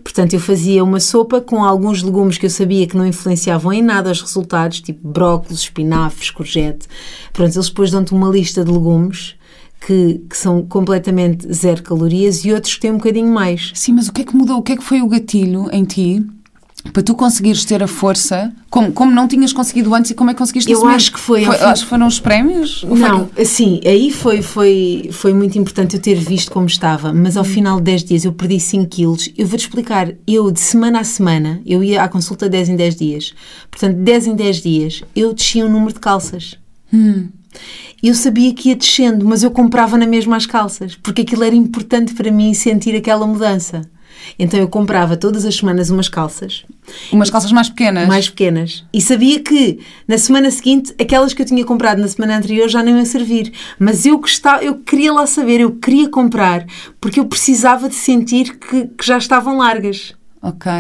Portanto, 0.04 0.34
eu 0.34 0.39
fazia 0.39 0.84
uma 0.84 1.00
sopa 1.00 1.41
com 1.41 1.63
alguns 1.63 2.02
legumes 2.02 2.38
que 2.38 2.46
eu 2.46 2.50
sabia 2.50 2.88
que 2.88 2.96
não 2.96 3.06
influenciavam 3.06 3.74
em 3.74 3.82
nada 3.82 4.12
os 4.12 4.22
resultados, 4.22 4.80
tipo 4.80 5.06
brócolis, 5.08 5.60
espinafres, 5.60 6.30
courgette. 6.30 6.88
Pronto, 7.34 7.54
eles 7.54 7.67
depois 7.67 7.91
dão-te 7.91 8.13
uma 8.13 8.30
lista 8.30 8.63
de 8.63 8.72
legumes 8.72 9.36
que, 9.86 10.22
que, 10.30 10.38
são 10.38 10.62
completamente 10.63 11.52
zero 11.52 11.82
calorias 11.82 12.46
e 12.46 12.54
outros 12.54 12.76
que 12.76 12.82
têm 12.82 12.91
um 12.91 12.98
bocadinho 12.98 13.32
mais. 13.32 13.72
Sim, 13.74 13.94
mas 13.94 14.08
o 14.08 14.13
que 14.13 14.22
é 14.22 14.24
que 14.24 14.36
mudou? 14.36 14.60
O 14.60 14.62
que 14.62 14.74
é 14.74 14.78
que 14.78 14.84
foi 14.84 15.02
o 15.02 15.08
gatilho 15.08 15.67
em 15.72 15.84
ti 15.84 16.24
para 16.94 17.04
tu 17.04 17.13
conseguires 17.13 17.63
ter 17.63 17.84
a 17.84 17.88
força, 17.88 18.52
como, 18.70 18.91
como 18.91 19.12
não 19.12 19.28
tinhas 19.28 19.54
conseguido 19.54 19.94
antes 19.94 20.12
e 20.12 20.13
como 20.15 20.32
é 20.32 20.34
que 20.34 20.39
conseguiste 20.39 20.72
Eu 20.72 20.86
acho 20.88 21.13
que 21.13 21.20
foi, 21.20 21.46
foi 21.46 21.56
acho 21.58 21.84
que 21.84 21.89
foram 21.89 22.08
os 22.08 22.20
prémios? 22.20 22.84
Não, 22.84 23.28
foi... 23.28 23.46
sim, 23.46 23.80
aí 23.86 24.12
foi, 24.12 24.41
foi, 24.41 25.10
foi 25.12 25.34
muito 25.34 25.58
importante 25.58 25.96
eu 25.96 26.02
ter 26.02 26.15
visto 26.15 26.52
como 26.52 26.65
estava, 26.65 27.13
mas 27.13 27.38
ao 27.38 27.44
hum. 27.44 27.48
final 27.48 27.78
de 27.78 27.84
10 27.84 28.04
dias 28.04 28.26
eu 28.26 28.34
perdi 28.34 28.60
5 28.60 28.88
quilos. 28.88 29.30
Eu 29.38 29.46
vou-te 29.46 29.62
explicar, 29.62 30.12
eu 30.28 30.52
de 30.52 30.60
semana 30.60 31.00
a 31.00 31.04
semana, 31.04 31.62
eu 31.65 31.84
ia 31.84 32.04
à 32.04 32.08
consulta 32.08 32.50
10 32.50 32.70
em 32.70 32.76
10 32.76 32.96
dias, 32.96 33.34
portanto, 33.70 33.98
10 33.98 34.28
em 34.28 34.36
10 34.36 34.62
dias, 34.62 35.04
eu 35.15 35.34
descia 35.34 35.63
o 35.63 35.67
um 35.67 35.72
número 35.72 35.94
de 35.94 36.00
calças. 36.00 36.58
Hum. 36.91 37.28
Eu 38.02 38.16
sabia 38.16 38.54
que 38.54 38.70
ia 38.70 38.76
descendo, 38.76 39.26
mas 39.26 39.44
eu 39.44 39.52
comprava 39.52 39.98
na 39.98 40.06
mesma 40.06 40.36
as 40.36 40.46
calças, 40.46 40.96
porque 40.96 41.22
aquilo 41.22 41.44
era 41.44 41.56
importante 41.56 42.14
para 42.14 42.32
mim 42.32 42.54
sentir 42.54 42.96
aquela 42.96 43.28
mudança. 43.28 43.82
Então 44.38 44.60
eu 44.60 44.68
comprava 44.68 45.18
todas 45.18 45.46
as 45.46 45.56
semanas 45.56 45.90
umas 45.90 46.10
calças. 46.10 46.64
Umas 47.12 47.30
calças 47.30 47.52
mais 47.52 47.70
pequenas? 47.70 48.08
Mais 48.08 48.30
pequenas. 48.30 48.84
E 48.94 49.02
sabia 49.02 49.40
que 49.40 49.80
na 50.08 50.18
semana 50.18 50.52
seguinte, 50.52 50.94
aquelas 51.00 51.34
que 51.34 51.42
eu 51.42 51.46
tinha 51.46 51.66
comprado 51.66 52.00
na 52.00 52.08
semana 52.08 52.38
anterior 52.38 52.68
já 52.70 52.84
não 52.84 52.98
iam 52.98 53.06
servir. 53.06 53.52
Mas 53.80 54.06
eu 54.06 54.18
gostava, 54.18 54.64
eu 54.64 54.76
queria 54.76 55.14
lá 55.14 55.26
saber, 55.26 55.62
eu 55.62 55.72
queria 55.72 56.10
comprar, 56.10 56.66
porque 57.00 57.20
eu 57.20 57.26
precisava 57.26 57.90
de 57.90 57.96
sentir 57.96 58.58
que, 58.58 58.88
que 58.88 59.06
já 59.06 59.18
estavam 59.18 59.58
largas. 59.58 60.14
Ok. 60.42 60.72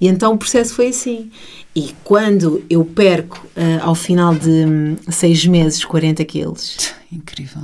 E 0.00 0.08
então 0.08 0.32
o 0.34 0.38
processo 0.38 0.74
foi 0.74 0.88
assim. 0.88 1.30
E 1.74 1.94
quando 2.02 2.64
eu 2.68 2.84
perco, 2.84 3.46
uh, 3.56 3.82
ao 3.82 3.94
final 3.94 4.34
de 4.34 4.48
um, 4.48 4.96
seis 5.10 5.46
meses, 5.46 5.84
40 5.84 6.24
quilos. 6.24 6.92
Incrível. 7.12 7.62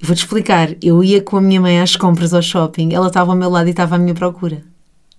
Vou-te 0.00 0.20
explicar. 0.20 0.74
Eu 0.82 1.02
ia 1.02 1.22
com 1.22 1.36
a 1.36 1.40
minha 1.40 1.60
mãe 1.60 1.80
às 1.80 1.96
compras 1.96 2.32
ao 2.32 2.42
shopping, 2.42 2.92
ela 2.92 3.08
estava 3.08 3.32
ao 3.32 3.36
meu 3.36 3.50
lado 3.50 3.66
e 3.66 3.70
estava 3.70 3.96
à 3.96 3.98
minha 3.98 4.14
procura. 4.14 4.62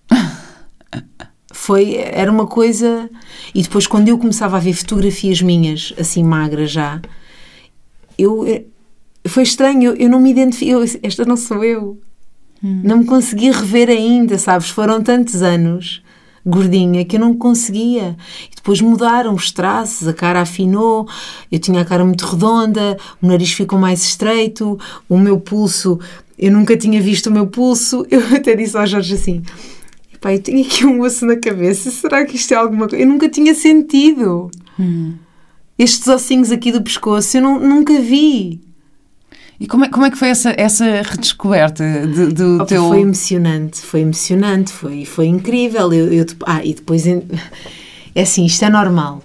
Foi, 1.52 1.96
era 1.96 2.32
uma 2.32 2.46
coisa. 2.46 3.10
E 3.54 3.62
depois, 3.62 3.88
quando 3.88 4.08
eu 4.08 4.18
começava 4.18 4.58
a 4.58 4.60
ver 4.60 4.74
fotografias 4.74 5.42
minhas, 5.42 5.94
assim 6.00 6.24
magras 6.24 6.72
já, 6.72 7.02
eu. 8.18 8.46
Eh, 8.48 8.64
foi 9.28 9.42
estranho, 9.42 9.82
eu, 9.82 9.96
eu 9.96 10.10
não 10.10 10.20
me 10.20 10.30
identifiquei. 10.30 10.76
esta 11.02 11.26
não 11.26 11.36
sou 11.36 11.64
eu. 11.64 12.00
Hum. 12.64 12.82
Não 12.84 13.00
me 13.00 13.06
consegui 13.06 13.50
rever 13.50 13.90
ainda, 13.90 14.38
sabes? 14.38 14.70
Foram 14.70 15.02
tantos 15.02 15.42
anos 15.42 16.04
gordinha 16.46 17.04
que 17.04 17.16
eu 17.16 17.20
não 17.20 17.36
conseguia. 17.36 18.16
E 18.52 18.56
depois 18.56 18.80
mudaram 18.82 19.34
os 19.34 19.52
traços, 19.52 20.08
a 20.08 20.14
cara 20.14 20.42
afinou, 20.42 21.08
eu 21.52 21.60
tinha 21.60 21.82
a 21.82 21.86
cara 21.86 22.06
muito 22.06 22.26
redonda, 22.26 22.98
o 23.22 23.28
nariz 23.28 23.52
ficou 23.52 23.80
mais 23.80 24.04
estreito, 24.04 24.78
o 25.10 25.18
meu 25.18 25.40
pulso, 25.40 26.00
eu 26.38 26.52
nunca 26.52 26.78
tinha 26.78 27.02
visto 27.02 27.28
o 27.28 27.32
meu 27.32 27.48
pulso. 27.48 28.06
Eu 28.12 28.22
até 28.36 28.56
disse 28.56 28.78
ao 28.78 28.86
Jorge 28.86 29.14
assim: 29.14 29.42
Pai, 30.20 30.36
eu 30.36 30.42
tenho 30.42 30.66
aqui 30.66 30.86
um 30.86 31.02
osso 31.02 31.26
na 31.26 31.38
cabeça, 31.38 31.90
será 31.92 32.26
que 32.26 32.36
isto 32.36 32.54
é 32.54 32.58
alguma 32.58 32.88
coisa? 32.88 33.04
Eu 33.04 33.08
nunca 33.08 33.30
tinha 33.30 33.54
sentido. 33.54 34.50
Hum. 34.80 35.14
Estes 35.78 36.08
ossinhos 36.08 36.52
aqui 36.52 36.72
do 36.72 36.82
pescoço, 36.82 37.38
eu 37.38 37.42
não, 37.42 37.60
nunca 37.60 38.00
vi. 38.00 38.65
E 39.60 39.68
como 39.68 39.86
é, 39.86 39.90
como 39.90 40.06
é 40.06 40.12
que 40.12 40.18
foi 40.18 40.30
essa, 40.30 40.54
essa 40.58 40.86
redescoberta 41.02 41.84
de, 42.08 42.34
do 42.34 42.62
oh, 42.62 42.66
teu... 42.66 42.88
Foi 42.88 43.02
emocionante, 43.02 43.80
foi 43.80 44.02
emocionante, 44.02 44.72
foi, 44.72 45.06
foi 45.06 45.28
incrível. 45.28 45.94
Eu, 45.94 46.12
eu, 46.12 46.26
ah, 46.46 46.64
e 46.64 46.74
depois... 46.74 47.06
É 47.08 48.22
assim, 48.22 48.46
isto 48.46 48.64
é 48.64 48.70
normal. 48.70 49.22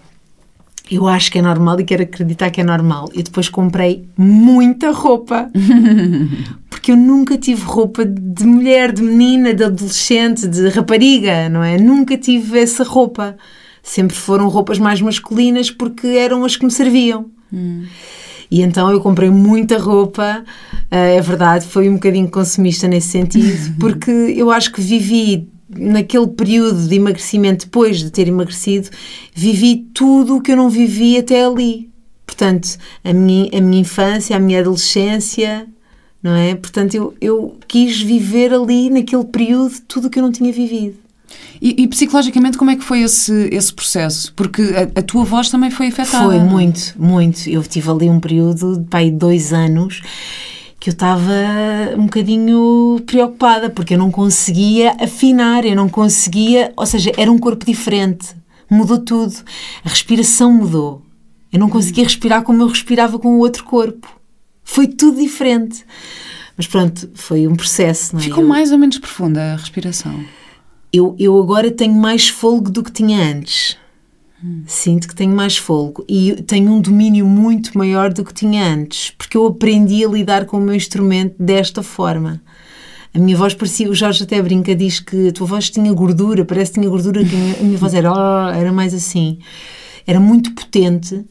Eu 0.91 1.07
acho 1.07 1.31
que 1.31 1.39
é 1.39 1.43
normal 1.43 1.79
e 1.79 1.85
quero 1.85 2.03
acreditar 2.03 2.51
que 2.51 2.61
é 2.61 2.65
normal. 2.65 3.09
Eu 3.15 3.23
depois 3.23 3.49
comprei 3.49 4.09
muita 4.17 4.91
roupa. 4.91 5.49
Porque 6.69 6.91
eu 6.91 6.97
nunca 6.97 7.39
tive 7.39 7.63
roupa 7.63 8.05
de 8.05 8.45
mulher, 8.45 8.93
de 8.93 9.03
menina, 9.03 9.55
de 9.55 9.63
adolescente, 9.63 10.49
de 10.49 10.69
rapariga, 10.69 11.49
não 11.49 11.63
é? 11.63 11.79
Nunca 11.79 12.17
tive 12.17 12.59
essa 12.59 12.83
roupa. 12.83 13.37
Sempre 13.83 14.17
foram 14.17 14.49
roupas 14.49 14.79
mais 14.79 15.01
masculinas 15.01 15.71
porque 15.71 16.07
eram 16.09 16.45
as 16.45 16.57
que 16.57 16.65
me 16.65 16.71
serviam. 16.71 17.31
Hum. 17.53 17.85
E 18.51 18.63
então 18.63 18.91
eu 18.91 19.01
comprei 19.01 19.31
muita 19.31 19.79
roupa, 19.79 20.45
eh, 20.91 21.17
é 21.17 21.21
verdade, 21.21 21.67
foi 21.67 21.89
um 21.89 21.95
bocadinho 21.95 22.29
consumista 22.29 22.89
nesse 22.89 23.09
sentido, 23.09 23.77
porque 23.79 24.11
eu 24.11 24.51
acho 24.51 24.73
que 24.73 24.81
vivi 24.81 25.49
naquele 25.69 26.27
período 26.27 26.89
de 26.89 26.97
emagrecimento, 26.97 27.67
depois 27.67 27.99
de 27.99 28.11
ter 28.11 28.27
emagrecido, 28.27 28.89
vivi 29.33 29.87
tudo 29.95 30.37
o 30.37 30.43
que 30.43 30.53
eu 30.53 30.57
não 30.57 30.69
vivi 30.69 31.17
até 31.17 31.45
ali. 31.45 31.89
Portanto, 32.27 32.77
a 33.05 33.13
minha, 33.13 33.51
a 33.57 33.61
minha 33.61 33.83
infância, 33.83 34.37
a 34.37 34.41
minha 34.41 34.61
adolescência, 34.61 35.67
não 36.23 36.35
é? 36.35 36.55
Portanto, 36.55 36.95
eu, 36.95 37.15
eu 37.21 37.57
quis 37.69 38.01
viver 38.01 38.53
ali, 38.53 38.91
naquele 38.91 39.25
período, 39.25 39.75
tudo 39.87 40.09
o 40.09 40.11
que 40.11 40.19
eu 40.19 40.23
não 40.23 40.33
tinha 40.33 40.53
vivido. 40.53 40.97
E, 41.61 41.83
e, 41.83 41.89
psicologicamente, 41.89 42.57
como 42.57 42.71
é 42.71 42.77
que 42.77 42.83
foi 42.83 43.03
esse, 43.03 43.49
esse 43.53 43.73
processo? 43.73 44.33
Porque 44.35 44.63
a, 44.63 45.01
a, 45.01 45.03
tua 45.03 45.25
voz 45.25 45.51
também 45.51 45.71
foi 45.71 45.89
afetada. 45.89 46.25
Foi, 46.25 46.39
muito, 46.39 46.95
muito. 46.99 47.49
Eu 47.49 47.63
tive 47.63 47.91
ali 47.91 48.09
um 48.09 48.19
período 48.19 48.79
de 48.79 48.85
pai, 48.89 49.11
dois 49.11 49.53
anos 49.53 50.01
que 50.81 50.89
eu 50.89 50.93
estava 50.93 51.31
um 51.99 52.05
bocadinho 52.05 53.03
preocupada 53.05 53.69
porque 53.69 53.93
eu 53.93 53.99
não 53.99 54.11
conseguia 54.11 54.97
afinar, 54.99 55.67
eu 55.67 55.77
não 55.77 55.91
conseguia, 55.91 56.73
ou 56.75 56.87
seja, 56.87 57.13
era 57.19 57.31
um 57.31 57.39
corpo 57.39 57.67
diferente, 57.67 58.35
mudou 58.69 58.97
tudo, 58.97 59.35
a 59.85 59.91
respiração 59.91 60.51
mudou, 60.51 61.03
eu 61.53 61.61
não 61.61 61.69
conseguia 61.69 62.05
respirar 62.05 62.43
como 62.43 62.63
eu 62.63 62.67
respirava 62.67 63.19
com 63.19 63.37
o 63.37 63.41
outro 63.41 63.63
corpo, 63.65 64.09
foi 64.65 64.87
tudo 64.87 65.21
diferente. 65.21 65.85
Mas 66.57 66.67
pronto, 66.67 67.11
foi 67.15 67.47
um 67.47 67.57
processo. 67.57 68.15
Não 68.15 68.21
é? 68.21 68.25
Ficou 68.25 68.45
mais 68.45 68.73
ou 68.73 68.79
menos 68.79 68.99
profunda 68.99 69.53
a 69.53 69.57
respiração 69.57 70.25
eu, 70.93 71.15
eu 71.19 71.41
agora 71.41 71.71
tenho 71.71 71.95
mais 71.95 72.29
folgo 72.29 72.71
do 72.71 72.83
que 72.83 72.93
tinha 72.93 73.19
antes. 73.19 73.77
Sinto 74.67 75.07
que 75.07 75.15
tenho 75.15 75.35
mais 75.37 75.59
folgo 75.59 76.03
e 76.09 76.43
tenho 76.47 76.73
um 76.73 76.81
domínio 76.81 77.27
muito 77.27 77.77
maior 77.77 78.11
do 78.11 78.25
que 78.25 78.33
tinha 78.33 78.65
antes, 78.65 79.11
porque 79.11 79.37
eu 79.37 79.47
aprendi 79.47 80.03
a 80.03 80.09
lidar 80.09 80.47
com 80.47 80.57
o 80.57 80.61
meu 80.61 80.75
instrumento 80.75 81.35
desta 81.39 81.83
forma. 81.83 82.41
A 83.13 83.19
minha 83.19 83.37
voz 83.37 83.53
parecia, 83.53 83.91
o 83.91 83.95
Jorge 83.95 84.23
até 84.23 84.41
brinca, 84.41 84.75
diz 84.75 84.99
que 84.99 85.29
a 85.29 85.33
tua 85.33 85.47
voz 85.47 85.69
tinha 85.69 85.93
gordura, 85.93 86.43
parece 86.45 86.73
que 86.73 86.81
tinha 86.81 86.89
gordura, 86.89 87.23
que 87.23 87.35
a 87.35 87.39
minha, 87.39 87.57
a 87.61 87.63
minha 87.63 87.77
voz 87.77 87.93
era, 87.93 88.11
oh, 88.11 88.49
era 88.49 88.73
mais 88.73 88.95
assim. 88.95 89.41
Era 90.07 90.19
muito 90.19 90.55
potente, 90.55 91.23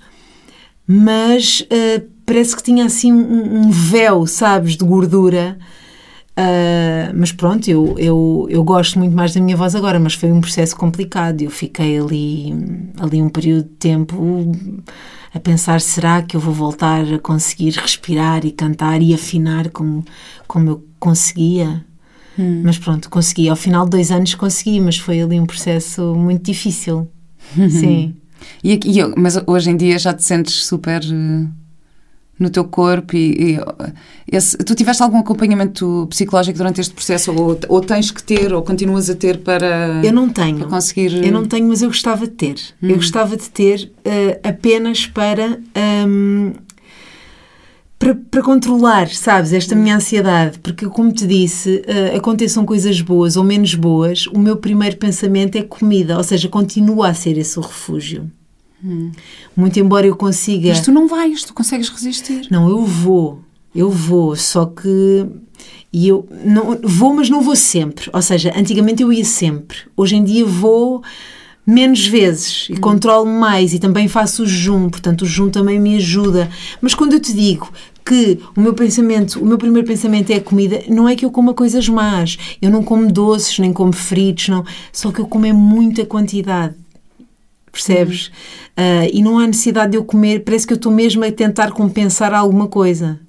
mas 0.86 1.62
uh, 1.62 2.08
parece 2.28 2.56
que 2.56 2.62
tinha 2.62 2.86
assim 2.86 3.12
um, 3.12 3.62
um 3.62 3.72
véu, 3.72 4.28
sabes, 4.28 4.78
de 4.78 4.86
gordura 4.86 5.58
Uh, 6.40 7.12
mas 7.16 7.34
pronto, 7.34 7.70
eu, 7.70 7.96
eu, 8.00 8.48
eu 8.50 8.64
gosto 8.64 8.98
muito 8.98 9.14
mais 9.14 9.34
da 9.34 9.42
minha 9.42 9.58
voz 9.58 9.76
agora, 9.76 10.00
mas 10.00 10.14
foi 10.14 10.32
um 10.32 10.40
processo 10.40 10.74
complicado. 10.74 11.42
Eu 11.42 11.52
fiquei 11.52 12.00
ali, 12.00 12.56
ali 12.98 13.22
um 13.22 13.28
período 13.28 13.64
de 13.64 13.76
tempo 13.76 14.50
a 15.34 15.40
pensar: 15.40 15.82
será 15.82 16.22
que 16.22 16.38
eu 16.38 16.40
vou 16.40 16.54
voltar 16.54 17.04
a 17.14 17.20
conseguir 17.20 17.72
respirar 17.72 18.46
e 18.46 18.52
cantar 18.52 19.02
e 19.02 19.14
afinar 19.14 19.70
como, 19.70 20.06
como 20.48 20.70
eu 20.70 20.86
conseguia? 20.98 21.86
Hum. 22.38 22.62
Mas 22.64 22.78
pronto, 22.78 23.10
consegui. 23.10 23.50
Ao 23.50 23.56
final 23.58 23.84
de 23.84 23.92
dois 23.92 24.10
anos 24.10 24.34
consegui, 24.34 24.80
mas 24.80 24.98
foi 24.98 25.22
ali 25.22 25.38
um 25.38 25.46
processo 25.46 26.16
muito 26.16 26.44
difícil. 26.44 27.10
Sim. 27.70 28.16
E, 28.64 28.80
e, 28.86 29.16
mas 29.18 29.38
hoje 29.46 29.72
em 29.72 29.76
dia 29.76 30.00
já 30.00 30.14
te 30.14 30.24
sentes 30.24 30.66
super. 30.66 31.02
No 32.40 32.50
teu 32.50 32.64
corpo 32.64 33.18
e, 33.18 33.56
e 33.56 33.60
esse, 34.32 34.58
tu 34.60 34.74
tiveste 34.74 35.04
algum 35.04 35.18
acompanhamento 35.18 36.08
psicológico 36.10 36.58
durante 36.58 36.80
este 36.80 36.94
processo 36.94 37.34
ou, 37.34 37.60
ou, 37.68 37.82
tens 37.82 38.12
que 38.12 38.24
ter 38.24 38.54
ou 38.54 38.62
continuas 38.62 39.10
a 39.10 39.16
ter 39.16 39.40
para 39.40 40.00
eu 40.04 40.14
não 40.14 40.30
tenho 40.30 40.66
conseguir 40.68 41.26
eu 41.26 41.32
não 41.34 41.46
tenho 41.46 41.68
mas 41.68 41.82
eu 41.82 41.90
gostava 41.90 42.26
de 42.26 42.34
ter 42.34 42.56
hum. 42.82 42.90
eu 42.90 42.96
gostava 42.96 43.36
de 43.36 43.50
ter 43.50 43.92
uh, 44.06 44.40
apenas 44.48 45.06
para 45.06 45.60
um, 46.08 46.54
para, 48.00 48.16
para, 48.16 48.42
controlar, 48.42 49.10
sabes, 49.10 49.52
esta 49.52 49.76
minha 49.76 49.98
ansiedade, 49.98 50.58
porque 50.60 50.86
como 50.86 51.12
te 51.12 51.28
disse, 51.28 51.84
uh, 51.86 52.16
aconteçam 52.16 52.66
coisas 52.66 53.02
boas 53.02 53.36
ou 53.36 53.44
menos 53.44 53.76
boas, 53.76 54.26
o 54.28 54.40
meu 54.40 54.56
primeiro 54.56 54.96
pensamento 54.96 55.58
é 55.58 55.64
comida, 55.64 56.16
ou 56.16 56.24
seja, 56.24 56.48
continua 56.48 57.10
a 57.10 57.14
ser 57.14 57.38
esse 57.38 57.60
o 57.60 57.62
refúgio. 57.62 58.32
Hum. 58.84 59.12
Muito 59.56 59.80
embora 59.80 60.08
eu 60.08 60.16
consiga. 60.16 60.70
Mas 60.70 60.82
tu 60.82 60.92
não 60.92 61.08
vais, 61.08 61.44
tu 61.44 61.54
consegues 61.54 61.90
resistir. 61.90 62.48
Não, 62.50 62.70
eu 62.70 62.86
vou. 62.86 63.42
Eu 63.74 63.90
vou, 63.90 64.36
só 64.36 64.66
que. 64.66 65.26
E 65.92 66.08
eu 66.08 66.28
não, 66.46 66.80
vou, 66.84 67.14
mas 67.14 67.30
não 67.30 67.42
vou 67.42 67.56
sempre. 67.56 68.10
Ou 68.14 68.22
seja, 68.22 68.54
antigamente 68.56 69.02
eu 69.04 69.12
ia 69.12 69.26
sempre. 69.26 69.78
Hoje 69.98 70.16
em 70.16 70.24
dia 70.24 70.46
vou 70.46 71.04
menos 71.66 72.08
vezes 72.08 72.68
e 72.70 72.78
controlo 72.78 73.28
mais 73.28 73.74
e 73.74 73.80
também 73.80 74.08
faço 74.08 74.42
o 74.42 74.46
jejum, 74.46 74.90
portanto 74.90 75.22
o 75.22 75.26
jejum 75.26 75.50
também 75.50 75.80
me 75.80 75.98
ajuda. 75.98 76.50
Mas 76.82 76.96
quando 76.96 77.14
eu 77.14 77.20
te 77.20 77.32
digo 77.32 77.72
que 78.04 78.40
o 78.56 78.62
meu 78.62 78.74
pensamento, 78.74 79.40
o 79.40 79.46
meu 79.46 79.58
primeiro 79.58 79.88
pensamento 79.88 80.32
é 80.32 80.38
a 80.38 80.42
comida, 80.42 80.82
não 80.90 81.08
é 81.08 81.16
que 81.16 81.24
eu 81.24 81.30
coma 81.30 81.54
coisas 81.54 81.88
más. 81.88 82.38
Eu 82.60 82.72
não 82.72 82.84
como 82.84 83.12
doces, 83.12 83.60
nem 83.60 83.72
como 83.72 83.94
fritos, 83.94 84.50
não. 84.50 84.66
Só 84.92 85.12
que 85.12 85.20
eu 85.20 85.28
como 85.28 85.46
é 85.46 85.54
muita 85.54 86.04
quantidade. 86.06 86.74
Percebes? 87.72 88.28
Uh, 88.78 89.10
e 89.12 89.22
não 89.22 89.38
há 89.40 89.48
necessidade 89.48 89.92
de 89.92 89.98
eu 89.98 90.04
comer, 90.04 90.44
parece 90.44 90.66
que 90.66 90.74
eu 90.74 90.78
estou 90.78 90.92
mesmo 90.92 91.24
a 91.24 91.32
tentar 91.32 91.72
compensar 91.72 92.34
alguma 92.34 92.68
coisa. 92.68 93.20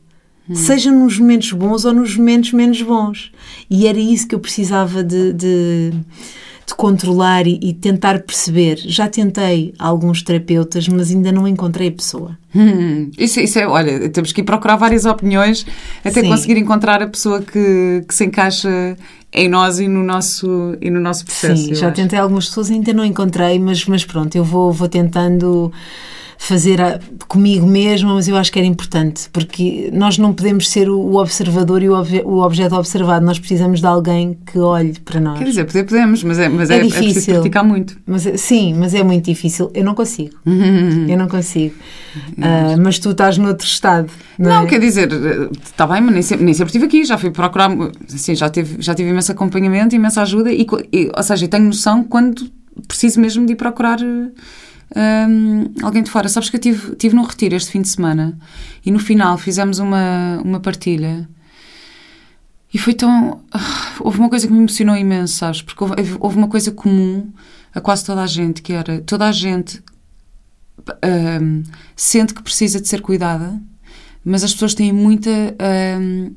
Seja 0.52 0.90
nos 0.90 1.18
momentos 1.18 1.52
bons 1.52 1.84
ou 1.84 1.92
nos 1.92 2.16
momentos 2.16 2.52
menos 2.52 2.82
bons. 2.82 3.30
E 3.70 3.86
era 3.86 3.98
isso 3.98 4.26
que 4.26 4.34
eu 4.34 4.40
precisava 4.40 5.04
de, 5.04 5.32
de, 5.32 5.92
de 6.70 6.74
controlar 6.74 7.46
e, 7.46 7.58
e, 7.62 7.74
tentar 7.74 8.20
perceber. 8.20 8.76
Já 8.78 9.08
tentei 9.08 9.74
alguns 9.78 10.22
terapeutas, 10.22 10.88
mas 10.88 11.10
ainda 11.10 11.32
não 11.32 11.46
encontrei 11.46 11.88
a 11.88 11.92
pessoa. 11.92 12.38
Hum, 12.54 13.10
isso, 13.18 13.40
isso 13.40 13.58
é, 13.58 13.66
olha, 13.66 14.08
temos 14.08 14.32
que 14.32 14.40
ir 14.40 14.44
procurar 14.44 14.76
várias 14.76 15.04
opiniões 15.04 15.66
até 16.04 16.20
Sim. 16.20 16.28
conseguir 16.28 16.56
encontrar 16.56 17.02
a 17.02 17.06
pessoa 17.06 17.42
que, 17.42 18.04
que 18.06 18.14
se 18.14 18.24
encaixa 18.24 18.96
em 19.32 19.48
nós 19.48 19.78
e 19.78 19.86
no 19.86 20.02
nosso, 20.02 20.76
e 20.80 20.90
no 20.90 21.00
nosso 21.00 21.24
processo. 21.24 21.66
Sim, 21.66 21.74
já 21.74 21.88
acho. 21.88 21.96
tentei 21.96 22.18
algumas 22.18 22.46
pessoas, 22.46 22.70
ainda 22.70 22.92
não 22.92 23.04
encontrei, 23.04 23.58
mas, 23.58 23.84
mas 23.86 24.04
pronto, 24.04 24.34
eu 24.36 24.44
vou, 24.44 24.72
vou 24.72 24.88
tentando 24.88 25.72
fazer 26.42 26.80
a, 26.80 26.98
comigo 27.28 27.66
mesma, 27.66 28.14
mas 28.14 28.26
eu 28.26 28.34
acho 28.34 28.50
que 28.50 28.58
era 28.58 28.66
importante, 28.66 29.28
porque 29.30 29.90
nós 29.92 30.16
não 30.16 30.32
podemos 30.32 30.70
ser 30.70 30.88
o, 30.88 31.16
observador 31.16 31.82
e 31.82 31.88
o, 31.90 31.92
obje, 31.92 32.22
o, 32.24 32.38
objeto 32.38 32.74
observado, 32.76 33.24
nós 33.26 33.38
precisamos 33.38 33.80
de 33.80 33.86
alguém 33.86 34.38
que 34.46 34.58
olhe 34.58 34.98
para 35.00 35.20
nós. 35.20 35.38
Quer 35.38 35.44
dizer, 35.44 35.66
poder 35.66 35.84
podemos, 35.84 36.24
mas 36.24 36.38
é, 36.38 36.48
mas 36.48 36.70
é, 36.70 36.78
é 36.78 36.80
difícil. 36.80 36.98
É 36.98 37.02
preciso 37.02 37.30
praticar 37.32 37.62
muito. 37.62 37.94
Mas, 38.06 38.22
sim, 38.40 38.74
mas 38.74 38.94
é 38.94 39.02
muito 39.02 39.26
difícil. 39.26 39.70
Eu 39.74 39.84
não 39.84 39.94
consigo. 39.94 40.34
eu 41.08 41.18
não 41.18 41.28
consigo. 41.28 41.74
Uh, 42.10 42.80
mas 42.82 42.98
tu 42.98 43.10
estás 43.10 43.38
noutro 43.38 43.64
estado. 43.64 44.10
Não, 44.36 44.50
não 44.50 44.62
é? 44.62 44.66
quer 44.66 44.80
dizer, 44.80 45.08
está 45.62 45.86
bem, 45.86 46.00
mas 46.00 46.12
nem 46.12 46.22
sempre, 46.22 46.44
nem 46.44 46.54
sempre 46.54 46.70
estive 46.70 46.86
aqui, 46.86 47.04
já 47.04 47.16
fui 47.16 47.30
procurar, 47.30 47.70
assim, 48.12 48.34
já 48.34 48.48
tive, 48.48 48.82
já 48.82 48.94
tive 48.94 49.10
imenso 49.10 49.30
acompanhamento, 49.30 49.94
imensa 49.94 50.22
ajuda, 50.22 50.50
e, 50.50 50.66
e, 50.92 51.10
ou 51.16 51.22
seja, 51.22 51.46
tenho 51.46 51.66
noção 51.66 52.02
quando 52.02 52.50
preciso 52.88 53.20
mesmo 53.20 53.46
de 53.46 53.52
ir 53.52 53.56
procurar 53.56 54.00
um, 54.96 55.72
alguém 55.82 56.02
de 56.02 56.10
fora. 56.10 56.28
Sabes 56.28 56.50
que 56.50 56.56
eu 56.56 56.60
tive, 56.60 56.96
tive 56.96 57.14
num 57.14 57.22
retiro 57.22 57.54
este 57.54 57.70
fim 57.70 57.82
de 57.82 57.88
semana 57.88 58.38
e 58.84 58.90
no 58.90 58.98
final 58.98 59.38
fizemos 59.38 59.78
uma, 59.78 60.40
uma 60.44 60.60
partilha. 60.60 61.28
E 62.72 62.78
foi 62.78 62.94
tão. 62.94 63.42
Ah, 63.52 63.92
houve 64.00 64.18
uma 64.18 64.28
coisa 64.28 64.46
que 64.46 64.52
me 64.52 64.60
emocionou 64.60 64.96
imenso, 64.96 65.34
sabes? 65.34 65.62
Porque 65.62 65.82
houve, 65.82 66.16
houve 66.20 66.36
uma 66.36 66.48
coisa 66.48 66.70
comum 66.70 67.32
a 67.74 67.80
quase 67.80 68.04
toda 68.04 68.22
a 68.22 68.26
gente, 68.26 68.62
que 68.62 68.72
era 68.72 69.00
toda 69.00 69.26
a 69.26 69.32
gente 69.32 69.82
um, 71.04 71.62
sente 71.96 72.34
que 72.34 72.42
precisa 72.42 72.80
de 72.80 72.88
ser 72.88 73.00
cuidada, 73.00 73.60
mas 74.24 74.44
as 74.44 74.52
pessoas 74.52 74.74
têm 74.74 74.92
muita, 74.92 75.30
um, 75.30 76.34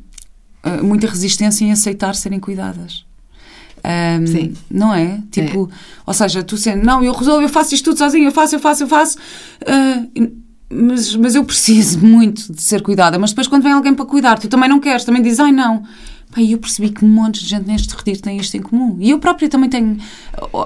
ah, 0.64 0.84
muita 0.84 1.08
resistência 1.08 1.66
em 1.66 1.72
aceitar 1.72 2.16
serem 2.16 2.40
cuidadas. 2.40 3.06
Um, 3.86 4.28
Sim. 4.28 4.54
Não 4.72 4.94
é? 4.94 5.20
Tipo, 5.30 5.70
é. 5.72 5.76
ou 6.06 6.14
seja, 6.14 6.42
tu 6.42 6.56
sendo, 6.56 6.84
não, 6.84 7.04
eu 7.04 7.12
resolvo, 7.12 7.42
eu 7.42 7.50
faço 7.50 7.76
isto 7.76 7.86
tudo 7.86 7.98
sozinho, 7.98 8.26
eu 8.26 8.32
faço, 8.32 8.56
eu 8.56 8.60
faço, 8.60 8.84
eu 8.84 8.88
faço. 8.88 9.18
Uh, 9.62 10.44
mas, 10.70 11.16
mas 11.16 11.36
eu 11.36 11.44
preciso 11.44 12.00
muito 12.06 12.52
de 12.52 12.62
ser 12.62 12.82
cuidada. 12.82 13.20
Mas 13.20 13.32
depois, 13.32 13.48
quando 13.48 13.64
vem 13.64 13.74
alguém 13.74 13.94
para 13.94 14.06
cuidar, 14.06 14.40
tu 14.40 14.48
também 14.48 14.70
não 14.70 14.80
queres, 14.80 15.04
também 15.04 15.22
dizes, 15.22 15.40
ai 15.40 15.52
não. 15.52 15.84
Pai, 16.34 16.52
eu 16.52 16.58
percebi 16.58 16.90
que 16.90 17.06
um 17.06 17.08
monte 17.08 17.42
de 17.42 17.48
gente 17.48 17.68
neste 17.68 17.96
retiro 17.96 18.20
tem 18.20 18.38
isto 18.38 18.58
em 18.58 18.62
comum. 18.62 18.98
E 19.00 19.12
eu 19.12 19.20
própria 19.20 19.48
também 19.48 19.70
tenho. 19.70 19.98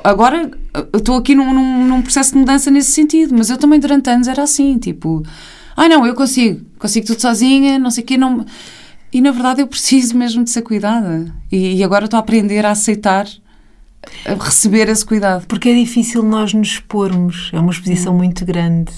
Agora, 0.03 0.49
estou 0.93 1.18
aqui 1.18 1.36
num, 1.36 1.53
num, 1.53 1.86
num, 1.86 2.01
processo 2.01 2.32
de 2.32 2.38
mudança 2.38 2.72
nesse 2.72 2.91
sentido, 2.91 3.36
mas 3.38 3.49
eu 3.49 3.57
também 3.57 3.78
durante 3.78 4.09
anos 4.09 4.30
era 4.30 4.43
assim, 4.43 4.78
tipo, 4.78 5.24
ai 5.76 5.89
não, 5.89 6.05
eu 6.05 6.15
consigo, 6.15 6.61
consigo 6.80 7.05
tudo 7.05 7.22
sozinha, 7.22 7.78
não 7.78 7.91
sei 7.91 8.03
o 8.03 8.07
quê, 8.07 8.18
não. 8.18 8.45
E 9.11 9.21
na 9.21 9.31
verdade 9.31 9.61
eu 9.61 9.67
preciso 9.67 10.17
mesmo 10.17 10.43
de 10.43 10.49
ser 10.49 10.61
cuidada. 10.61 11.33
E, 11.51 11.75
e 11.75 11.83
agora 11.83 12.05
estou 12.05 12.17
a 12.17 12.21
aprender 12.21 12.65
a 12.65 12.71
aceitar 12.71 13.27
a 14.25 14.33
receber 14.33 14.89
esse 14.89 15.05
cuidado. 15.05 15.45
Porque 15.47 15.69
é 15.69 15.75
difícil 15.75 16.23
nós 16.23 16.53
nos 16.53 16.69
expormos, 16.69 17.49
é 17.53 17.59
uma 17.59 17.71
exposição 17.71 18.13
hum. 18.13 18.17
muito 18.17 18.45
grande. 18.45 18.91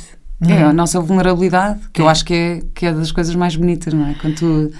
É? 0.48 0.54
é? 0.54 0.64
a 0.64 0.74
nossa 0.74 1.00
vulnerabilidade, 1.02 1.82
que 1.92 2.02
é. 2.02 2.04
eu 2.04 2.10
acho 2.10 2.24
que 2.24 2.34
é, 2.34 2.62
que 2.74 2.86
é 2.86 2.94
das 2.94 3.12
coisas 3.12 3.36
mais 3.36 3.56
bonitas, 3.56 3.94
não 3.94 4.08
é? 4.08 4.14
Quando 4.16 4.36
tu... 4.36 4.72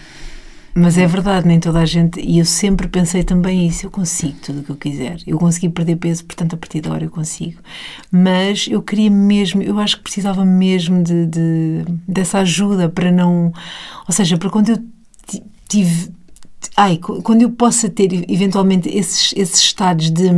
Mas 0.74 0.98
é 0.98 1.06
verdade, 1.06 1.46
nem 1.46 1.60
toda 1.60 1.80
a 1.80 1.86
gente. 1.86 2.22
E 2.22 2.40
eu 2.40 2.46
sempre 2.46 2.88
pensei 2.88 3.24
também 3.24 3.68
isso. 3.68 3.88
Eu 3.88 3.92
consigo 3.92 4.38
tudo 4.42 4.60
o 4.62 4.64
que 4.64 4.70
eu 4.70 4.76
quiser. 4.76 5.18
Eu 5.28 5.38
consegui 5.38 5.68
perder 5.68 5.98
peso, 5.98 6.24
portanto, 6.24 6.54
a 6.54 6.58
partir 6.58 6.80
de 6.80 6.88
agora 6.88 7.04
eu 7.04 7.10
consigo. 7.10 7.60
Mas 8.10 8.68
eu 8.70 8.82
queria 8.82 9.10
mesmo, 9.10 9.62
eu 9.62 9.78
acho 9.80 9.98
que 9.98 10.04
precisava 10.04 10.46
mesmo 10.46 11.04
de, 11.04 11.26
de 11.26 11.86
dessa 12.08 12.40
ajuda 12.40 12.88
para 12.88 13.12
não. 13.12 13.52
Ou 14.08 14.14
seja, 14.14 14.38
para 14.38 14.50
quando 14.50 14.70
eu 14.70 14.80
tive. 15.68 16.12
Ai, 16.76 16.98
quando 16.98 17.42
eu 17.42 17.50
possa 17.50 17.90
ter 17.90 18.30
eventualmente 18.30 18.90
esses, 18.90 19.34
esses 19.36 19.60
estados 19.60 20.10
de. 20.10 20.30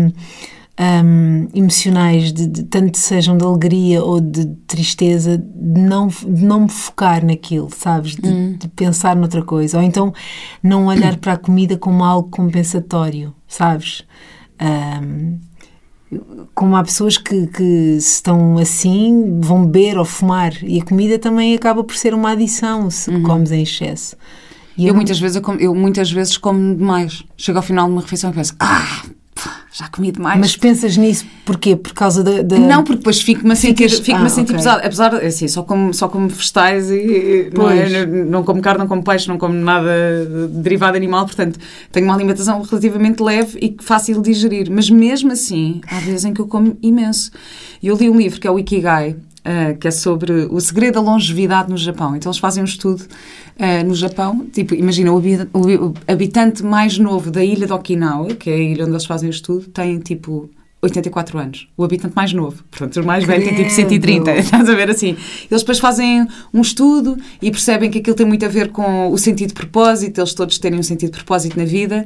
Um, 0.79 1.47
emocionais, 1.53 2.33
de, 2.33 2.47
de, 2.47 2.63
tanto 2.63 2.97
sejam 2.97 3.37
de 3.37 3.43
alegria 3.43 4.03
ou 4.03 4.19
de 4.19 4.47
tristeza, 4.65 5.37
de 5.37 5.79
não, 5.79 6.07
de 6.07 6.43
não 6.43 6.61
me 6.61 6.69
focar 6.69 7.23
naquilo, 7.23 7.69
sabes? 7.69 8.15
De, 8.15 8.27
hum. 8.27 8.55
de, 8.57 8.67
pensar 8.69 9.15
noutra 9.15 9.43
coisa. 9.43 9.77
Ou 9.77 9.83
então 9.83 10.11
não 10.63 10.87
olhar 10.87 11.17
para 11.17 11.33
a 11.33 11.37
comida 11.37 11.77
como 11.77 12.03
algo 12.03 12.29
compensatório, 12.29 13.35
sabes? 13.47 14.03
Um, 14.59 15.37
como 16.53 16.75
há 16.75 16.83
pessoas 16.83 17.17
que, 17.17 17.47
que 17.47 17.95
estão 17.97 18.57
assim, 18.57 19.39
vão 19.39 19.65
beber 19.65 19.97
ou 19.97 20.05
fumar, 20.05 20.53
e 20.63 20.81
a 20.81 20.83
comida 20.83 21.17
também 21.17 21.55
acaba 21.55 21.83
por 21.83 21.95
ser 21.95 22.13
uma 22.13 22.31
adição 22.31 22.89
se 22.89 23.09
uhum. 23.09 23.23
comes 23.23 23.51
em 23.51 23.63
excesso. 23.63 24.15
E 24.81 24.87
eu, 24.87 24.95
muitas 24.95 25.19
vezes, 25.19 25.35
eu, 25.35 25.43
como, 25.43 25.59
eu 25.59 25.75
muitas 25.75 26.11
vezes 26.11 26.37
como 26.37 26.75
demais. 26.75 27.23
Chego 27.37 27.59
ao 27.59 27.63
final 27.63 27.85
de 27.85 27.91
uma 27.91 28.01
refeição 28.01 28.31
e 28.31 28.33
penso, 28.33 28.55
ah, 28.59 29.03
já 29.71 29.87
comi 29.87 30.11
demais. 30.11 30.39
Mas 30.39 30.57
pensas 30.57 30.97
nisso 30.97 31.23
porquê? 31.45 31.75
Por 31.75 31.93
causa 31.93 32.23
da. 32.23 32.57
Não, 32.57 32.83
porque 32.83 32.97
depois 32.97 33.21
fico-me 33.21 33.51
a 33.51 33.55
sentir, 33.55 33.91
fico 33.91 34.17
ah, 34.17 34.23
a 34.23 34.29
sentir 34.29 34.53
okay. 34.53 34.55
pesado. 34.55 34.81
Apesar, 34.83 35.13
assim, 35.13 35.47
só 35.47 35.61
como, 35.61 35.93
só 35.93 36.07
como 36.09 36.27
vegetais 36.27 36.89
e 36.89 37.51
não, 37.55 37.69
é, 37.69 38.05
não 38.07 38.43
como 38.43 38.59
carne, 38.59 38.79
não 38.79 38.87
como 38.87 39.03
peixe, 39.03 39.27
não 39.27 39.37
como 39.37 39.53
nada 39.53 40.25
derivado 40.49 40.97
animal, 40.97 41.27
portanto 41.27 41.59
tenho 41.91 42.07
uma 42.07 42.15
alimentação 42.15 42.59
relativamente 42.63 43.21
leve 43.21 43.59
e 43.61 43.77
fácil 43.83 44.19
de 44.19 44.33
digerir. 44.33 44.67
Mas 44.71 44.89
mesmo 44.89 45.31
assim, 45.31 45.79
há 45.87 45.99
vezes 45.99 46.25
em 46.25 46.33
que 46.33 46.41
eu 46.41 46.47
como 46.47 46.75
imenso. 46.81 47.29
Eu 47.83 47.95
li 47.95 48.09
um 48.09 48.17
livro 48.17 48.39
que 48.39 48.47
é 48.47 48.51
o 48.51 48.57
Ikigai, 48.57 49.15
Uh, 49.43 49.75
que 49.79 49.87
é 49.87 49.91
sobre 49.91 50.31
o 50.51 50.61
segredo 50.61 50.93
da 50.93 51.01
longevidade 51.01 51.67
no 51.67 51.75
Japão. 51.75 52.15
Então 52.15 52.29
eles 52.29 52.37
fazem 52.37 52.61
um 52.61 52.65
estudo 52.65 53.01
uh, 53.01 53.83
no 53.83 53.95
Japão, 53.95 54.45
tipo, 54.53 54.75
imagina, 54.75 55.11
o, 55.11 55.17
o, 55.17 55.93
habitante 56.07 56.63
mais 56.63 56.99
novo 56.99 57.31
da 57.31 57.43
ilha 57.43 57.65
de 57.65 57.73
Okinawa, 57.73 58.35
que 58.35 58.51
é 58.51 58.53
a 58.53 58.57
ilha 58.57 58.83
onde 58.83 58.91
eles 58.91 59.05
fazem 59.05 59.27
o 59.27 59.31
estudo, 59.31 59.67
tem 59.69 59.97
tipo 59.97 60.47
84 60.81 61.37
anos. 61.37 61.67
O 61.77 61.83
habitante 61.83 62.15
mais 62.15 62.33
novo. 62.33 62.63
Portanto, 62.71 63.01
o 63.01 63.05
mais 63.05 63.23
velho 63.23 63.43
tem 63.43 63.55
tipo 63.55 63.69
130. 63.69 64.31
Estás 64.37 64.67
a 64.67 64.73
ver 64.73 64.89
assim? 64.89 65.15
Eles 65.49 65.61
depois 65.61 65.79
fazem 65.79 66.27
um 66.51 66.61
estudo 66.61 67.17
e 67.41 67.51
percebem 67.51 67.89
que 67.91 67.99
aquilo 67.99 68.15
tem 68.15 68.25
muito 68.25 68.43
a 68.45 68.49
ver 68.49 68.71
com 68.71 69.09
o 69.11 69.17
sentido 69.17 69.49
de 69.49 69.53
propósito, 69.53 70.19
eles 70.19 70.33
todos 70.33 70.57
terem 70.57 70.79
um 70.79 70.83
sentido 70.83 71.11
de 71.11 71.17
propósito 71.17 71.57
na 71.57 71.65
vida. 71.65 72.05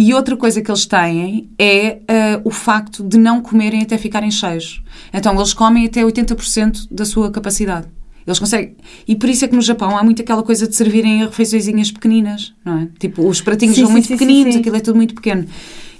E 0.00 0.14
outra 0.14 0.36
coisa 0.36 0.62
que 0.62 0.70
eles 0.70 0.86
têm 0.86 1.50
é 1.58 1.98
uh, 2.08 2.42
o 2.44 2.52
facto 2.52 3.02
de 3.02 3.18
não 3.18 3.40
comerem 3.40 3.82
até 3.82 3.98
ficarem 3.98 4.30
cheios. 4.30 4.80
Então, 5.12 5.34
eles 5.34 5.52
comem 5.52 5.86
até 5.86 6.02
80% 6.02 6.86
da 6.88 7.04
sua 7.04 7.32
capacidade. 7.32 7.88
Eles 8.24 8.38
conseguem. 8.38 8.76
E 9.08 9.16
por 9.16 9.28
isso 9.28 9.44
é 9.44 9.48
que 9.48 9.56
no 9.56 9.60
Japão 9.60 9.98
há 9.98 10.04
muito 10.04 10.22
aquela 10.22 10.44
coisa 10.44 10.68
de 10.68 10.76
servirem 10.76 11.24
refeiçõezinhas 11.24 11.90
pequeninas, 11.90 12.54
não 12.64 12.78
é? 12.78 12.88
Tipo, 12.96 13.26
os 13.26 13.40
pratinhos 13.40 13.74
sim, 13.74 13.80
são 13.80 13.88
sim, 13.88 13.92
muito 13.92 14.06
sim, 14.06 14.16
pequeninos, 14.16 14.54
aquilo 14.54 14.76
é 14.76 14.80
tudo 14.80 14.94
muito 14.94 15.14
pequeno. 15.16 15.46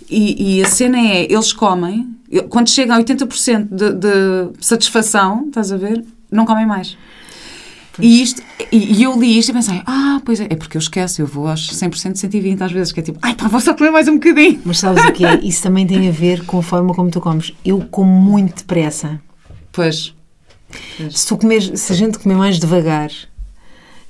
E, 0.08 0.58
e, 0.58 0.62
a 0.62 0.68
cena 0.68 0.96
é, 0.96 1.24
eles 1.24 1.52
comem, 1.52 2.08
quando 2.50 2.68
chegam 2.68 2.96
a 2.96 3.02
80% 3.02 3.68
de, 3.68 3.92
de 3.94 4.64
satisfação, 4.64 5.46
estás 5.48 5.72
a 5.72 5.76
ver, 5.76 6.04
não 6.30 6.46
comem 6.46 6.66
mais. 6.66 6.96
E, 8.00 8.22
isto, 8.22 8.42
e, 8.70 8.98
e, 8.98 9.02
eu 9.02 9.18
li 9.18 9.38
isto 9.38 9.50
e 9.50 9.52
pensei, 9.52 9.82
ah, 9.86 10.20
pois 10.24 10.40
é, 10.40 10.46
é 10.50 10.56
porque 10.56 10.76
eu 10.76 10.80
esqueço, 10.80 11.20
eu 11.20 11.26
vou 11.26 11.48
aos 11.48 11.70
100% 11.70 12.16
120 12.16 12.62
às 12.62 12.72
vezes, 12.72 12.92
que 12.92 13.00
é 13.00 13.02
tipo, 13.02 13.18
ai, 13.22 13.34
vou 13.50 13.60
só 13.60 13.74
comer 13.74 13.90
mais 13.90 14.08
um 14.08 14.14
bocadinho. 14.14 14.60
Mas 14.64 14.78
sabes 14.78 15.04
o 15.04 15.12
que 15.12 15.24
é? 15.24 15.40
Isso 15.42 15.62
também 15.62 15.86
tem 15.86 16.08
a 16.08 16.12
ver 16.12 16.44
com 16.44 16.58
a 16.58 16.62
forma 16.62 16.94
como 16.94 17.10
tu 17.10 17.20
comes. 17.20 17.54
Eu 17.64 17.80
como 17.90 18.10
muito 18.10 18.58
depressa. 18.58 19.20
Pois. 19.72 20.14
pois. 20.96 21.18
Se, 21.18 21.26
tu 21.26 21.36
comer, 21.36 21.60
se 21.76 21.92
a 21.92 21.96
gente 21.96 22.18
comer 22.18 22.36
mais 22.36 22.58
devagar, 22.58 23.10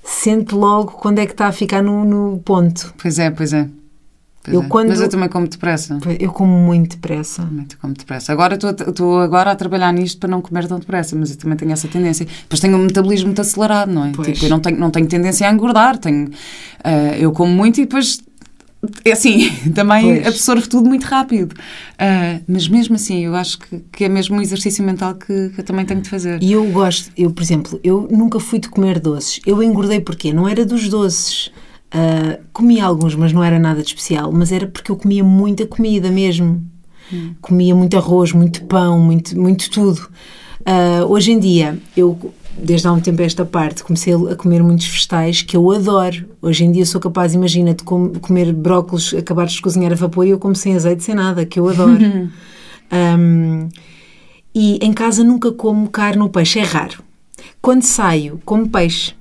sente 0.03 0.55
logo 0.55 0.93
quando 0.93 1.19
é 1.19 1.27
que 1.27 1.33
está 1.33 1.47
a 1.47 1.53
ficar 1.53 1.83
no, 1.83 2.05
no 2.05 2.39
ponto. 2.41 2.95
Pois 2.99 3.19
é, 3.19 3.31
pois 3.31 3.53
é. 3.53 3.69
Eu 4.47 4.63
é. 4.63 4.67
quando- 4.67 4.89
Mas 4.89 5.01
eu 5.01 5.09
também 5.09 5.29
como 5.29 5.47
depressa. 5.49 5.99
Eu 6.19 6.33
como 6.33 6.53
muito 6.53 6.93
depressa. 6.97 7.43
Também 7.43 7.67
como 7.81 7.93
depressa. 7.95 8.33
Agora 8.33 8.55
estou 8.57 9.21
agora 9.21 9.51
a 9.51 9.57
trabalhar 9.57 9.93
nisto 9.93 10.19
para 10.19 10.29
não 10.31 10.41
comer 10.41 10.67
tão 10.67 10.79
depressa, 10.79 11.15
mas 11.17 11.31
eu 11.31 11.37
também 11.37 11.57
tenho 11.57 11.73
essa 11.73 11.87
tendência. 11.89 12.27
Depois 12.43 12.61
tenho 12.61 12.77
um 12.77 12.85
metabolismo 12.85 13.27
muito 13.27 13.41
acelerado, 13.41 13.91
não 13.93 14.07
é? 14.07 14.13
Pois. 14.15 14.29
Tipo, 14.29 14.47
eu 14.47 14.51
não 14.51 14.61
tenho, 14.61 14.79
não 14.79 14.91
tenho 14.91 15.07
tendência 15.07 15.47
a 15.49 15.53
engordar. 15.53 15.99
Tenho, 15.99 16.31
ah, 16.83 17.17
eu 17.19 17.33
como 17.33 17.53
muito 17.53 17.79
e 17.81 17.85
depois. 17.85 18.21
É 19.05 19.11
assim, 19.11 19.51
também 19.75 20.15
Pois. 20.23 20.27
absorvo 20.29 20.69
tudo 20.69 20.89
muito 20.89 21.05
rápido. 21.05 21.55
Ah, 21.99 22.39
mas 22.47 22.69
mesmo 22.69 22.95
assim, 22.95 23.25
eu 23.25 23.35
acho 23.35 23.59
que, 23.59 23.81
que 23.93 24.05
é 24.05 24.09
mesmo 24.09 24.37
um 24.37 24.41
exercício 24.41 24.83
mental 24.85 25.15
que, 25.17 25.49
que 25.51 25.61
eu 25.61 25.65
também 25.65 25.85
tenho 25.85 26.01
de 26.01 26.09
fazer. 26.09 26.41
E 26.43 26.53
eu 26.53 26.65
gosto, 26.71 27.11
eu, 27.17 27.31
por 27.33 27.43
exemplo, 27.43 27.79
eu 27.83 28.07
nunca 28.11 28.39
fui 28.41 28.61
de 28.61 28.69
comer 28.69 29.01
doces. 29.01 29.41
Eu 29.45 29.63
engordei 29.63 30.01
porque 30.01 30.33
não 30.33 30.49
era 30.49 30.65
dos 30.65 30.89
doces. 30.89 31.51
Ah, 31.91 32.39
comia 32.53 32.85
alguns, 32.85 33.15
mas 33.15 33.33
não 33.33 33.43
era 33.43 33.59
nada 33.59 33.81
de 33.81 33.89
especial. 33.89 34.31
Mas 34.33 34.53
era 34.53 34.67
porque 34.67 34.91
eu 34.91 34.97
comia 34.97 35.25
muita 35.25 35.67
comida 35.67 36.11
mesmo. 36.11 36.63
Comia 37.41 37.75
muito 37.75 37.97
arroz, 37.97 38.33
muito 38.33 38.65
pão, 38.65 38.99
muito, 38.99 39.39
muito 39.39 39.71
tudo. 39.71 40.09
Ah, 40.67 41.05
hoje 41.07 41.33
em 41.33 41.39
dia, 41.39 41.79
eu, 41.97 42.19
desde 42.59 42.87
há 42.87 42.93
um 42.93 43.01
tempo 43.01 43.23
a 43.23 43.25
esta 43.25 43.45
parte, 43.47 43.83
comecei 43.83 44.13
a 44.13 44.37
comer 44.37 44.63
muitos 44.63 44.87
vegetais 44.87 45.41
que 45.41 45.57
eu 45.57 45.71
adoro. 45.71 46.27
Hoje 46.43 46.65
em 46.65 46.71
dia 46.73 46.85
sou 46.85 47.01
capaz, 47.01 47.33
imagina, 47.33 47.73
de 47.73 47.83
com- 47.83 48.11
comer 48.21 48.53
brócolos 48.53 49.15
acabados 49.15 49.55
de 49.55 49.63
cozinhar 49.63 49.93
a 49.93 49.97
vapor 49.97 50.27
e 50.27 50.31
eu 50.31 50.39
como 50.39 50.55
sem 50.55 50.75
azeite, 50.75 51.03
sem 51.03 51.15
nada, 51.15 51.47
que 51.47 51.59
eu 51.59 51.67
adoro. 51.69 51.99
Ahm, 52.91 53.69
e 54.55 54.79
em 54.83 54.93
casa 54.93 55.23
nunca 55.23 55.53
como 55.53 55.89
carne 55.89 56.23
ou 56.23 56.29
peixe, 56.29 56.59
é 56.59 56.63
raro. 56.63 57.03
Quando 57.61 57.83
saio, 57.83 58.41
como 58.45 58.69
peixe. 58.69 59.15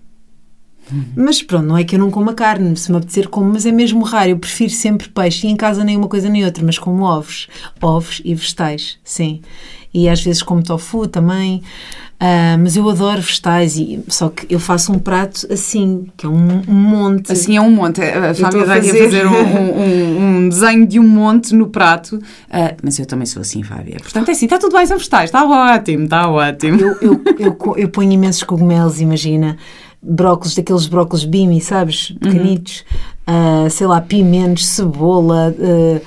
Mas 1.16 1.42
pronto, 1.42 1.66
não 1.66 1.78
é 1.78 1.84
que 1.84 1.96
eu 1.96 2.00
não 2.00 2.10
coma 2.12 2.34
carne, 2.34 2.76
se 2.78 2.92
me 2.92 2.98
apetecer 2.98 3.28
como, 3.30 3.52
mas 3.54 3.66
é 3.66 3.72
mesmo 3.72 4.04
raro. 4.04 4.30
Eu 4.32 4.38
prefiro 4.40 4.72
sempre 4.72 5.10
peixe 5.10 5.48
e 5.48 5.50
em 5.50 5.56
casa 5.56 5.84
nem 5.84 5.98
uma 5.98 6.08
coisa 6.08 6.30
nem 6.30 6.46
outra, 6.46 6.64
mas 6.66 6.78
como 6.80 7.04
ovos. 7.04 7.48
Ovos 7.82 8.22
e 8.24 8.34
vegetais, 8.34 8.98
sim. 9.04 9.42
E 9.94 10.08
às 10.08 10.22
vezes 10.22 10.44
como 10.44 10.62
tofu 10.62 11.08
também. 11.08 11.62
Ah, 12.20 12.58
mas 12.60 12.76
eu 12.76 12.90
adoro 12.90 13.22
vegetais, 13.22 13.78
e, 13.78 14.04
só 14.08 14.30
que 14.30 14.48
eu 14.52 14.60
faço 14.60 14.92
um 14.92 14.98
prato 14.98 15.46
assim, 15.52 16.08
que 16.18 16.26
é 16.26 16.30
um, 16.30 16.62
um 16.68 16.74
monte. 16.74 17.32
Assim 17.32 17.56
é 17.58 17.62
um 17.62 17.70
monte. 17.70 18.02
A 18.02 18.34
Fábio 18.34 18.62
a 18.62 18.66
vai 18.66 18.80
a 18.80 18.84
fazer. 18.84 19.04
fazer 19.04 19.26
um, 19.28 19.32
um- 19.34 20.38
um 20.38 20.50
desenho 20.50 20.88
de 20.88 21.00
um 21.00 21.08
monte 21.08 21.54
no 21.54 21.68
prato. 21.68 22.20
Ah, 22.50 22.74
mas 22.82 22.98
eu 22.98 23.06
também 23.06 23.26
sou 23.28 23.42
assim, 23.42 23.62
Fábia. 23.62 23.98
Portanto, 24.02 24.30
é 24.30 24.32
assim, 24.32 24.46
está 24.46 24.58
tudo 24.58 24.76
bem, 24.76 24.86
são 24.88 24.98
vegetais. 24.98 25.26
Está 25.26 25.46
ótimo, 25.46 26.06
está 26.06 26.28
ótimo. 26.28 26.80
Eu, 26.82 26.98
eu, 27.02 27.22
eu, 27.38 27.58
eu 27.78 27.90
ponho 27.90 28.12
imensos 28.12 28.42
cogumelos, 28.44 29.00
imagina. 29.00 29.56
Brócolos, 30.02 30.56
daqueles 30.56 30.86
brócolos 30.88 31.26
bimi, 31.26 31.60
sabes? 31.60 32.12
Pequenitos. 32.22 32.86
Ah, 33.26 33.68
sei 33.70 33.88
lá, 33.88 34.00
pimentos, 34.00 34.66
cebola. 34.68 35.54
ah, 35.60 36.02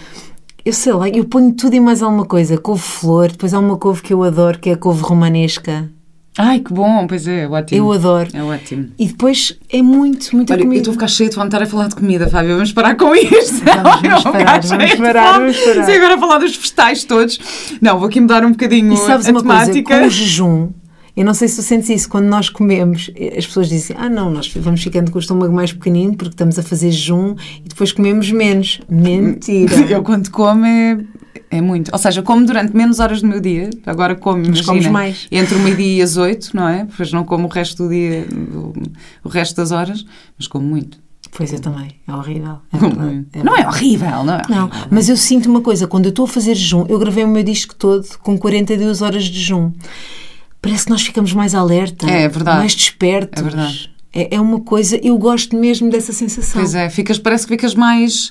eu 0.65 0.73
sei 0.73 0.93
lá, 0.93 1.09
eu 1.09 1.25
ponho 1.25 1.53
tudo 1.53 1.75
e 1.75 1.81
mais 1.81 2.03
alguma 2.03 2.25
coisa. 2.25 2.57
Couve-flor. 2.59 3.29
Depois 3.33 3.53
há 3.55 3.59
uma 3.59 3.77
couve 3.77 4.03
que 4.03 4.13
eu 4.13 4.23
adoro, 4.23 4.59
que 4.59 4.71
é 4.71 4.75
a 4.75 4.77
couve 4.77 5.03
romanesca. 5.03 5.91
Ai, 6.39 6.61
que 6.61 6.73
bom, 6.73 7.07
pois 7.09 7.27
é, 7.27 7.47
ótimo. 7.49 7.77
Eu 7.79 7.93
adoro. 7.93 8.29
É 8.33 8.43
ótimo. 8.43 8.89
E 8.99 9.07
depois 9.09 9.59
é 9.71 9.83
muito, 9.83 10.35
muita 10.35 10.53
Olha, 10.55 10.61
eu 10.61 10.65
comida. 10.65 10.81
estou 10.83 10.93
a 10.93 10.95
ficar 10.95 11.09
cheia 11.09 11.29
de 11.29 11.35
vontade 11.37 11.65
a 11.65 11.67
falar 11.67 11.89
de 11.89 11.97
comida, 11.97 12.29
Fábio. 12.29 12.55
Vamos 12.55 12.73
parar 12.73 12.95
com 12.97 13.15
isto. 13.15 13.65
Vamos, 13.65 14.01
vamos 14.23 14.23
parar, 14.23 14.61
vamos 14.63 14.95
parar, 14.95 15.35
fome. 15.35 15.53
vamos 15.53 15.59
parar. 15.59 15.85
Sei 15.85 15.97
agora 15.97 16.19
falar 16.19 16.39
dos 16.39 16.57
vegetais 16.57 17.05
todos. 17.05 17.39
Não, 17.83 17.99
vou 17.99 18.07
aqui 18.09 18.21
mudar 18.21 18.45
um 18.45 18.53
bocadinho 18.53 18.93
E 18.93 18.97
sabes 18.99 19.27
a 19.27 19.33
uma 19.33 19.41
temática. 19.43 19.83
coisa, 19.83 20.01
com 20.03 20.07
o 20.07 20.11
jejum, 20.11 20.69
eu 21.17 21.25
não 21.25 21.35
sei 21.35 21.49
se 21.49 21.57
tu 21.57 21.63
sentes 21.63 21.89
isso, 21.91 22.09
quando 22.09 22.27
nós 22.27 22.49
comemos, 22.49 23.11
as 23.37 23.47
pessoas 23.47 23.69
dizem, 23.69 23.97
ah 23.99 24.09
não, 24.09 24.31
nós 24.31 24.53
vamos 24.55 24.83
ficando 24.83 25.11
com 25.11 25.19
o 25.19 25.21
estômago 25.21 25.53
mais 25.53 25.73
pequenino 25.73 26.17
porque 26.17 26.35
estamos 26.35 26.59
a 26.59 26.63
fazer 26.63 26.91
jejum 26.91 27.35
e 27.65 27.69
depois 27.69 27.93
comemos 27.93 28.31
menos. 28.31 28.81
Mentira. 28.89 29.75
Eu 29.91 30.03
quando 30.03 30.31
como 30.31 30.65
é, 30.65 30.99
é 31.51 31.61
muito. 31.61 31.91
Ou 31.93 31.99
seja, 31.99 32.23
como 32.23 32.47
durante 32.47 32.75
menos 32.77 33.01
horas 33.01 33.21
do 33.23 33.29
meu 33.29 33.41
dia. 33.41 33.71
Agora 33.85 34.15
como, 34.15 34.39
Mas 34.39 34.47
imagina, 34.49 34.67
comes 34.67 34.87
mais. 34.87 35.27
entre 35.31 35.57
o 35.57 35.59
meio-dia 35.61 35.99
e 35.99 36.03
as 36.03 36.17
oito, 36.17 36.55
não 36.55 36.69
é? 36.69 36.85
Depois 36.85 37.13
não 37.13 37.25
como 37.25 37.47
o 37.47 37.51
resto 37.51 37.85
do 37.85 37.89
dia, 37.91 38.27
o, 39.25 39.29
resto 39.29 39.57
das 39.57 39.73
horas, 39.73 40.05
mas 40.39 40.47
como 40.47 40.67
muito. 40.67 40.99
Pois 41.33 41.53
eu 41.53 41.61
também, 41.61 41.91
é 42.09 42.13
horrível. 42.13 42.59
É 42.73 42.79
verdade, 42.79 43.27
é 43.35 43.43
não 43.45 43.57
é 43.57 43.67
horrível, 43.67 44.25
não 44.25 44.35
é 44.35 44.43
Não, 44.49 44.67
horrível. 44.67 44.89
mas 44.91 45.09
eu 45.09 45.17
sinto 45.17 45.49
uma 45.49 45.61
coisa, 45.61 45.87
quando 45.87 46.07
eu 46.07 46.11
estou 46.11 46.25
a 46.25 46.29
fazer 46.29 46.55
jejum, 46.55 46.87
eu 46.89 46.99
gravei 46.99 47.23
o 47.23 47.29
meu 47.29 47.43
disco 47.45 47.75
todo 47.75 48.05
com 48.21 48.37
42 48.37 49.01
horas 49.01 49.25
de 49.25 49.39
jejum. 49.39 49.71
Parece 50.63 50.85
que 50.85 50.91
nós 50.91 51.03
ficamos 51.03 51.33
mais 51.33 51.55
alerta, 51.55 52.09
É, 52.11 52.25
é 52.25 52.45
mais 52.45 52.75
despertos. 52.75 53.41
É 53.41 53.45
verdade. 53.45 53.91
É, 54.13 54.35
é 54.37 54.41
uma 54.41 54.61
coisa, 54.61 54.99
eu 55.03 55.17
gosto 55.17 55.57
mesmo 55.57 55.89
dessa 55.91 56.13
sensação. 56.13 56.61
Pois 56.61 56.75
é, 56.75 56.91
ficas, 56.91 57.19
parece 57.19 57.47
que 57.47 57.55
ficas 57.55 57.75
mais. 57.75 58.31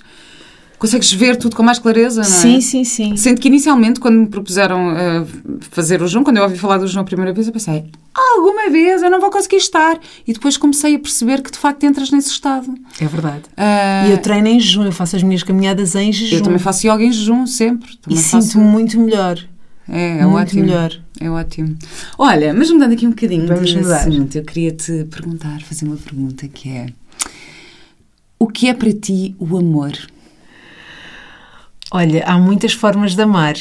Consegues 0.78 1.12
ver 1.12 1.36
tudo 1.36 1.58
com 1.58 1.64
mais 1.64 1.78
clareza, 1.78 2.22
não 2.22 2.28
é? 2.30 2.32
Sim, 2.32 2.62
sim, 2.62 2.84
sim. 2.86 3.18
Sendo 3.18 3.42
que 3.42 3.50
inicialmente, 3.50 4.00
quando 4.00 4.16
me 4.16 4.28
propuseram 4.28 4.92
eh, 4.98 5.26
fazer 5.72 6.02
o 6.02 6.08
João, 6.08 6.24
quando 6.24 6.38
eu 6.38 6.44
ouvi 6.44 6.58
falar 6.58 6.78
do 6.78 6.88
João 6.88 7.02
a 7.02 7.06
primeira 7.06 7.34
vez, 7.34 7.48
eu 7.48 7.52
pensei, 7.54 7.84
alguma 8.16 8.70
vez 8.70 9.02
eu 9.04 9.10
não 9.10 9.20
vou 9.20 9.30
conseguir 9.30 9.58
estar. 9.58 10.00
E 10.26 10.32
depois 10.32 10.56
comecei 10.56 10.96
a 10.96 11.00
perceber 11.00 11.42
que 11.42 11.52
de 11.52 11.58
facto 11.58 11.84
entras 11.84 12.12
nesse 12.12 12.30
estado. 12.30 12.74
É 12.98 13.06
verdade. 13.06 13.44
Ah, 13.58 14.06
E 14.08 14.12
eu 14.12 14.20
treino 14.20 14.48
em 14.48 14.58
jejum, 14.58 14.86
eu 14.86 14.94
faço 14.94 15.18
as 15.18 15.24
minhas 15.24 15.44
caminhadas 15.44 15.96
em 15.96 16.14
jejum. 16.14 16.38
eu 16.38 16.44
também 16.44 16.60
faço 16.60 16.88
yoga 16.88 17.04
em 17.04 17.12
jejum, 17.12 17.46
sempre. 17.46 17.92
E 17.92 17.98
Também 17.98 18.18
sinto-me 18.18 18.42
faço... 18.44 18.60
muito 18.60 18.98
melhor. 19.02 19.38
É, 19.90 20.20
é 20.20 20.26
muito 20.26 20.36
ótimo. 20.38 20.62
melhor. 20.64 20.92
É 21.20 21.30
ótimo. 21.30 21.76
Olha, 22.18 22.54
mas 22.54 22.70
mudando 22.72 22.94
aqui 22.94 23.06
um 23.08 23.12
bocadinho 23.12 23.48
Vamos 23.48 23.70
de 23.70 23.78
mudar. 23.78 24.08
assunto, 24.08 24.36
eu 24.38 24.44
queria 24.44 24.72
te 24.72 25.04
perguntar, 25.06 25.62
fazer 25.62 25.86
uma 25.86 25.98
pergunta 25.98 26.48
que 26.48 26.70
é 26.70 26.88
o 28.38 28.48
que 28.48 28.68
é 28.68 28.74
para 28.74 28.94
ti 28.94 29.36
o 29.40 29.58
amor? 29.58 29.92
Olha, 31.92 32.24
há 32.26 32.38
muitas 32.38 32.74
formas 32.74 33.16
de 33.16 33.22
amar. 33.22 33.56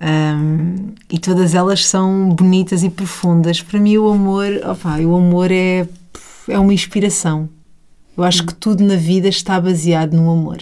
hum, 0.00 0.94
e 1.10 1.18
todas 1.18 1.54
elas 1.54 1.84
são 1.86 2.28
bonitas 2.30 2.82
e 2.82 2.90
profundas. 2.90 3.60
Para 3.60 3.78
mim, 3.78 3.98
o 3.98 4.08
amor, 4.08 4.48
opá, 4.64 4.98
o 4.98 5.14
amor 5.16 5.50
é, 5.50 5.86
é 6.48 6.58
uma 6.58 6.72
inspiração. 6.72 7.48
Eu 8.16 8.24
acho 8.24 8.44
que 8.46 8.54
tudo 8.54 8.82
na 8.84 8.96
vida 8.96 9.28
está 9.28 9.60
baseado 9.60 10.14
no 10.14 10.30
amor. 10.30 10.58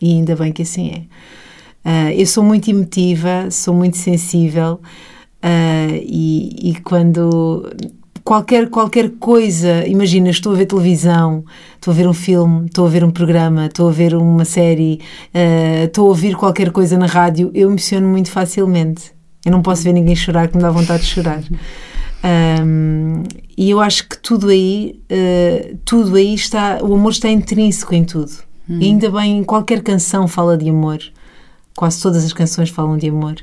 E 0.00 0.10
ainda 0.12 0.36
bem 0.36 0.52
que 0.52 0.62
assim 0.62 0.90
é. 0.90 1.02
Ah, 1.90 2.12
eu 2.12 2.26
sou 2.26 2.44
muito 2.44 2.68
emotiva, 2.68 3.50
sou 3.50 3.72
muito 3.72 3.96
sensível 3.96 4.78
ah, 5.42 5.88
e, 6.02 6.70
e 6.70 6.80
quando 6.82 7.66
qualquer, 8.22 8.68
qualquer 8.68 9.12
coisa, 9.12 9.86
imagina, 9.86 10.28
estou 10.28 10.52
a 10.52 10.56
ver 10.56 10.66
televisão, 10.66 11.46
estou 11.76 11.92
a 11.92 11.96
ver 11.96 12.06
um 12.06 12.12
filme, 12.12 12.66
estou 12.66 12.84
a 12.84 12.90
ver 12.90 13.02
um 13.02 13.10
programa, 13.10 13.64
estou 13.64 13.88
a 13.88 13.90
ver 13.90 14.14
uma 14.14 14.44
série, 14.44 15.00
ah, 15.32 15.84
estou 15.84 16.04
a 16.04 16.08
ouvir 16.10 16.36
qualquer 16.36 16.72
coisa 16.72 16.98
na 16.98 17.06
rádio, 17.06 17.50
eu 17.54 17.70
emociono 17.70 18.06
muito 18.06 18.30
facilmente. 18.30 19.10
Eu 19.46 19.52
não 19.52 19.62
posso 19.62 19.82
ver 19.82 19.94
ninguém 19.94 20.14
chorar 20.14 20.48
que 20.48 20.58
me 20.58 20.62
dá 20.62 20.70
vontade 20.70 21.04
de 21.04 21.08
chorar. 21.08 21.42
Um, 22.62 23.22
e 23.56 23.70
eu 23.70 23.80
acho 23.80 24.06
que 24.06 24.18
tudo 24.18 24.48
aí, 24.48 25.00
uh, 25.10 25.78
tudo 25.86 26.16
aí 26.16 26.34
está, 26.34 26.80
o 26.82 26.92
amor 26.92 27.12
está 27.12 27.30
intrínseco 27.30 27.94
em 27.94 28.04
tudo. 28.04 28.32
E 28.68 28.84
ainda 28.84 29.10
bem, 29.10 29.42
qualquer 29.42 29.80
canção 29.80 30.28
fala 30.28 30.54
de 30.54 30.68
amor. 30.68 30.98
Quase 31.78 32.02
todas 32.02 32.24
as 32.24 32.32
canções 32.32 32.70
falam 32.70 32.96
de 32.98 33.08
amor. 33.08 33.36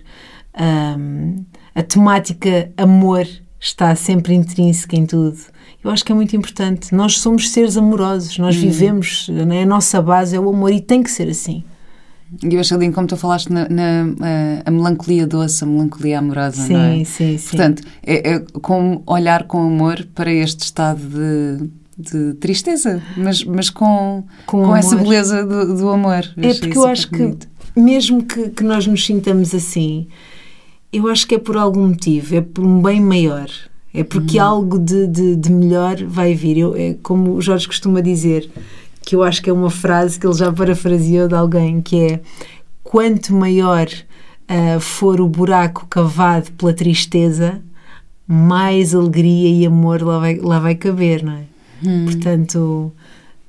Um, 0.60 1.46
a 1.74 1.82
temática 1.82 2.70
amor 2.76 3.26
está 3.62 3.96
sempre 3.96 4.34
intrínseca 4.34 4.94
em 4.98 5.06
tudo. 5.06 5.38
Eu 5.82 5.90
acho 5.90 6.04
que 6.04 6.12
é 6.12 6.16
muito 6.16 6.36
importante. 6.36 6.94
Nós 6.94 7.18
somos 7.20 7.50
seres 7.50 7.78
amorosos, 7.78 8.38
nós 8.38 8.58
vivemos, 8.58 9.30
né? 9.30 9.64
a 9.64 9.66
nossa 9.66 10.02
base 10.02 10.36
é 10.36 10.40
o 10.40 10.50
amor 10.50 10.74
e 10.74 10.82
tem 10.82 11.02
que 11.02 11.10
ser 11.10 11.30
assim. 11.30 11.64
E 12.44 12.54
eu 12.54 12.60
achei 12.60 12.78
lindo 12.78 12.94
como 12.94 13.08
tu 13.08 13.16
falaste 13.16 13.50
na, 13.54 13.70
na- 13.70 14.04
a, 14.66 14.70
a 14.70 14.72
melancolia 14.72 15.26
doce, 15.26 15.64
a 15.64 15.68
melancolia 15.68 16.20
amorosa, 16.20 16.62
Sim, 16.64 16.74
não 16.74 16.82
é? 16.82 17.04
sim, 17.06 17.38
sim. 17.38 17.48
Portanto, 17.56 17.84
é, 18.06 18.34
é 18.34 18.40
como 18.62 19.02
olhar 19.08 19.44
com 19.44 19.66
amor 19.66 20.06
para 20.14 20.30
este 20.30 20.64
estado 20.64 21.00
de, 21.00 21.70
de 21.98 22.34
tristeza, 22.34 23.02
mas, 23.16 23.46
mas 23.46 23.70
com, 23.70 24.26
Com 24.46 24.64
com, 24.66 24.76
essa 24.76 24.98
beleza 24.98 25.46
do, 25.46 25.78
do 25.78 25.90
amor. 25.90 26.26
É 26.36 26.48
achei 26.48 26.60
porque 26.60 26.78
eu 26.78 26.86
acho 26.86 27.10
que, 27.10 27.18
bonito. 27.18 27.48
Mesmo 27.76 28.24
que, 28.24 28.50
que 28.50 28.64
nós 28.64 28.88
nos 28.88 29.06
sintamos 29.06 29.54
assim, 29.54 30.08
eu 30.92 31.08
acho 31.08 31.28
que 31.28 31.36
é 31.36 31.40
por 31.40 31.58
algum 31.58 31.88
motivo, 31.88 32.36
é 32.36 32.42
por 32.42 32.64
um 32.66 32.82
bem 32.82 33.02
maior. 33.02 33.50
É 33.94 34.04
porque 34.04 34.40
Uhum. 34.40 34.46
algo 34.46 34.80
de, 34.80 35.08
de, 35.08 35.36
de 35.36 35.52
melhor 35.52 36.04
vai 36.06 36.34
vir. 36.34 36.58
Eu, 36.58 36.76
é 36.76 36.96
como 37.02 37.34
o 37.34 37.42
Jorge 37.42 37.66
costuma 37.68 38.02
dizer, 38.02 38.50
que 39.02 39.16
eu 39.16 39.24
acho 39.24 39.42
que 39.42 39.50
é 39.50 39.54
uma 39.54 39.70
frase 39.70 40.20
que 40.20 40.28
ele 40.28 40.34
já 40.34 40.52
parafraseou 40.52 41.28
de 41.28 41.36
alguém, 41.36 41.82
que 41.82 42.00
é 42.00 42.20
quanto 42.84 43.34
maior 43.34 43.88
ah, 44.48 44.80
for 44.80 45.22
o 45.22 45.28
buraco 45.28 45.88
cavado 45.88 46.52
pela 46.54 46.74
tristeza, 46.74 47.62
mais 48.28 48.94
alegria 48.94 49.50
e 49.50 49.66
amor 49.66 50.02
lá 50.02 50.20
vai, 50.20 50.36
lá 50.38 50.60
vai 50.60 50.76
caber, 50.76 51.24
não 51.24 51.34
é? 51.34 51.44
Hum. 51.84 52.06
Portanto, 52.06 52.92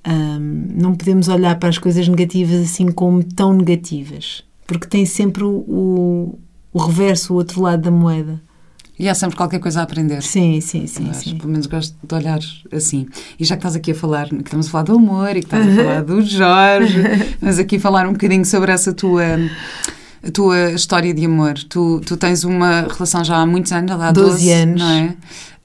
hum, 0.06 0.68
não 0.74 0.94
podemos 0.94 1.28
olhar 1.28 1.58
para 1.58 1.68
as 1.68 1.78
coisas 1.78 2.06
negativas 2.08 2.62
assim 2.62 2.86
como 2.88 3.22
tão 3.22 3.52
negativas, 3.52 4.44
porque 4.66 4.86
tem 4.86 5.04
sempre 5.06 5.44
o, 5.44 5.64
o, 5.68 6.38
o 6.72 6.78
reverso, 6.78 7.32
o 7.32 7.36
outro 7.36 7.62
lado 7.62 7.82
da 7.82 7.90
moeda. 7.90 8.40
E 8.98 9.08
há 9.08 9.14
sempre 9.14 9.36
qualquer 9.36 9.60
coisa 9.60 9.80
a 9.80 9.82
aprender. 9.82 10.22
Sim, 10.22 10.58
sim, 10.60 10.86
sim. 10.86 11.10
Acho, 11.10 11.20
sim. 11.28 11.36
Pelo 11.36 11.50
menos 11.50 11.66
gosto 11.66 11.94
de 12.02 12.14
olhar 12.14 12.38
assim. 12.72 13.06
E 13.38 13.44
já 13.44 13.54
que 13.54 13.60
estás 13.60 13.76
aqui 13.76 13.90
a 13.90 13.94
falar, 13.94 14.28
que 14.28 14.36
estamos 14.36 14.68
a 14.68 14.70
falar 14.70 14.84
do 14.84 14.96
amor 14.96 15.36
e 15.36 15.40
que 15.40 15.46
estás 15.46 15.66
a 15.66 15.70
falar 15.76 16.02
do 16.02 16.22
Jorge, 16.22 17.02
vamos 17.40 17.58
aqui 17.58 17.78
falar 17.78 18.08
um 18.08 18.12
bocadinho 18.12 18.44
sobre 18.44 18.72
essa 18.72 18.94
tua, 18.94 19.22
a 20.26 20.30
tua 20.30 20.72
história 20.72 21.12
de 21.12 21.26
amor. 21.26 21.54
Tu, 21.68 22.00
tu 22.06 22.16
tens 22.16 22.42
uma 22.44 22.82
relação 22.82 23.22
já 23.22 23.36
há 23.36 23.44
muitos 23.44 23.70
anos, 23.70 23.90
há 23.92 24.10
12 24.10 24.30
12, 24.30 24.52
anos. 24.52 24.80
não 24.80 24.90
é? 24.90 25.14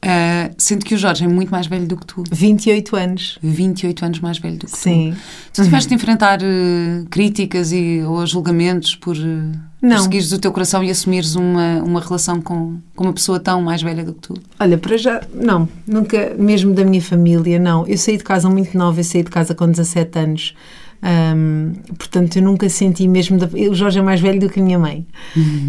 Ah, 0.03 0.49
sendo 0.57 0.83
que 0.83 0.95
o 0.95 0.97
Jorge 0.97 1.23
é 1.25 1.27
muito 1.27 1.49
mais 1.49 1.67
velho 1.67 1.85
do 1.85 1.95
que 1.95 2.05
tu. 2.05 2.23
28 2.31 2.95
anos. 2.95 3.37
28 3.41 4.03
anos 4.05 4.19
mais 4.19 4.39
velho 4.39 4.57
do 4.57 4.65
que 4.65 4.77
Sim. 4.77 5.13
tu. 5.53 5.61
Tu 5.61 5.63
tiveste 5.63 5.89
de 5.89 5.95
enfrentar 5.95 6.39
eh, 6.41 7.03
críticas 7.09 7.71
e, 7.71 8.01
ou 8.01 8.25
julgamentos 8.25 8.95
por, 8.95 9.15
eh, 9.15 9.51
por 9.79 9.99
seguires 9.99 10.31
o 10.31 10.39
teu 10.39 10.51
coração 10.51 10.83
e 10.83 10.89
assumires 10.89 11.35
uma, 11.35 11.83
uma 11.83 12.01
relação 12.01 12.41
com, 12.41 12.79
com 12.95 13.03
uma 13.03 13.13
pessoa 13.13 13.39
tão 13.39 13.61
mais 13.61 13.83
velha 13.83 14.03
do 14.03 14.13
que 14.13 14.21
tu? 14.21 14.33
Olha, 14.59 14.77
para 14.77 14.97
já, 14.97 15.21
não, 15.35 15.69
nunca, 15.85 16.33
mesmo 16.35 16.73
da 16.73 16.83
minha 16.83 17.01
família, 17.01 17.59
não. 17.59 17.85
Eu 17.85 17.97
saí 17.97 18.17
de 18.17 18.23
casa 18.23 18.49
muito 18.49 18.75
nova, 18.75 18.99
eu 18.99 19.03
saí 19.03 19.21
de 19.21 19.29
casa 19.29 19.53
com 19.53 19.69
17 19.69 20.17
anos. 20.17 20.55
Ahm, 21.03 21.73
portanto, 21.97 22.35
eu 22.37 22.43
nunca 22.43 22.69
senti 22.69 23.07
mesmo. 23.07 23.37
Da, 23.37 23.47
o 23.47 23.73
Jorge 23.73 23.99
é 23.99 24.01
mais 24.01 24.21
velho 24.21 24.39
do 24.39 24.49
que 24.49 24.59
a 24.59 24.63
minha 24.63 24.77
mãe 24.77 25.05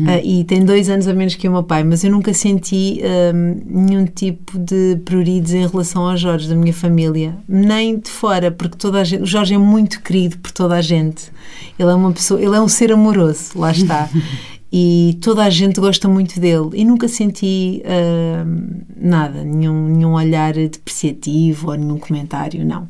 Ah, 0.07 0.21
e 0.23 0.45
tem 0.45 0.65
dois 0.65 0.91
anos 0.91 1.09
a 1.09 1.15
menos 1.15 1.35
que 1.35 1.49
o 1.49 1.53
meu 1.53 1.63
pai, 1.63 1.83
mas 1.83 2.05
eu 2.05 2.11
nunca 2.11 2.35
senti 2.35 3.01
ahm, 3.03 3.63
nenhum 3.65 4.05
tipo 4.05 4.59
de 4.59 4.97
pruridos 5.05 5.55
em 5.55 5.67
relação 5.67 6.09
ao 6.09 6.17
Jorge, 6.17 6.49
da 6.49 6.55
minha 6.55 6.75
família, 6.75 7.35
nem 7.49 7.99
de 7.99 8.11
fora, 8.11 8.51
porque 8.51 8.77
toda 8.77 9.01
a 9.01 9.05
gente. 9.05 9.23
O 9.23 9.27
Jorge 9.27 9.55
é 9.55 9.59
muito 9.59 10.03
querido 10.03 10.37
por 10.39 10.51
toda 10.51 10.75
a 10.77 10.83
gente. 10.83 11.33
Ele 11.79 11.91
é 11.91 11.95
uma 11.95 12.13
pessoa, 12.13 12.41
ele 12.41 12.55
é 12.55 12.61
um 12.61 12.69
ser 12.69 12.93
amoroso, 12.93 13.59
lá 13.59 13.71
está. 13.71 14.11
e 14.71 15.19
toda 15.23 15.45
a 15.45 15.51
gente 15.51 15.81
gosta 15.81 16.09
muito 16.09 16.41
dele 16.41 16.71
e 16.75 16.85
nunca 16.85 17.09
senti 17.09 17.83
ahm, 17.87 18.83
nada, 18.97 19.45
nenhum, 19.45 19.89
nenhum 19.89 20.13
olhar 20.13 20.53
depreciativo 20.53 21.71
ou 21.71 21.77
nenhum 21.77 21.99
comentário, 21.99 22.65
não. 22.67 22.89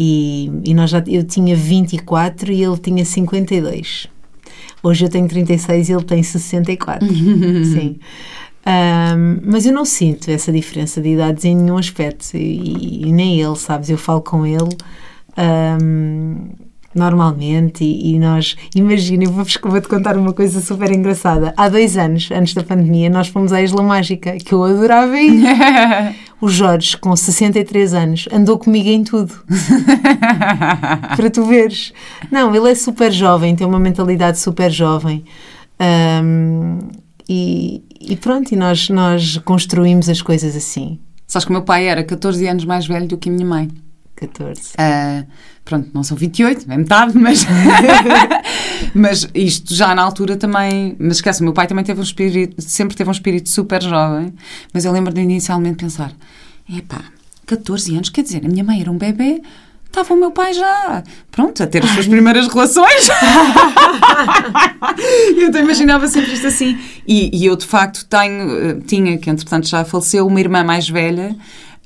E, 0.00 0.48
e 0.64 0.74
nós 0.74 0.90
já, 0.90 1.02
eu 1.08 1.24
tinha 1.24 1.56
24 1.56 2.52
e 2.52 2.62
ele 2.62 2.78
tinha 2.78 3.04
52. 3.04 4.06
Hoje 4.80 5.04
eu 5.04 5.08
tenho 5.08 5.26
36 5.26 5.88
e 5.88 5.92
ele 5.92 6.04
tem 6.04 6.22
64. 6.22 7.04
Sim. 7.10 7.98
Ahm, 8.64 9.40
mas 9.44 9.66
eu 9.66 9.72
não 9.72 9.84
sinto 9.84 10.30
essa 10.30 10.52
diferença 10.52 11.00
de 11.00 11.08
idades 11.08 11.44
em 11.44 11.56
nenhum 11.56 11.76
aspecto 11.76 12.36
e, 12.36 13.08
e 13.08 13.12
nem 13.12 13.40
ele, 13.40 13.56
sabes? 13.56 13.90
Eu 13.90 13.98
falo 13.98 14.20
com 14.20 14.46
ele 14.46 14.68
ahm, 15.36 16.50
normalmente 16.98 17.84
e, 17.84 18.14
e 18.14 18.18
nós, 18.18 18.56
imagina, 18.74 19.24
eu 19.24 19.30
vou-vos- 19.30 19.58
vou-te 19.62 19.88
contar 19.88 20.16
uma 20.16 20.32
coisa 20.32 20.60
super 20.60 20.90
engraçada. 20.90 21.54
Há 21.56 21.68
dois 21.68 21.96
anos, 21.96 22.28
antes 22.32 22.52
da 22.54 22.62
pandemia, 22.62 23.08
nós 23.08 23.28
fomos 23.28 23.52
à 23.52 23.62
Isla 23.62 23.82
Mágica, 23.82 24.36
que 24.36 24.52
eu 24.52 24.62
adorava 24.64 25.18
ir. 25.18 25.42
O 26.40 26.48
Jorge, 26.48 26.96
com 26.96 27.16
63 27.16 27.94
anos, 27.94 28.28
andou 28.32 28.56
comigo 28.56 28.88
em 28.88 29.02
tudo. 29.02 29.34
Para 31.16 31.30
tu 31.30 31.44
veres. 31.44 31.92
Não, 32.30 32.54
ele 32.54 32.70
é 32.70 32.74
super 32.76 33.10
jovem, 33.12 33.56
tem 33.56 33.66
uma 33.66 33.80
mentalidade 33.80 34.38
super 34.38 34.70
jovem. 34.70 35.24
Ahm, 35.80 36.78
e, 37.28 37.82
e 38.00 38.16
pronto, 38.16 38.52
e 38.52 38.56
nós, 38.56 38.88
nós 38.88 39.38
construímos 39.38 40.08
as 40.08 40.22
coisas 40.22 40.54
assim. 40.56 41.00
Sabes 41.26 41.44
que 41.44 41.50
o 41.50 41.54
meu 41.54 41.62
pai 41.62 41.88
era 41.88 42.02
14 42.04 42.46
anos 42.46 42.64
mais 42.64 42.86
velho 42.86 43.06
do 43.08 43.18
que 43.18 43.28
a 43.28 43.32
minha 43.32 43.44
mãe. 43.46 43.68
14. 44.18 44.72
Ah, 44.76 45.24
pronto, 45.64 45.90
não 45.94 46.02
são 46.02 46.16
28, 46.16 46.70
é 46.70 46.76
metade, 46.76 47.12
mas. 47.16 47.46
mas 48.94 49.28
isto 49.34 49.74
já 49.74 49.94
na 49.94 50.02
altura 50.02 50.36
também. 50.36 50.96
Mas 50.98 51.18
esquece, 51.18 51.40
o 51.40 51.44
meu 51.44 51.52
pai 51.52 51.66
também 51.66 51.84
teve 51.84 52.00
um 52.00 52.02
espírito, 52.02 52.60
sempre 52.60 52.96
teve 52.96 53.08
um 53.08 53.12
espírito 53.12 53.48
super 53.48 53.82
jovem. 53.82 54.34
Mas 54.72 54.84
eu 54.84 54.92
lembro 54.92 55.12
de 55.12 55.20
inicialmente 55.20 55.76
pensar: 55.76 56.12
epá, 56.68 57.04
14 57.46 57.94
anos, 57.94 58.08
quer 58.08 58.22
dizer, 58.22 58.44
a 58.44 58.48
minha 58.48 58.64
mãe 58.64 58.80
era 58.80 58.90
um 58.90 58.98
bebê. 58.98 59.42
Estava 59.86 60.12
o 60.12 60.16
meu 60.18 60.30
pai 60.30 60.52
já, 60.52 61.02
pronto, 61.30 61.62
a 61.62 61.66
ter 61.66 61.82
as 61.82 61.90
suas 61.90 62.06
primeiras 62.06 62.46
relações. 62.46 63.08
eu 65.34 65.50
te 65.50 65.58
imaginava 65.58 66.06
sempre 66.08 66.34
isto 66.34 66.46
assim. 66.46 66.78
E, 67.06 67.34
e 67.34 67.46
eu, 67.46 67.56
de 67.56 67.64
facto, 67.64 68.04
tenho, 68.04 68.58
eh, 68.58 68.76
tinha, 68.86 69.16
que 69.16 69.30
entretanto 69.30 69.66
já 69.66 69.86
faleceu, 69.86 70.26
uma 70.26 70.40
irmã 70.40 70.62
mais 70.62 70.90
velha, 70.90 71.34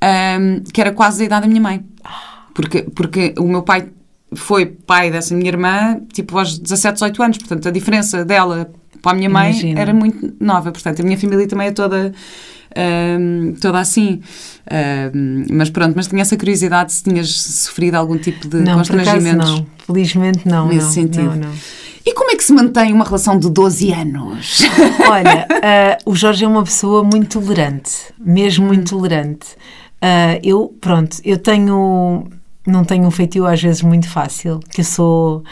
ahm, 0.02 0.64
que 0.72 0.80
era 0.80 0.92
quase 0.92 1.20
da 1.20 1.24
idade 1.24 1.42
da 1.42 1.48
minha 1.48 1.60
mãe. 1.60 1.84
Porque, 2.52 2.82
porque 2.94 3.34
o 3.38 3.44
meu 3.44 3.62
pai 3.62 3.88
foi 4.34 4.66
pai 4.66 5.10
dessa 5.10 5.34
minha 5.34 5.48
irmã, 5.48 6.00
tipo, 6.12 6.36
aos 6.36 6.58
17, 6.58 6.94
18 6.94 7.22
anos. 7.22 7.38
Portanto, 7.38 7.68
a 7.68 7.70
diferença 7.70 8.24
dela 8.24 8.70
para 9.00 9.12
a 9.12 9.14
minha 9.14 9.30
mãe 9.30 9.50
Imagino. 9.50 9.78
era 9.78 9.94
muito 9.94 10.34
nova. 10.40 10.72
Portanto, 10.72 11.00
a 11.00 11.02
minha 11.04 11.18
família 11.18 11.46
também 11.46 11.68
é 11.68 11.72
toda... 11.72 12.12
ahm, 12.76 13.54
toda 13.60 13.78
assim 13.78 14.20
Ahm, 14.70 15.46
mas 15.50 15.70
pronto, 15.70 15.94
mas 15.96 16.06
tinha 16.06 16.22
essa 16.22 16.36
curiosidade 16.36 16.92
se 16.92 17.02
tinhas 17.02 17.30
sofrido 17.30 17.96
algum 17.96 18.16
tipo 18.16 18.46
de 18.46 18.58
Não, 18.58 18.64
por 18.64 18.72
acaso 18.72 18.92
constrangimentos 18.92 19.50
não. 19.50 19.66
Felizmente 19.86 20.48
não. 20.48 20.68
nesse 20.68 20.86
não, 20.86 20.92
sentido. 20.92 21.24
Não, 21.24 21.36
não. 21.36 21.52
E 22.04 22.14
como 22.14 22.32
é 22.32 22.36
que 22.36 22.42
se 22.42 22.52
mantém 22.52 22.92
uma 22.92 23.04
relação 23.04 23.38
de 23.38 23.48
12 23.48 23.92
anos? 23.92 24.62
Olha, 25.08 25.46
ah, 25.62 25.98
o 26.04 26.14
Jorge 26.14 26.44
é 26.44 26.48
uma 26.48 26.64
pessoa 26.64 27.04
muito 27.04 27.40
tolerante, 27.40 27.92
mesmo 28.18 28.66
muito 28.66 28.90
tolerante. 28.90 29.46
Ah, 30.02 30.40
eu, 30.42 30.74
pronto, 30.80 31.18
eu 31.24 31.38
tenho. 31.38 32.24
Não 32.64 32.84
tenho 32.84 33.04
um 33.04 33.10
feitio 33.10 33.44
às 33.44 33.60
vezes 33.60 33.82
muito 33.82 34.08
fácil, 34.08 34.60
que 34.70 34.82
eu 34.82 34.84
sou. 34.84 35.42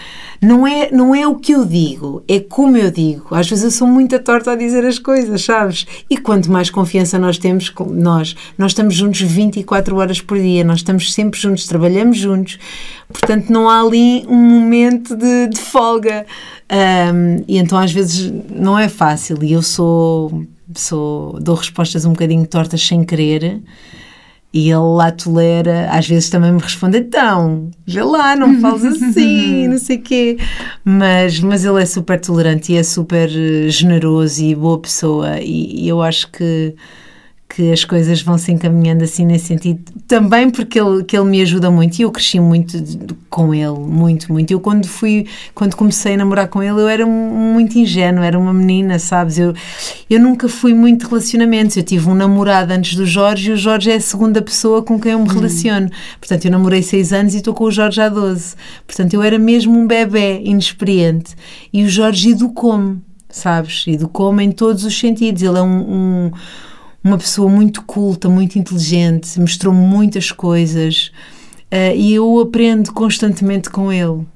Não 0.40 0.64
é, 0.64 0.92
não 0.92 1.12
é 1.12 1.26
o 1.26 1.34
que 1.36 1.52
eu 1.52 1.64
digo, 1.64 2.22
é 2.28 2.38
como 2.38 2.76
eu 2.76 2.88
digo. 2.88 3.34
Às 3.34 3.48
vezes 3.50 3.64
eu 3.64 3.70
sou 3.72 3.88
muito 3.88 4.16
torta 4.20 4.52
a 4.52 4.56
dizer 4.56 4.84
as 4.84 4.96
coisas, 4.96 5.44
sabes? 5.44 5.86
E 6.08 6.16
quanto 6.16 6.50
mais 6.50 6.70
confiança 6.70 7.18
nós 7.18 7.36
temos, 7.36 7.72
nós, 7.90 8.36
nós 8.56 8.70
estamos 8.70 8.94
juntos 8.94 9.20
24 9.22 9.96
horas 9.96 10.20
por 10.20 10.38
dia, 10.38 10.62
nós 10.62 10.78
estamos 10.78 11.12
sempre 11.12 11.38
juntos, 11.40 11.66
trabalhamos 11.66 12.16
juntos, 12.16 12.60
portanto 13.08 13.50
não 13.50 13.68
há 13.68 13.80
ali 13.80 14.24
um 14.28 14.60
momento 14.60 15.16
de, 15.16 15.48
de 15.48 15.60
folga. 15.60 16.24
Ahm, 16.68 17.42
e 17.48 17.58
então 17.58 17.76
às 17.76 17.90
vezes 17.90 18.32
não 18.48 18.78
é 18.78 18.88
fácil 18.88 19.42
e 19.42 19.52
eu 19.52 19.62
sou, 19.62 20.44
sou 20.76 21.40
dou 21.40 21.56
respostas 21.56 22.04
um 22.04 22.10
bocadinho 22.10 22.46
tortas 22.46 22.86
sem 22.86 23.02
querer 23.02 23.60
e 24.52 24.68
ele 24.68 24.78
lá 24.80 25.12
tolera, 25.12 25.88
às 25.90 26.08
vezes 26.08 26.28
também 26.28 26.50
me 26.52 26.60
responde 26.60 26.98
então, 26.98 27.70
vê 27.86 28.02
lá, 28.02 28.34
não 28.34 28.48
me 28.48 28.58
fales 28.60 28.84
assim, 28.84 29.68
não 29.68 29.78
sei 29.78 29.96
o 29.96 30.02
quê. 30.02 30.38
Mas, 30.84 31.38
mas 31.38 31.64
ele 31.64 31.80
é 31.80 31.86
super 31.86 32.20
tolerante 32.20 32.72
e 32.72 32.76
é 32.76 32.82
super 32.82 33.28
eh, 33.30 33.68
generoso 33.68 34.42
e 34.42 34.54
boa 34.54 34.78
pessoa. 34.78 35.38
E, 35.40 35.84
e 35.84 35.88
eu 35.88 36.02
acho 36.02 36.30
que 36.32 36.74
que 37.52 37.72
as 37.72 37.84
coisas 37.84 38.22
vão 38.22 38.38
se 38.38 38.52
encaminhando 38.52 39.02
assim 39.02 39.26
nesse 39.26 39.46
sentido. 39.46 39.80
Também 40.06 40.48
porque 40.50 40.78
ele, 40.80 41.02
que 41.02 41.16
ele 41.18 41.28
me 41.28 41.42
ajuda 41.42 41.68
muito 41.68 41.98
e 41.98 42.02
eu 42.02 42.10
cresci 42.12 42.38
muito 42.38 42.80
com 43.28 43.52
ele, 43.52 43.76
muito, 43.76 44.32
muito. 44.32 44.52
Eu 44.52 44.60
quando 44.60 44.86
fui, 44.86 45.26
quando 45.52 45.74
comecei 45.74 46.14
a 46.14 46.16
namorar 46.16 46.46
com 46.46 46.62
ele, 46.62 46.80
eu 46.80 46.86
era 46.88 47.04
muito 47.04 47.76
ingênua, 47.76 48.24
era 48.24 48.38
uma 48.38 48.54
menina, 48.54 49.00
sabes? 49.00 49.36
Eu, 49.36 49.52
eu 50.08 50.20
nunca 50.20 50.48
fui 50.48 50.72
muito 50.72 51.00
de 51.04 51.10
relacionamentos. 51.10 51.76
Eu 51.76 51.82
tive 51.82 52.08
um 52.08 52.14
namorado 52.14 52.72
antes 52.72 52.94
do 52.94 53.04
Jorge 53.04 53.50
e 53.50 53.54
o 53.54 53.56
Jorge 53.56 53.90
é 53.90 53.96
a 53.96 54.00
segunda 54.00 54.40
pessoa 54.40 54.80
com 54.82 54.98
quem 55.00 55.12
eu 55.12 55.18
me 55.20 55.28
relaciono. 55.28 55.90
Portanto, 56.20 56.44
eu 56.44 56.52
namorei 56.52 56.82
seis 56.82 57.12
anos 57.12 57.34
e 57.34 57.38
estou 57.38 57.52
com 57.52 57.64
o 57.64 57.70
Jorge 57.72 58.00
há 58.00 58.08
12. 58.08 58.54
Portanto, 58.86 59.14
eu 59.14 59.22
era 59.22 59.38
mesmo 59.40 59.76
um 59.76 59.88
bebê 59.88 60.40
inexperiente. 60.44 61.34
E 61.72 61.82
o 61.82 61.88
Jorge 61.88 62.30
educou-me, 62.30 62.98
sabes? 63.28 63.84
Educou-me 63.88 64.44
em 64.44 64.52
todos 64.52 64.84
os 64.84 64.96
sentidos. 64.96 65.42
Ele 65.42 65.58
é 65.58 65.62
um- 65.62 66.26
um 66.26 66.30
uma 67.02 67.18
pessoa 67.18 67.50
muito 67.50 67.82
culta, 67.82 68.28
muito 68.28 68.58
inteligente, 68.58 69.38
mostrou 69.40 69.72
muitas 69.72 70.30
coisas 70.30 71.10
eh, 71.70 71.96
e 71.96 72.14
eu 72.14 72.40
aprendo 72.40 72.92
constantemente 72.92 73.70
com 73.70 73.92
ele, 73.92 74.26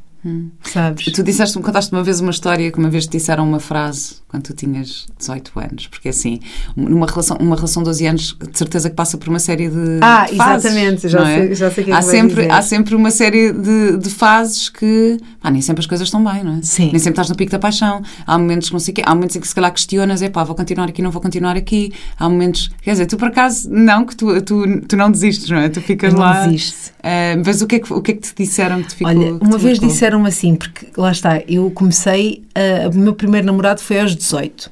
sabes? 0.63 1.05
tu 1.13 1.23
disseste, 1.23 1.59
contaste 1.61 1.93
uma 1.93 2.03
vez 2.03 2.21
uma 2.21 2.31
história 2.31 2.71
que 2.71 2.79
uma 2.79 2.91
vez 2.91 3.07
te 3.07 3.13
disseram 3.13 3.47
uma 3.47 3.61
frase 3.61 4.24
quando 4.35 4.43
tu 4.43 4.53
tinhas 4.55 5.07
18 5.17 5.53
anos, 5.61 5.87
porque 5.87 6.09
assim, 6.09 6.41
numa 6.77 7.07
relação, 7.07 7.37
uma 7.41 7.55
relação 7.55 7.83
de 7.85 7.89
12 7.91 8.07
anos, 8.07 8.37
de 8.51 8.59
certeza 8.59 8.91
que 8.91 8.97
passa 8.97 9.17
por 9.17 9.29
uma 9.29 9.39
série 9.39 9.69
de 9.69 10.01
Ah, 10.03 10.27
de 10.29 10.35
fases, 10.37 10.65
exatamente, 10.65 11.09
já 11.09 11.21
não 11.21 11.27
é? 11.27 11.37
sei- 11.47 11.55
já 11.55 11.71
sei 11.71 11.83
o 11.83 11.87
que 11.87 11.93
é 11.93 11.95
há 11.95 11.99
que 12.01 12.05
vai 12.07 12.11
sempre 12.17 12.35
dizer. 12.43 12.51
Há 12.51 12.63
sempre 12.63 12.95
uma 12.97 13.11
série 13.13 13.53
de, 13.53 13.97
de 13.97 14.11
fases 14.11 14.69
que, 14.69 15.19
pá, 15.41 15.51
nem 15.53 15.63
sempre 15.63 15.81
as 15.83 15.87
coisas 15.87 16.09
estão 16.09 16.25
bem, 16.25 16.43
não 16.43 16.57
é? 16.57 16.63
Sim. 16.63 16.87
Nem 16.87 16.99
sempre 16.99 17.11
estás 17.13 17.29
no 17.29 17.37
pico 17.37 17.53
da 17.53 17.59
paixão, 17.61 18.03
há 18.27 18.37
momentos 18.37 18.69
que 18.69 18.73
não 18.73 18.81
sei 18.81 18.93
quê, 18.93 19.03
há 19.07 19.15
momentos 19.15 19.37
em 19.37 19.41
que 19.41 19.47
se 19.47 19.55
calhar 19.55 19.73
questionas, 19.73 20.21
é 20.21 20.29
pá, 20.29 20.43
vou 20.43 20.57
continuar 20.57 20.89
aqui, 20.89 21.01
não 21.01 21.13
vou 21.13 21.23
continuar 21.23 21.57
aqui, 21.57 21.93
há 22.19 22.29
momentos, 22.29 22.71
quer 22.83 22.91
dizer, 22.91 23.07
tu 23.07 23.17
por 23.17 23.29
acaso, 23.29 23.71
não, 23.71 24.05
que 24.05 24.17
tu, 24.17 24.43
tu, 24.43 24.81
tu 24.89 24.97
não 24.97 25.11
desistes, 25.13 25.49
não 25.49 25.59
é? 25.59 25.69
Tu 25.69 25.81
ficas 25.81 26.13
não 26.13 26.21
lá... 26.21 26.45
desisto. 26.47 26.93
Ah, 27.05 27.37
mas 27.47 27.63
o 27.63 27.67
que, 27.69 27.77
é 27.77 27.79
que, 27.79 27.93
o 27.93 28.01
que 28.03 28.11
é 28.11 28.15
que 28.15 28.21
te 28.23 28.35
disseram 28.45 28.83
que 28.83 28.89
te 28.89 28.95
ficou? 28.97 29.13
Olha, 29.13 29.39
que 29.39 29.45
uma 29.47 29.59
vez 29.59 29.79
marcou? 29.79 29.89
disseram 29.89 30.25
assim, 30.25 30.57
porque 30.57 30.89
lá 30.97 31.13
está, 31.13 31.41
eu 31.47 31.71
comecei, 31.71 32.43
a- 32.55 32.89
o 32.89 32.97
meu 32.99 33.13
primeiro 33.15 33.47
namorado 33.47 33.81
foi 33.83 34.01
aos 34.01 34.17
18. 34.25 34.71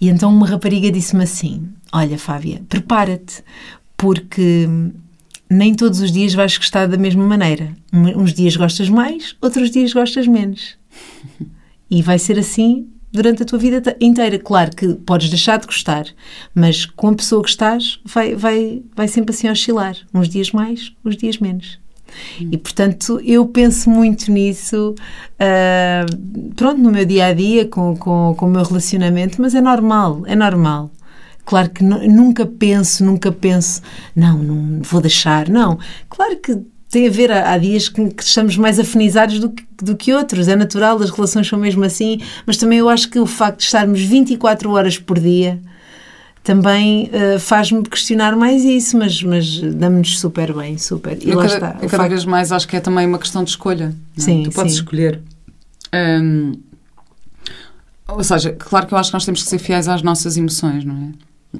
E 0.00 0.08
então 0.08 0.30
uma 0.30 0.46
rapariga 0.46 0.90
disse-me 0.90 1.24
assim: 1.24 1.68
Olha, 1.92 2.18
Fábia, 2.18 2.62
prepara-te, 2.68 3.42
porque 3.96 4.68
nem 5.50 5.74
todos 5.74 6.00
os 6.00 6.12
dias 6.12 6.34
vais 6.34 6.56
gostar 6.56 6.86
da 6.86 6.96
mesma 6.96 7.24
maneira. 7.24 7.74
Uns 7.92 8.34
dias 8.34 8.56
gostas 8.56 8.88
mais, 8.88 9.34
outros 9.40 9.70
dias 9.70 9.92
gostas 9.92 10.26
menos. 10.26 10.76
E 11.90 12.02
vai 12.02 12.18
ser 12.18 12.38
assim 12.38 12.88
durante 13.12 13.42
a 13.42 13.46
tua 13.46 13.58
vida 13.58 13.96
inteira. 14.00 14.38
Claro 14.38 14.74
que 14.74 14.94
podes 14.94 15.30
deixar 15.30 15.58
de 15.58 15.66
gostar, 15.66 16.06
mas 16.54 16.84
com 16.84 17.08
a 17.08 17.14
pessoa 17.14 17.42
que 17.42 17.50
estás, 17.50 18.00
vai, 18.04 18.34
vai, 18.34 18.82
vai 18.94 19.08
sempre 19.08 19.34
assim 19.34 19.48
oscilar. 19.48 19.96
Uns 20.12 20.28
dias 20.28 20.50
mais, 20.50 20.92
uns 21.04 21.16
dias 21.16 21.38
menos. 21.38 21.78
E 22.40 22.56
portanto, 22.58 23.20
eu 23.24 23.46
penso 23.46 23.88
muito 23.90 24.30
nisso, 24.30 24.94
ah, 25.38 26.04
pronto, 26.56 26.80
no 26.80 26.90
meu 26.90 27.04
dia 27.04 27.26
a 27.26 27.32
dia, 27.32 27.66
com, 27.66 27.96
com, 27.96 28.34
com 28.36 28.46
o 28.46 28.50
meu 28.50 28.62
relacionamento, 28.62 29.40
mas 29.40 29.54
é 29.54 29.60
normal, 29.60 30.22
é 30.26 30.34
normal. 30.36 30.90
Claro 31.44 31.70
que 31.70 31.84
nu- 31.84 32.06
nunca 32.08 32.46
penso, 32.46 33.04
nunca 33.04 33.30
penso, 33.30 33.82
não, 34.16 34.38
não 34.38 34.82
vou 34.82 35.00
deixar, 35.00 35.48
não. 35.48 35.78
Claro 36.08 36.36
que 36.38 36.56
tem 36.88 37.06
a 37.08 37.10
ver, 37.10 37.30
há, 37.30 37.52
há 37.52 37.58
dias 37.58 37.88
que, 37.88 38.08
que 38.08 38.22
estamos 38.22 38.56
mais 38.56 38.78
afinizados 38.78 39.38
do 39.38 39.50
que, 39.50 39.64
do 39.82 39.96
que 39.96 40.12
outros, 40.14 40.48
é 40.48 40.56
natural, 40.56 40.96
as 41.02 41.10
relações 41.10 41.46
são 41.46 41.58
mesmo 41.58 41.84
assim, 41.84 42.20
mas 42.46 42.56
também 42.56 42.78
eu 42.78 42.88
acho 42.88 43.10
que 43.10 43.18
o 43.18 43.26
facto 43.26 43.58
de 43.58 43.64
estarmos 43.64 44.00
24 44.00 44.70
horas 44.70 44.96
por 44.98 45.18
dia 45.18 45.60
também 46.44 47.08
eh, 47.12 47.38
faz-me 47.40 47.82
questionar 47.82 48.36
mais 48.36 48.62
isso, 48.64 48.96
mas, 48.98 49.20
mas 49.22 49.60
damos-nos 49.60 50.20
super 50.20 50.52
bem, 50.54 50.78
super. 50.78 51.18
E 51.20 51.30
Eu 51.30 51.38
lá 51.38 51.42
cada, 51.44 51.54
está. 51.54 51.68
eu 51.82 51.88
cada 51.88 51.96
facto- 51.96 52.08
vez 52.10 52.24
mais 52.26 52.52
acho 52.52 52.68
que 52.68 52.76
é 52.76 52.80
também 52.80 53.06
uma 53.06 53.18
questão 53.18 53.42
de 53.42 53.50
escolha. 53.50 53.94
é? 54.16 54.20
Sim, 54.20 54.42
tu 54.44 54.50
podes 54.52 54.74
sim. 54.74 54.78
escolher. 54.80 55.20
Hum, 55.92 56.52
ou 58.06 58.22
seja, 58.22 58.52
claro 58.52 58.86
que 58.86 58.92
eu 58.94 58.98
acho 58.98 59.10
que 59.10 59.14
nós 59.14 59.24
temos 59.24 59.42
que 59.42 59.48
ser 59.48 59.58
fiéis 59.58 59.88
às 59.88 60.02
nossas 60.02 60.36
emoções, 60.36 60.84
não 60.84 60.94
é? 60.94 61.58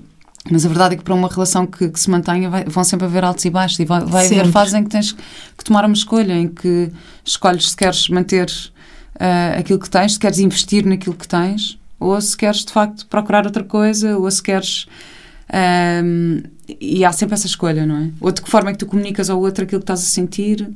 Mas 0.51 0.67
a 0.67 0.69
verdade 0.69 0.95
é 0.95 0.99
que 0.99 1.03
para 1.03 1.15
uma 1.15 1.27
relação 1.29 1.67
que, 1.67 1.89
que 1.89 1.99
se 1.99 2.11
mantenha 2.11 2.51
vai- 2.51 2.65
vão 2.65 2.85
sempre 2.85 3.07
haver 3.07 3.25
altos 3.25 3.43
e 3.47 3.51
baixos 3.51 3.79
e 3.79 3.85
vai, 3.87 4.05
vai 4.05 4.27
haver 4.27 4.47
fases 4.53 4.75
em 4.75 4.85
que 4.85 4.91
tens 4.91 5.13
que 5.13 5.65
tomar 5.65 5.87
uma 5.87 5.95
escolha, 5.95 6.35
em 6.35 6.49
que 6.49 6.91
escolhes 7.25 7.71
se 7.71 7.77
queres 7.77 8.11
manter 8.11 8.53
ah, 9.19 9.55
aquilo 9.59 9.79
que 9.79 9.89
tens, 9.89 10.13
se 10.13 10.19
queres 10.19 10.39
investir 10.39 10.85
naquilo 10.85 11.15
que 11.15 11.27
tens, 11.27 11.79
ou 11.99 12.21
se 12.21 12.37
queres 12.37 12.65
de 12.65 12.73
facto 12.73 13.07
procurar 13.07 13.47
outra 13.47 13.65
coisa, 13.65 14.17
ou 14.19 14.31
se 14.31 14.43
queres. 14.43 14.87
ahm, 15.53 16.43
e 16.81 17.05
há 17.05 17.13
sempre 17.13 17.35
essa 17.35 17.47
escolha, 17.47 17.85
não 17.85 17.97
é? 17.99 18.09
Ou 18.21 18.33
de 18.33 18.41
que 18.41 18.51
forma 18.51 18.71
é 18.71 18.73
que 18.73 18.79
tu 18.79 18.87
comunicas 18.87 19.29
ao 19.29 19.39
outro 19.39 19.65
aquilo 19.65 19.81
que 19.81 19.85
estás 19.85 20.01
a 20.01 20.05
sentir. 20.05 20.67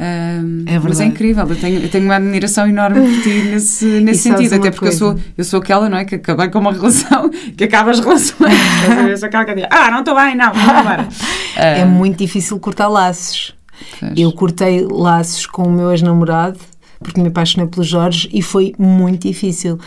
ahm, 0.00 0.64
É 0.66 0.78
mas 0.80 1.00
é 1.00 1.04
incrível, 1.04 1.46
eu 1.48 1.56
tenho, 1.56 1.80
eu 1.80 1.88
tenho 1.88 2.04
uma 2.04 2.16
admiração 2.16 2.66
enorme 2.68 3.00
por 3.00 3.22
ti 3.22 3.42
nesse, 3.44 3.84
nesse 4.02 4.22
sentido, 4.22 4.54
até 4.56 4.70
porque 4.72 4.88
eu 4.88 4.92
sou, 4.92 5.18
eu 5.36 5.44
sou 5.44 5.60
aquela, 5.60 5.88
não 5.88 5.96
é? 5.98 6.04
Que 6.04 6.16
acabei 6.16 6.48
com 6.48 6.58
uma 6.58 6.72
relação, 6.72 7.30
que 7.56 7.64
acaba 7.64 7.90
as 7.92 8.00
relações. 8.00 8.52
Ver? 9.04 9.16
Sou 9.18 9.26
aquela 9.28 9.44
que 9.44 9.54
diz, 9.54 9.66
ah, 9.70 9.90
não 9.90 10.00
estou 10.00 10.14
bem, 10.16 10.34
não, 10.36 10.52
vamos 10.52 10.80
embora. 10.80 11.08
É 11.56 11.82
Ah, 11.82 11.86
muito 11.86 12.18
difícil 12.18 12.58
cortar 12.58 12.88
laços. 12.88 13.54
pois. 14.00 14.12
Eu 14.16 14.32
cortei 14.32 14.84
laços 14.90 15.46
com 15.46 15.62
o 15.62 15.72
meu 15.72 15.90
ex-namorado 15.92 16.58
porque 17.00 17.20
me 17.20 17.28
apaixonei 17.28 17.68
pelo 17.68 17.84
Jorge 17.84 18.28
e 18.32 18.42
foi 18.42 18.74
muito 18.76 19.28
difícil. 19.28 19.78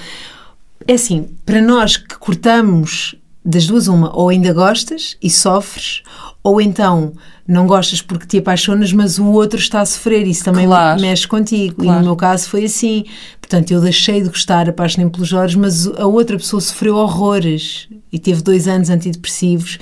É 0.91 0.95
assim, 0.95 1.29
para 1.45 1.61
nós 1.61 1.95
que 1.95 2.17
cortamos 2.17 3.15
das 3.45 3.65
duas 3.65 3.87
uma, 3.87 4.13
ou 4.13 4.27
ainda 4.27 4.51
gostas 4.51 5.15
e 5.23 5.29
sofres, 5.29 6.03
ou 6.43 6.59
então 6.59 7.13
não 7.47 7.65
gostas 7.65 8.01
porque 8.01 8.25
te 8.27 8.39
apaixonas, 8.39 8.91
mas 8.91 9.17
o 9.17 9.25
outro 9.27 9.57
está 9.57 9.79
a 9.79 9.85
sofrer, 9.85 10.27
isso 10.27 10.43
também 10.43 10.65
Claro. 10.67 10.99
mexe 10.99 11.25
contigo. 11.25 11.81
E 11.81 11.85
Claro. 11.85 11.99
no 11.99 12.05
meu 12.07 12.15
caso 12.17 12.49
foi 12.49 12.65
assim. 12.65 13.05
Portanto, 13.39 13.71
eu 13.71 13.79
deixei 13.79 14.21
de 14.21 14.27
gostar, 14.27 14.67
apaixonei 14.67 15.09
pelo 15.09 15.23
Jorge, 15.23 15.57
mas 15.57 15.87
a 15.87 16.05
outra 16.05 16.35
pessoa 16.37 16.59
sofreu 16.59 16.95
horrores 16.97 17.87
e 18.11 18.19
teve 18.19 18.41
dois 18.41 18.67
anos 18.67 18.89
antidepressivos. 18.89 19.77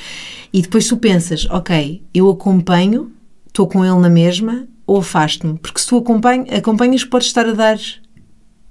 E 0.54 0.62
depois 0.62 0.88
tu 0.88 0.96
pensas, 0.96 1.48
ok, 1.50 2.04
eu 2.14 2.30
acompanho, 2.30 3.12
estou 3.48 3.66
com 3.68 3.84
ele 3.84 3.98
na 4.00 4.12
mesma, 4.12 4.68
ou 4.86 4.98
afasto-me. 5.00 5.58
Porque 5.58 5.80
se 5.82 5.88
tu 5.88 5.98
acompanha, 5.98 6.46
acompanhas, 6.56 7.04
podes 7.04 7.28
estar 7.30 7.48
a 7.48 7.54
dar 7.54 7.80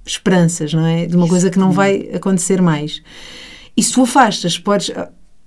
esperanças, 0.05 0.73
não 0.73 0.85
é? 0.85 1.05
De 1.05 1.15
uma 1.15 1.27
coisa 1.27 1.49
que 1.49 1.59
não 1.59 1.71
vai 1.71 2.09
acontecer 2.13 2.61
mais. 2.61 3.01
E 3.75 3.83
se 3.83 3.91
tu 3.93 4.03
afastas, 4.03 4.57
podes. 4.57 4.91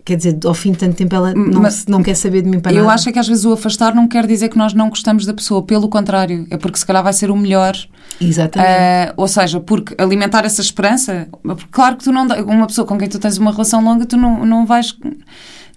Quer 0.05 0.17
dizer, 0.17 0.37
ao 0.45 0.53
fim 0.53 0.73
de 0.73 0.79
tanto 0.79 0.97
tempo 0.97 1.15
ela 1.15 1.33
não, 1.33 1.63
Mas- 1.63 1.75
se- 1.75 1.89
não 1.89 2.03
quer 2.03 2.17
saber 2.17 2.43
de 2.43 2.49
mim 2.49 2.59
para 2.59 2.73
Eu 2.73 2.83
nada. 2.83 2.95
acho 2.95 3.09
é 3.09 3.13
que 3.13 3.21
às 3.21 3.29
vezes 3.29 3.45
o 3.45 3.53
afastar 3.53 3.95
não 3.95 4.09
quer 4.09 4.27
dizer 4.27 4.49
que 4.49 4.59
nós 4.59 4.75
não 4.75 4.89
gostamos 4.89 5.25
da 5.25 5.33
pessoa, 5.33 5.63
pelo 5.63 5.89
contrário, 5.89 6.45
é 6.51 6.57
porque 6.57 6.77
se 6.77 6.85
calhar 6.85 7.05
vai 7.05 7.13
ser 7.13 7.31
o 7.31 7.37
melhor. 7.37 7.77
Exatamente. 8.21 8.69
Ah, 8.69 9.15
ou 9.17 9.29
seja, 9.29 9.61
porque 9.61 9.95
alimentar 10.03 10.45
essa 10.45 10.61
esperança, 10.61 11.29
porque 11.43 11.67
claro 11.71 11.97
que 11.97 12.03
tu 12.03 12.11
não, 12.11 12.27
uma 12.27 12.67
pessoa 12.67 12.85
com 12.85 12.99
quem 12.99 13.09
tu 13.09 13.21
tens 13.21 13.39
uma 13.39 13.53
relação 13.53 13.81
longa, 13.85 14.05
tu 14.05 14.17
não, 14.17 14.45
não 14.45 14.67
vais, 14.67 14.93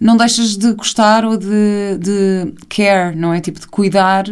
não 0.01 0.17
deixas 0.17 0.57
de 0.57 0.73
gostar 0.73 1.23
ou 1.23 1.38
de, 1.38 1.95
de 1.99 2.51
care, 2.67 3.15
não 3.15 3.32
é? 3.32 3.39
Tipo, 3.39 3.59
de 3.59 3.67
cuidar 3.67 4.26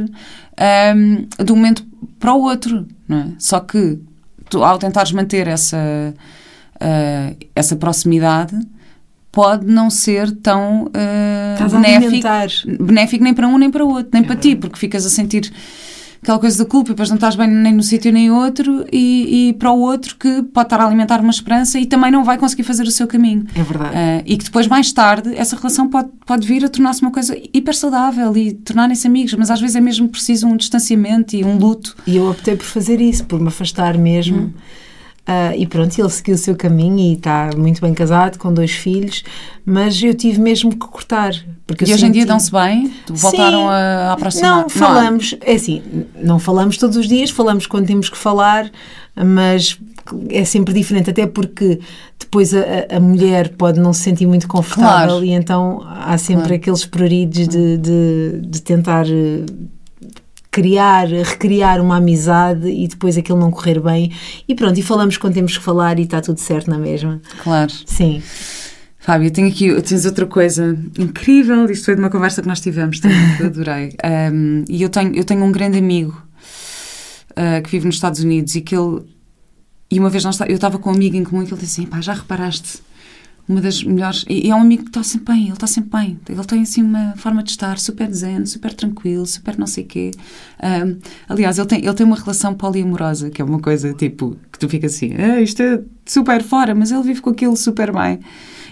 ahm, 0.57 1.27
de 1.43 1.51
um 1.51 1.55
momento 1.55 1.85
para 2.19 2.33
o 2.33 2.41
outro, 2.41 2.87
não 3.07 3.17
é? 3.19 3.27
Só 3.37 3.59
que 3.59 3.99
tu, 4.53 4.63
ao 4.63 4.77
tentares 4.77 5.11
manter 5.11 5.47
essa, 5.47 6.13
ah, 6.79 7.33
essa 7.55 7.75
proximidade, 7.75 8.55
pode 9.31 9.65
não 9.65 9.89
ser 9.89 10.31
tão 10.31 10.91
a 11.59 11.67
benéfico 11.67 12.83
benéfico 12.83 13.23
nem 13.23 13.33
para 13.33 13.47
um 13.47 13.57
nem 13.57 13.71
para 13.71 13.83
o 13.83 13.89
outro, 13.89 14.11
nem 14.13 14.23
para 14.23 14.35
ti, 14.35 14.55
porque 14.55 14.77
ficas 14.77 15.05
a 15.05 15.09
sentir 15.09 15.51
aquela 16.23 16.39
coisa 16.39 16.63
da 16.63 16.69
culpa 16.69 16.89
e 16.89 16.93
depois 16.93 17.09
não 17.09 17.15
estás 17.15 17.35
bem 17.35 17.47
nem 17.47 17.73
no 17.73 17.83
sítio 17.83 18.11
nem 18.11 18.31
outro 18.31 18.85
e, 18.91 19.49
e 19.49 19.53
para 19.53 19.71
o 19.71 19.79
outro 19.79 20.15
que 20.15 20.41
pode 20.41 20.67
estar 20.67 20.79
a 20.79 20.85
alimentar 20.85 21.19
uma 21.19 21.29
esperança 21.29 21.77
e 21.77 21.85
também 21.85 22.11
não 22.11 22.23
vai 22.23 22.37
conseguir 22.37 22.63
fazer 22.63 22.83
o 22.83 22.91
seu 22.91 23.05
caminho. 23.05 23.45
É 23.53 23.61
verdade. 23.61 23.95
Ah, 23.95 24.23
e 24.25 24.37
que 24.37 24.45
depois, 24.45 24.67
mais 24.67 24.91
tarde, 24.91 25.35
essa 25.35 25.55
relação 25.55 25.89
pode, 25.89 26.09
pode 26.25 26.47
vir 26.47 26.63
a 26.63 26.69
tornar-se 26.69 27.01
uma 27.01 27.11
coisa 27.11 27.37
hiper 27.53 27.75
saudável 27.75 28.35
e 28.37 28.53
tornarem-se 28.53 29.05
amigos, 29.05 29.33
mas 29.33 29.51
às 29.51 29.59
vezes 29.59 29.75
é 29.75 29.81
mesmo 29.81 30.07
preciso 30.07 30.47
um 30.47 30.55
distanciamento 30.55 31.35
e 31.35 31.43
um 31.43 31.57
luto. 31.57 31.95
E 32.07 32.15
eu 32.15 32.29
optei 32.29 32.55
por 32.55 32.65
fazer 32.65 33.01
isso, 33.01 33.25
por 33.25 33.39
me 33.39 33.49
afastar 33.49 33.97
mesmo. 33.97 34.37
Hum. 34.37 34.53
Ah, 35.25 35.55
e 35.55 35.65
pronto, 35.65 35.97
ele 35.97 36.09
seguiu 36.09 36.35
o 36.35 36.37
seu 36.37 36.53
caminho 36.53 36.99
e 36.99 37.13
está 37.13 37.49
muito 37.57 37.79
bem 37.79 37.93
casado, 37.93 38.37
com 38.37 38.53
dois 38.53 38.71
filhos, 38.71 39.23
mas 39.65 40.01
eu 40.03 40.13
tive 40.13 40.41
mesmo 40.41 40.71
que 40.71 40.77
cortar. 40.85 41.31
Porque 41.65 41.85
e 41.85 41.93
hoje 41.93 42.05
em 42.05 42.11
dia 42.11 42.23
senti- 42.23 42.27
dão-se 42.27 42.51
bem? 42.51 42.93
Voltaram 43.09 43.61
Sim. 43.61 43.67
a, 43.69 44.11
aproximar? 44.13 44.51
Não, 44.63 44.69
falamos, 44.69 45.33
é 45.39 45.53
assim, 45.53 45.81
não 46.21 46.39
falamos 46.39 46.75
todos 46.75 46.97
os 46.97 47.07
dias, 47.07 47.29
falamos 47.29 47.65
quando 47.65 47.87
temos 47.87 48.09
que 48.09 48.17
falar, 48.17 48.69
mas 49.15 49.79
é 50.29 50.43
sempre 50.43 50.73
diferente, 50.73 51.09
até 51.09 51.25
porque 51.25 51.79
depois 52.19 52.53
a, 52.53 52.59
a- 52.59 52.97
a 52.97 52.99
mulher 52.99 53.53
pode 53.55 53.79
não 53.79 53.93
se 53.93 54.01
sentir 54.01 54.25
muito 54.27 54.45
confortável 54.45 55.07
Claro. 55.07 55.23
e 55.25 55.31
então 55.31 55.81
há 55.87 56.17
sempre 56.17 56.41
Claro. 56.43 56.55
aqueles 56.55 56.85
pruridos 56.85 57.47
de, 57.47 57.77
de, 57.77 58.41
de 58.45 58.61
tentar 58.61 59.05
eh, 59.07 59.45
criar, 60.53 61.07
recriar 61.07 61.81
uma 61.81 61.97
amizade 61.97 62.69
e 62.69 62.87
depois 62.87 63.17
aquilo 63.17 63.39
não 63.39 63.49
correr 63.49 63.79
bem. 63.79 64.11
E 64.47 64.53
pronto, 64.53 64.79
e 64.79 64.83
falamos 64.83 65.17
quando 65.17 65.33
temos 65.33 65.57
que 65.57 65.63
falar 65.63 65.97
e 65.97 66.03
está 66.03 66.21
tudo 66.21 66.39
certo 66.39 66.69
na 66.69 66.77
mesma. 66.77 67.19
Claro. 67.41 67.71
Sim. 67.87 68.21
Fábio, 68.99 69.27
eu 69.27 69.31
tenho 69.31 69.47
aqui, 69.47 69.81
tens 69.81 70.05
outra 70.05 70.27
coisa 70.27 70.77
incrível, 70.97 71.65
isto 71.71 71.85
foi 71.85 71.95
de 71.95 72.01
uma 72.01 72.09
conversa 72.09 72.41
que 72.41 72.47
nós 72.47 72.61
tivemos, 72.61 72.99
também, 72.99 73.35
que 73.35 73.43
adorei. 73.43 73.95
Um, 74.31 74.63
e 74.69 74.81
eu 74.83 74.89
tenho, 74.89 75.15
eu 75.15 75.23
tenho 75.23 75.43
um 75.43 75.51
grande 75.51 75.77
amigo 75.77 76.21
uh, 77.31 77.61
que 77.63 77.69
vive 77.71 77.85
nos 77.87 77.95
Estados 77.95 78.19
Unidos 78.19 78.53
e 78.55 78.61
que 78.61 78.75
ele. 78.75 79.01
E 79.89 79.99
uma 79.99 80.09
vez 80.09 80.23
nós, 80.23 80.39
eu 80.41 80.55
estava 80.55 80.77
com 80.77 80.91
um 80.91 80.93
amigo 80.93 81.15
em 81.15 81.23
comum 81.23 81.41
e 81.41 81.45
ele 81.45 81.55
disse 81.55 81.81
assim: 81.81 81.89
pá, 81.89 81.99
já 81.99 82.13
reparaste? 82.13 82.79
Uma 83.47 83.59
das 83.59 83.83
melhores. 83.83 84.23
E, 84.29 84.49
é 84.49 84.55
um 84.55 84.61
amigo 84.61 84.83
que 84.83 84.89
está 84.89 85.03
sempre 85.03 85.33
bem, 85.33 85.43
ele 85.45 85.53
está 85.53 85.67
sempre 85.67 85.99
bem. 85.99 86.19
Ele 86.29 86.43
tem 86.45 86.61
assim 86.61 86.81
uma 86.81 87.13
forma 87.17 87.43
de 87.43 87.51
estar 87.51 87.77
super 87.77 88.11
zen, 88.13 88.45
super 88.45 88.73
tranquilo, 88.73 89.25
super 89.25 89.57
não 89.57 89.67
sei 89.67 89.83
quê. 89.83 90.11
Um, 90.63 90.97
aliás, 91.27 91.57
ele 91.57 91.67
tem, 91.67 91.83
ele 91.83 91.93
tem 91.93 92.05
uma 92.05 92.15
relação 92.15 92.53
poliamorosa, 92.53 93.29
que 93.29 93.41
é 93.41 93.45
uma 93.45 93.59
coisa 93.59 93.93
tipo 93.93 94.37
que 94.51 94.57
tu 94.57 94.69
ficas 94.69 94.95
assim: 94.95 95.13
ah, 95.15 95.41
isto 95.41 95.61
é 95.61 95.81
super 96.05 96.41
fora, 96.41 96.73
mas 96.73 96.91
ele 96.91 97.03
vive 97.03 97.21
com 97.21 97.31
aquilo 97.31 97.57
super 97.57 97.91
bem. 97.91 98.19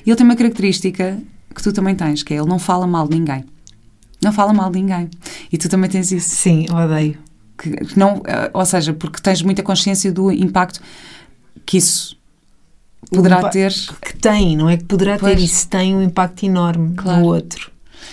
E 0.05 0.09
ele 0.09 0.15
tem 0.15 0.26
uma 0.26 0.36
característica 0.36 1.22
que 1.53 1.61
tu 1.61 1.74
também 1.74 1.93
tens, 1.93 2.24
que 2.24 2.34
é 2.34 2.38
ele 2.38 2.47
não 2.47 2.57
fala 2.57 2.88
mal 2.88 3.07
de 3.07 3.19
ninguém. 3.19 3.43
Não 4.24 4.32
fala 4.32 4.53
mal 4.53 4.72
de 4.72 4.80
ninguém. 4.80 5.09
E 5.51 5.57
tu 5.57 5.67
também 5.67 5.89
tens 5.89 6.11
isso. 6.11 6.30
Sim, 6.30 6.67
odeio. 6.72 7.17
Que 7.57 7.72
que 7.72 7.99
não, 7.99 8.22
eh, 8.26 8.49
ou 8.53 8.65
seja, 8.65 8.93
porque 8.93 9.22
tens 9.22 9.41
muita 9.41 9.61
consciência 9.61 10.11
do 10.11 10.32
impacto 10.32 10.80
que 11.65 11.78
isso 11.78 12.17
poderá 13.18 13.38
impa- 13.39 13.49
ter. 13.49 13.74
Que 14.01 14.16
tem, 14.18 14.55
não 14.57 14.70
é 14.70 14.78
que 14.78 14.84
poderá 14.86 15.18
Pois. 15.18 15.36
ter, 15.36 15.43
isso 15.43 15.68
tem 15.68 15.95
um 15.95 16.01
impacto 16.01 16.43
enorme 16.45 16.93
Claro. 16.95 17.20
no 17.20 17.26
outro. 17.28 17.70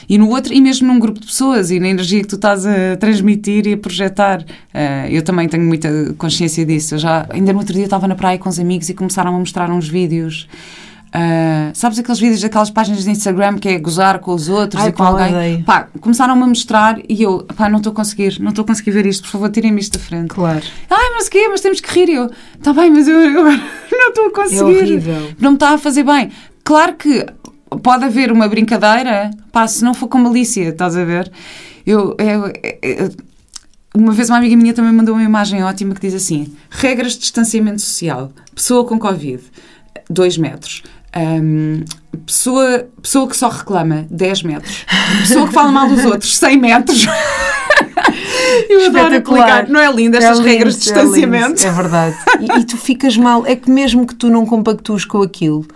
E 0.09 0.17
no 0.19 0.29
outro, 0.31 0.53
e 0.55 0.61
mesmo 0.61 0.87
num 0.87 0.99
grupo 0.99 1.21
de 1.21 1.27
pessoas, 1.27 1.71
e 1.71 1.79
na 1.81 1.89
energia 1.89 2.21
que 2.21 2.27
tu 2.29 2.37
estás 2.37 2.65
a 2.67 2.97
transmitir 2.99 3.67
e 3.67 3.73
a 3.75 3.77
projetar. 3.77 4.45
Eh, 4.73 5.09
eu 5.11 5.23
também 5.23 5.49
tenho 5.49 5.65
muita 5.65 5.89
consciência 6.17 6.65
disso. 6.65 6.95
Eu 6.95 6.99
já, 6.99 7.27
ainda 7.31 7.53
no 7.53 7.59
outro 7.59 7.75
dia 7.75 7.85
estava 7.85 8.07
na 8.09 8.15
praia 8.15 8.39
com 8.39 8.49
os 8.49 8.59
amigos 8.59 8.89
e 8.89 8.95
começaram 8.95 9.35
a 9.35 9.39
mostrar 9.39 9.71
uns 9.71 9.89
vídeos. 9.89 10.47
Eh, 11.13 11.71
sabes 11.75 11.99
aqueles 11.99 12.19
vídeos 12.21 12.41
daquelas 12.43 12.71
páginas 12.71 13.05
de 13.05 13.11
Instagram 13.11 13.57
que 13.59 13.69
é 13.69 13.79
gozar 13.79 14.19
com 14.19 14.33
os 14.35 14.49
outros 14.49 14.83
Ai, 14.83 14.89
e 14.91 14.93
com 14.93 15.03
alguém? 15.03 15.35
odeio. 15.35 15.65
Pá, 15.65 15.89
começaram 16.01 16.35
a 16.35 16.47
mostrar 16.47 16.99
e 17.09 17.23
eu, 17.23 17.47
pá, 17.57 17.69
não 17.69 17.79
estou 17.79 17.93
a 17.93 17.95
conseguir, 17.97 18.39
não 18.41 18.51
estou 18.51 18.63
a 18.63 18.67
conseguir 18.67 18.91
ver 18.91 19.07
isto, 19.07 19.23
por 19.23 19.29
favor, 19.31 19.51
tirem-me 19.51 19.81
isto 19.81 19.99
da 19.99 20.05
frente. 20.05 20.29
Claro. 20.29 20.63
Ai, 20.91 21.11
mas 21.15 21.27
o 21.27 21.31
quê? 21.31 21.49
Mas 21.49 21.61
temos 21.61 21.81
que 21.81 21.91
rir. 21.93 22.09
E 22.09 22.15
eu, 22.15 22.31
está 22.57 22.73
bem, 22.73 22.91
mas 22.91 23.09
eu, 23.09 23.19
eu 23.21 23.45
não 23.45 24.09
estou 24.09 24.27
a 24.27 24.33
conseguir. 24.33 24.61
É 24.61 24.65
horrível. 24.65 25.31
Não 25.41 25.51
me 25.53 25.57
está 25.57 25.71
a 25.71 25.79
fazer 25.79 26.05
bem. 26.05 26.31
Claro 26.65 26.95
que 26.95 27.25
pode 27.83 28.05
haver 28.05 28.31
uma 28.33 28.49
brincadeira, 28.49 29.31
pá, 29.53 29.67
se 29.67 29.85
não 29.85 29.95
for 29.95 30.09
com 30.09 30.19
malícia, 30.19 30.69
estás 30.69 30.97
a 30.97 31.05
ver? 31.05 31.31
Eu, 31.87 32.15
eu- 32.19 32.53
eu- 32.83 33.11
uma 33.95 34.13
vez 34.13 34.29
uma 34.29 34.37
amiga 34.39 34.55
minha 34.57 34.75
também 34.75 34.93
mandou 34.93 35.15
uma 35.15 35.25
imagem 35.25 35.63
ótima 35.65 35.95
que 35.95 36.01
diz 36.03 36.15
assim: 36.15 36.53
regras 36.71 37.13
de 37.13 37.21
distanciamento 37.21 37.81
social, 37.81 38.31
pessoa 38.55 38.85
com 38.85 38.99
Covid, 38.99 39.43
2 40.11 40.37
metros. 40.39 40.83
Um, 41.17 41.85
pessoa, 42.27 42.87
pessoa 43.01 43.29
que 43.29 43.37
só 43.37 43.49
reclama 43.49 44.07
10 44.11 44.43
metros, 44.43 44.87
pessoa 45.21 45.49
que 45.49 45.55
fala 45.55 45.73
mal 45.73 45.89
dos 45.89 46.05
outros 46.05 46.37
100 46.37 46.59
metros. 46.59 47.07
Eu 48.69 48.87
adoro 48.87 49.17
aplicar, 49.17 49.69
não 49.69 49.81
é 49.81 49.91
lindo 49.93 50.17
estas 50.17 50.41
é 50.41 50.43
regras 50.43 50.75
de 50.75 50.81
distanciamento? 50.81 51.63
É, 51.63 51.67
é 51.67 51.71
verdade. 51.71 52.17
E, 52.41 52.61
e, 52.61 52.65
tu 52.65 52.77
ficas 52.77 53.17
mal, 53.17 53.47
é 53.47 53.55
que 53.55 53.71
mesmo 53.71 54.07
que 54.07 54.15
tu 54.15 54.29
não 54.29 54.45
compactues 54.45 55.05
com 55.05 55.23
aquilo, 55.23 55.67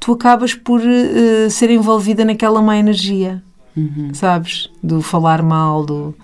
tu 0.00 0.12
acabas 0.12 0.54
por 0.54 0.80
uh, 0.80 1.50
ser 1.50 1.70
envolvida 1.70 2.24
naquela 2.24 2.60
má 2.60 2.76
energia, 2.76 3.42
uhum. 3.76 4.10
sabes? 4.12 4.70
Do 4.82 5.00
falar 5.00 5.42
mal, 5.42 5.84
do. 5.84 6.14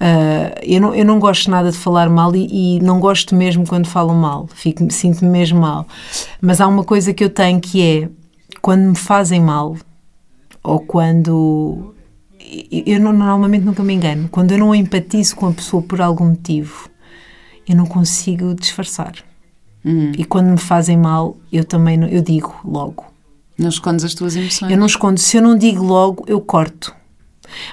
Uh, 0.00 0.54
eu, 0.62 0.80
não, 0.80 0.94
eu 0.94 1.04
não 1.04 1.18
gosto 1.18 1.50
nada 1.50 1.72
de 1.72 1.76
falar 1.76 2.08
mal 2.08 2.34
e, 2.36 2.76
e 2.76 2.80
não 2.80 3.00
gosto 3.00 3.34
mesmo 3.34 3.66
quando 3.66 3.86
falam 3.86 4.14
mal, 4.14 4.48
sinto-me 4.90 5.28
mesmo 5.28 5.60
mal. 5.60 5.86
Mas 6.40 6.60
há 6.60 6.68
uma 6.68 6.84
coisa 6.84 7.12
que 7.12 7.24
eu 7.24 7.30
tenho 7.30 7.60
que 7.60 7.82
é 7.82 8.08
quando 8.62 8.82
me 8.82 8.96
fazem 8.96 9.40
mal 9.40 9.76
ou 10.62 10.80
quando 10.80 11.94
eu 12.70 13.00
não, 13.00 13.12
normalmente 13.12 13.64
nunca 13.64 13.82
me 13.82 13.94
engano. 13.94 14.28
Quando 14.28 14.52
eu 14.52 14.58
não 14.58 14.74
empatizo 14.74 15.36
com 15.36 15.48
a 15.48 15.52
pessoa 15.52 15.82
por 15.82 16.00
algum 16.00 16.26
motivo, 16.26 16.88
eu 17.68 17.76
não 17.76 17.86
consigo 17.86 18.54
disfarçar. 18.54 19.14
Hum. 19.84 20.12
E 20.16 20.24
quando 20.24 20.48
me 20.48 20.58
fazem 20.58 20.96
mal, 20.96 21.36
eu 21.52 21.64
também 21.64 21.96
não, 21.96 22.08
eu 22.08 22.22
digo 22.22 22.54
logo. 22.64 23.04
Não 23.58 23.68
escondes 23.68 24.04
as 24.04 24.14
tuas 24.14 24.36
emoções? 24.36 24.70
Eu 24.70 24.78
não 24.78 24.86
escondo. 24.86 25.18
Se 25.18 25.36
eu 25.36 25.42
não 25.42 25.58
digo 25.58 25.82
logo, 25.82 26.24
eu 26.26 26.40
corto. 26.40 26.94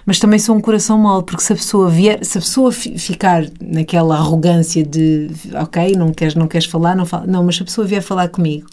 Mas 0.05 0.19
também 0.19 0.39
sou 0.39 0.55
um 0.55 0.61
coração 0.61 0.97
mau, 0.97 1.23
porque 1.23 1.43
se 1.43 1.53
a 1.53 1.55
pessoa 1.55 1.89
vier, 1.89 2.23
se 2.23 2.37
a 2.37 2.41
pessoa 2.41 2.71
ficar 2.71 3.43
naquela 3.61 4.15
arrogância 4.17 4.83
de 4.83 5.29
ok, 5.53 5.93
não 5.95 6.13
queres, 6.13 6.35
não 6.35 6.47
queres 6.47 6.67
falar, 6.67 6.95
não 6.95 7.05
fala, 7.05 7.25
não, 7.27 7.43
mas 7.43 7.57
se 7.57 7.61
a 7.61 7.65
pessoa 7.65 7.85
vier 7.85 8.01
falar 8.01 8.29
comigo 8.29 8.67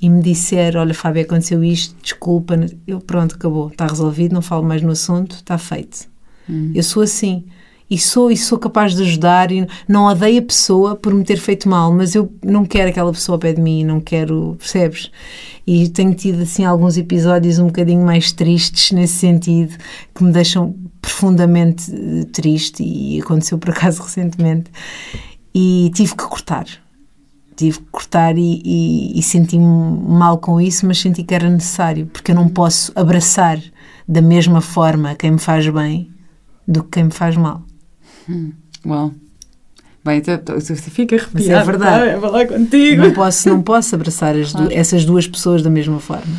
e 0.00 0.08
me 0.08 0.22
disser, 0.22 0.76
olha 0.76 0.94
Fábio, 0.94 1.22
aconteceu 1.22 1.62
isto, 1.62 1.94
desculpa, 2.02 2.58
eu 2.86 3.00
pronto, 3.00 3.34
acabou, 3.34 3.68
está 3.68 3.86
resolvido, 3.86 4.32
não 4.32 4.42
falo 4.42 4.62
mais 4.62 4.82
no 4.82 4.92
assunto, 4.92 5.36
está 5.36 5.58
feito. 5.58 6.08
Hum. 6.48 6.72
Eu 6.74 6.82
sou 6.82 7.02
assim 7.02 7.44
e 7.90 7.98
sou 7.98 8.30
e 8.30 8.36
sou 8.36 8.56
capaz 8.56 8.94
de 8.94 9.02
ajudar 9.02 9.50
e 9.50 9.66
não 9.88 10.06
odeio 10.06 10.38
a 10.38 10.42
pessoa 10.42 10.94
por 10.94 11.12
me 11.12 11.24
ter 11.24 11.38
feito 11.38 11.68
mal, 11.68 11.92
mas 11.92 12.14
eu 12.14 12.32
não 12.44 12.64
quero 12.64 12.90
aquela 12.90 13.12
pessoa 13.12 13.34
ao 13.34 13.40
pé 13.40 13.52
de 13.52 13.60
mim, 13.60 13.84
não 13.84 14.00
quero, 14.00 14.54
percebes? 14.58 15.10
E 15.66 15.88
tenho 15.88 16.14
tido 16.14 16.42
assim 16.42 16.64
alguns 16.64 16.96
episódios 16.96 17.58
um 17.58 17.66
bocadinho 17.66 18.04
mais 18.04 18.30
tristes 18.30 18.92
nesse 18.92 19.14
sentido, 19.14 19.76
que 20.14 20.22
me 20.22 20.30
deixam 20.30 20.74
profundamente 21.02 21.92
eh, 21.92 22.24
triste 22.32 22.82
e 22.82 23.20
aconteceu 23.20 23.58
por 23.58 23.70
acaso 23.70 24.02
recentemente 24.04 24.70
e 25.52 25.90
tive 25.94 26.14
que 26.14 26.24
cortar. 26.24 26.66
Tive 27.56 27.78
que 27.78 27.86
cortar 27.90 28.38
e, 28.38 28.62
e, 28.64 29.18
e 29.18 29.22
senti-me 29.22 29.64
mal 29.64 30.38
com 30.38 30.60
isso, 30.60 30.86
mas 30.86 30.98
senti 30.98 31.22
que 31.24 31.34
era 31.34 31.50
necessário, 31.50 32.06
porque 32.06 32.30
eu 32.30 32.34
não 32.34 32.48
posso 32.48 32.92
abraçar 32.94 33.60
da 34.08 34.22
mesma 34.22 34.60
forma 34.60 35.14
quem 35.14 35.32
me 35.32 35.38
faz 35.38 35.68
bem 35.68 36.10
do 36.66 36.84
que 36.84 36.90
quem 36.92 37.04
me 37.04 37.10
faz 37.10 37.36
mal. 37.36 37.62
Hum, 38.28 38.52
uau. 38.86 39.12
Bem, 40.02 40.22
você 40.22 40.74
fica 40.76 41.16
arrepiado. 41.16 41.30
Mas 41.34 41.48
é 41.48 41.62
verdade. 41.64 42.14
Tá? 42.14 42.20
falar 42.20 42.46
contigo. 42.46 43.02
Não 43.02 43.12
posso, 43.12 43.48
não 43.48 43.62
posso 43.62 43.94
abraçar 43.94 44.34
claro. 44.34 44.68
du 44.68 44.72
essas 44.72 45.04
duas 45.04 45.26
pessoas 45.26 45.62
da 45.62 45.68
mesma 45.68 46.00
forma. 46.00 46.34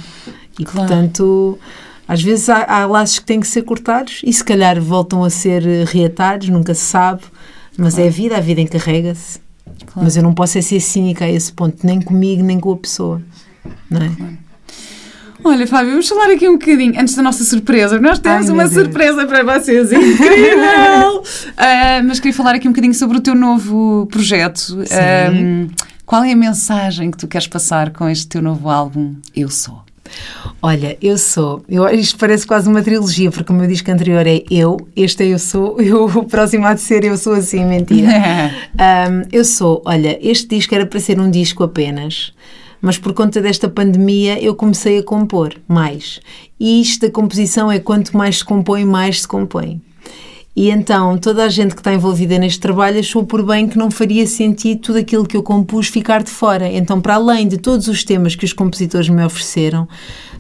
E, 0.60 0.66
claro. 0.66 0.88
portanto, 0.88 1.60
às 2.08 2.22
vezes 2.24 2.50
há, 2.50 2.64
há, 2.64 2.86
laços 2.88 3.20
que 3.20 3.26
têm 3.26 3.40
que 3.40 3.48
ser 3.48 3.62
cortados 3.62 4.22
e 4.24 4.34
se 4.34 4.44
calhar 4.44 4.82
voltam 4.82 5.24
a 5.24 5.30
ser 5.30 5.64
reatados, 5.86 6.50
nunca 6.50 6.74
se 6.74 6.82
sabe. 6.82 7.22
Mas 7.78 7.94
claro. 7.94 8.06
é 8.06 8.10
a 8.10 8.12
vida, 8.12 8.38
a 8.38 8.42
vida 8.42 8.62
encarrega-se. 8.62 9.40
Mas 9.96 10.18
eu 10.18 10.24
não 10.24 10.34
posso 10.34 10.58
é 10.58 10.62
ser 10.62 10.80
cínica 10.80 11.26
a 11.26 11.30
esse 11.30 11.52
ponto, 11.54 11.86
nem 11.86 12.02
comigo, 12.02 12.42
nem 12.42 12.60
com 12.60 12.72
a 12.72 12.78
pessoa. 12.78 13.22
Não 13.90 14.02
é? 14.02 14.12
Olha, 15.44 15.66
Fábio, 15.66 15.92
vamos 15.92 16.08
falar 16.08 16.32
aqui 16.32 16.48
um 16.48 16.54
bocadinho, 16.54 16.94
antes 17.00 17.16
da 17.16 17.24
nossa 17.24 17.44
surpresa. 17.44 18.00
Nós 18.00 18.20
temos 18.20 18.48
Ai, 18.48 18.54
uma 18.54 18.68
surpresa 18.68 19.26
para 19.26 19.44
vocês, 19.44 19.92
incrível! 19.92 21.20
uh, 21.20 22.04
mas 22.06 22.20
queria 22.20 22.36
falar 22.36 22.56
aqui 22.56 22.68
um 22.68 22.72
bocadinho 22.72 22.94
sobre 22.94 23.18
o 23.18 23.22
teu 23.22 23.34
novo 23.34 24.08
projeto. 24.12 24.78
Um, 25.34 25.68
qual 26.06 26.24
é 26.24 26.32
a 26.32 26.36
mensagem 26.36 27.10
que 27.10 27.18
tu 27.18 27.28
queres 27.28 27.48
passar 27.48 27.92
com 27.92 28.08
este 28.08 28.28
teu 28.28 28.42
novo 28.42 28.70
álbum, 28.70 29.16
Eu 29.36 29.50
Sou? 29.50 29.82
Olha, 30.62 30.98
eu 31.02 31.18
sou. 31.18 31.64
Eu, 31.68 31.88
isto 31.90 32.20
parece 32.20 32.46
quase 32.46 32.70
uma 32.70 32.84
trilogia, 32.84 33.32
porque 33.32 33.52
o 33.52 33.56
meu 33.56 33.66
disco 33.66 33.90
anterior 33.90 34.28
é 34.28 34.44
eu, 34.52 34.78
este 34.96 35.24
é 35.24 35.28
eu 35.28 35.40
sou, 35.40 35.80
eu, 35.82 36.06
o 36.06 36.26
próximo 36.26 36.66
há 36.68 36.74
de 36.74 36.82
ser 36.82 37.04
eu 37.04 37.18
sou 37.18 37.34
assim, 37.34 37.66
mentira. 37.66 38.12
um, 39.10 39.28
eu 39.32 39.44
sou. 39.44 39.82
Olha, 39.86 40.20
este 40.22 40.56
disco 40.56 40.76
era 40.76 40.86
para 40.86 41.00
ser 41.00 41.20
um 41.20 41.32
disco 41.32 41.64
apenas 41.64 42.34
mas 42.82 42.98
por 42.98 43.14
conta 43.14 43.42
desta 43.42 43.70
pandemia 43.70 44.42
eu 44.42 44.56
comecei 44.56 44.98
a 44.98 45.04
compor 45.04 45.54
mais. 45.68 46.20
E 46.60 46.82
isto 46.82 47.06
da 47.06 47.12
composição 47.12 47.72
é 47.72 47.80
quanto 47.80 48.18
mais 48.18 48.40
se 48.40 48.46
compõe, 48.46 48.84
mais 48.86 49.22
se 49.22 49.28
compõe. 49.28 49.82
E 50.54 50.70
então 50.70 51.18
toda 51.18 51.46
a 51.46 51.50
gente 51.50 51.74
que 51.74 51.80
está 51.80 51.94
envolvida 51.94 52.38
neste 52.38 52.60
trabalho 52.60 53.00
achou 53.00 53.26
por 53.26 53.42
bem 53.46 53.70
que 53.70 53.78
não 53.78 53.90
faria 53.90 54.28
sentido 54.28 54.82
tudo 54.82 55.00
aquilo 55.00 55.26
que 55.26 55.38
eu 55.38 55.42
compus 55.42 55.88
ficar 55.88 56.24
de 56.24 56.30
fora. 56.30 56.68
Então, 56.68 57.00
para 57.00 57.16
além 57.16 57.48
de 57.48 57.58
todos 57.58 57.88
os 57.88 58.04
temas 58.04 58.36
que 58.36 58.44
os 58.44 58.52
compositores 58.52 59.08
me 59.08 59.24
ofereceram, 59.24 59.88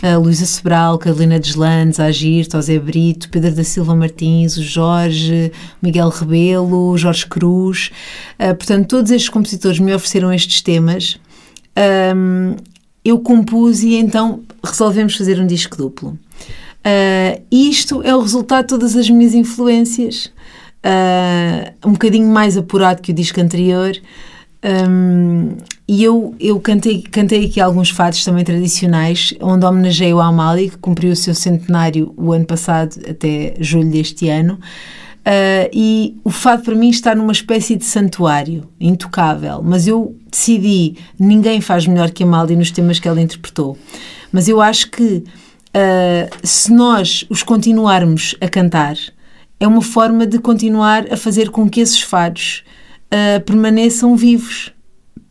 a 0.01 0.17
Luísa 0.17 0.45
Sobral, 0.45 0.97
Carolina 0.97 1.39
Deslandes, 1.39 1.99
Agir, 1.99 2.45
José 2.51 2.77
Brito, 2.77 3.29
Pedro 3.29 3.55
da 3.55 3.63
Silva 3.63 3.95
Martins, 3.95 4.57
o 4.57 4.63
Jorge, 4.63 5.51
Miguel 5.81 6.09
Rebelo, 6.09 6.97
Jorge 6.97 7.25
Cruz, 7.25 7.89
uh, 8.37 8.53
portanto, 8.55 8.87
todos 8.89 9.11
estes 9.11 9.29
compositores 9.29 9.79
me 9.79 9.93
ofereceram 9.93 10.33
estes 10.33 10.61
temas 10.61 11.17
um, 12.15 12.55
eu 13.03 13.19
compus 13.19 13.83
e 13.83 13.95
então 13.95 14.41
resolvemos 14.63 15.15
fazer 15.15 15.39
um 15.39 15.47
disco 15.47 15.75
duplo. 15.77 16.17
Uh, 16.81 17.41
isto 17.51 18.01
é 18.03 18.15
o 18.15 18.21
resultado 18.21 18.63
de 18.63 18.69
todas 18.69 18.95
as 18.95 19.09
minhas 19.09 19.33
influências, 19.33 20.31
uh, 20.85 21.87
um 21.87 21.93
bocadinho 21.93 22.27
mais 22.27 22.57
apurado 22.57 23.01
que 23.01 23.11
o 23.11 23.15
disco 23.15 23.39
anterior. 23.39 23.95
Um, 24.63 25.57
e 25.87 26.03
eu, 26.03 26.35
eu 26.39 26.59
cantei, 26.59 27.01
cantei 27.01 27.45
aqui 27.45 27.59
alguns 27.59 27.89
fados 27.89 28.23
também 28.23 28.43
tradicionais, 28.43 29.33
onde 29.41 29.65
homenageio 29.65 30.19
a 30.19 30.27
Amália, 30.27 30.69
que 30.69 30.77
cumpriu 30.77 31.11
o 31.11 31.15
seu 31.15 31.33
centenário 31.33 32.13
o 32.15 32.31
ano 32.31 32.45
passado, 32.45 32.95
até 33.09 33.55
julho 33.59 33.89
deste 33.89 34.29
ano. 34.29 34.59
Uh, 35.21 35.69
e 35.71 36.17
o 36.23 36.31
fado 36.31 36.63
para 36.63 36.73
mim 36.73 36.89
está 36.89 37.13
numa 37.13 37.31
espécie 37.31 37.75
de 37.75 37.85
santuário, 37.85 38.67
intocável. 38.79 39.61
Mas 39.63 39.85
eu 39.87 40.15
decidi, 40.29 40.95
ninguém 41.19 41.61
faz 41.61 41.85
melhor 41.85 42.09
que 42.09 42.23
a 42.23 42.25
Amália 42.25 42.57
nos 42.57 42.71
temas 42.71 42.99
que 42.99 43.07
ela 43.07 43.21
interpretou. 43.21 43.77
Mas 44.31 44.47
eu 44.47 44.59
acho 44.59 44.89
que 44.89 45.23
uh, 45.75 46.37
se 46.43 46.73
nós 46.73 47.23
os 47.29 47.43
continuarmos 47.43 48.35
a 48.41 48.49
cantar, 48.49 48.95
é 49.59 49.67
uma 49.67 49.81
forma 49.81 50.25
de 50.25 50.39
continuar 50.39 51.05
a 51.13 51.17
fazer 51.17 51.51
com 51.51 51.69
que 51.69 51.81
esses 51.81 52.01
fados 52.01 52.63
uh, 53.13 53.39
permaneçam 53.41 54.15
vivos. 54.15 54.71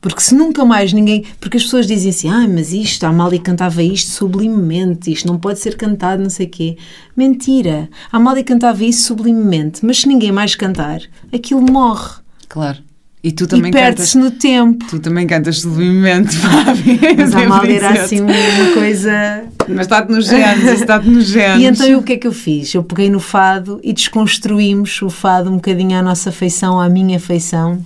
Porque 0.00 0.20
se 0.20 0.34
nunca 0.34 0.64
mais 0.64 0.92
ninguém. 0.92 1.24
Porque 1.38 1.58
as 1.58 1.64
pessoas 1.64 1.86
dizem 1.86 2.10
assim, 2.10 2.28
ah, 2.28 2.48
mas 2.48 2.72
isto, 2.72 3.04
a 3.04 3.08
Amália 3.08 3.38
cantava 3.38 3.82
isto 3.82 4.10
sublimemente, 4.10 5.12
isto 5.12 5.28
não 5.28 5.38
pode 5.38 5.58
ser 5.58 5.76
cantado, 5.76 6.22
não 6.22 6.30
sei 6.30 6.46
o 6.46 6.50
quê. 6.50 6.76
Mentira! 7.16 7.88
A 8.10 8.16
Amália 8.16 8.42
cantava 8.42 8.82
isso 8.84 9.06
sublimemente, 9.06 9.84
mas 9.84 10.00
se 10.00 10.08
ninguém 10.08 10.32
mais 10.32 10.54
cantar, 10.54 11.02
aquilo 11.32 11.60
morre. 11.60 12.20
Claro. 12.48 12.78
E 13.22 13.30
tu 13.30 13.46
também 13.46 13.68
e 13.68 13.72
perde-se 13.72 14.16
no 14.16 14.30
tempo. 14.30 14.86
Tu 14.88 14.98
também 14.98 15.26
cantas 15.26 15.58
sublimemente, 15.60 16.34
Fábio. 16.38 16.98
Mas 17.18 17.34
a 17.34 17.40
Amália 17.40 17.76
era 17.76 18.02
assim 18.02 18.22
uma 18.22 18.32
coisa. 18.72 19.44
Mas 19.68 19.80
está-te 19.80 20.10
nos 20.10 20.26
genes, 20.26 20.80
está-te 20.80 21.06
nos 21.06 21.26
genes. 21.28 21.62
E 21.62 21.66
então 21.66 21.98
o 21.98 22.02
que 22.02 22.14
é 22.14 22.16
que 22.16 22.26
eu 22.26 22.32
fiz? 22.32 22.72
Eu 22.72 22.82
peguei 22.82 23.10
no 23.10 23.20
fado 23.20 23.78
e 23.84 23.92
desconstruímos 23.92 25.02
o 25.02 25.10
fado 25.10 25.50
um 25.50 25.56
bocadinho 25.56 25.98
à 25.98 26.02
nossa 26.02 26.32
feição, 26.32 26.80
à 26.80 26.88
minha 26.88 27.20
feição 27.20 27.84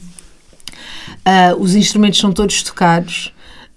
Uh, 1.27 1.61
os 1.61 1.75
instrumentos 1.75 2.19
são 2.19 2.33
todos 2.33 2.63
tocados, 2.63 3.33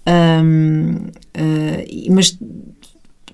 um, 0.06 0.96
uh, 1.36 2.14
mas 2.14 2.38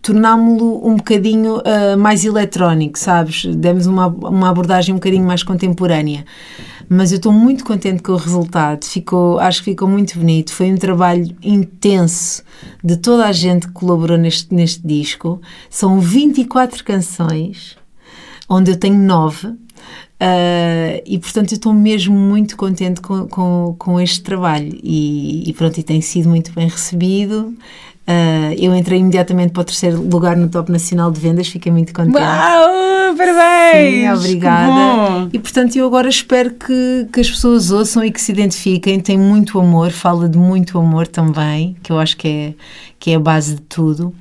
tornámo-lo 0.05 0.87
um 0.87 0.97
bocadinho 0.97 1.57
uh, 1.59 1.97
mais 1.99 2.25
eletrónico, 2.25 2.99
sabes? 2.99 3.45
Demos 3.47 3.87
uma, 3.87 4.07
uma 4.07 4.51
abordagem 4.51 4.93
um 4.95 4.99
bocadinho 4.99 5.25
mais 5.25 5.43
contemporânea. 5.43 6.25
Mas 6.89 7.11
eu 7.11 7.17
estou 7.17 7.33
muito 7.33 7.65
contente 7.65 8.03
com 8.03 8.13
o 8.13 8.17
resultado, 8.17 8.85
ficou, 8.85 9.39
acho 9.39 9.61
que 9.61 9.71
ficou 9.71 9.89
muito 9.89 10.19
bonito. 10.19 10.53
Foi 10.53 10.71
um 10.71 10.77
trabalho 10.77 11.35
intenso 11.43 12.43
de 12.83 12.99
toda 12.99 13.27
a 13.27 13.33
gente 13.33 13.67
que 13.67 13.73
colaborou 13.73 14.19
neste, 14.19 14.55
neste 14.55 14.87
disco. 14.87 15.41
São 15.71 15.99
24 15.99 16.85
canções, 16.85 17.77
onde 18.47 18.71
eu 18.71 18.77
tenho 18.77 18.99
nove 18.99 19.55
Uh, 20.25 21.03
e 21.05 21.19
portanto 21.19 21.53
eu 21.53 21.57
estou 21.57 21.75
mesmo 21.75 22.17
muito 22.17 22.57
contente 22.57 23.03
com, 23.03 23.29
com, 23.29 23.77
com 23.79 24.01
este 24.01 24.23
trabalho 24.23 24.73
e, 24.83 25.51
e, 25.51 25.53
pronto, 25.53 25.77
e 25.79 25.83
tem 25.83 26.01
sido 26.01 26.31
muito 26.31 26.51
bem 26.53 26.67
recebido. 26.67 27.55
Uh, 28.09 28.55
eu 28.59 28.75
entrei 28.75 29.01
imediatamente 29.01 29.53
para 29.53 29.61
o 29.61 29.65
terceiro 29.65 30.01
lugar 30.01 30.35
no 30.35 30.49
Top 30.49 30.73
Nacional 30.73 31.11
de 31.11 31.21
Vendas, 31.21 31.49
fiquei 31.49 31.71
muito 31.71 31.93
contente. 31.93 32.17
Uau, 32.17 33.15
parabéns! 33.17 34.01
Sim, 34.01 34.11
obrigada. 34.13 35.29
E 35.31 35.39
portanto 35.39 35.77
eu 35.77 35.87
agora 35.87 36.09
espero 36.09 36.53
que, 36.53 37.07
que 37.13 37.21
as 37.21 37.31
pessoas 37.31 37.71
ouçam 37.71 38.03
e 38.03 38.11
que 38.11 38.21
se 38.21 38.33
identifiquem. 38.33 39.01
Tem 39.01 39.19
muito 39.19 39.61
amor, 39.61 39.91
fala 39.91 40.27
de 40.27 40.39
muito 40.39 40.79
amor 40.79 41.07
também, 41.07 41.77
que 41.83 41.93
eu 41.93 41.99
acho 41.99 42.17
que 42.17 42.29
é, 42.29 42.55
que 42.99 43.11
é 43.11 43.17
a 43.17 43.21
base 43.21 43.57
de 43.57 43.61
tudo. 43.63 44.15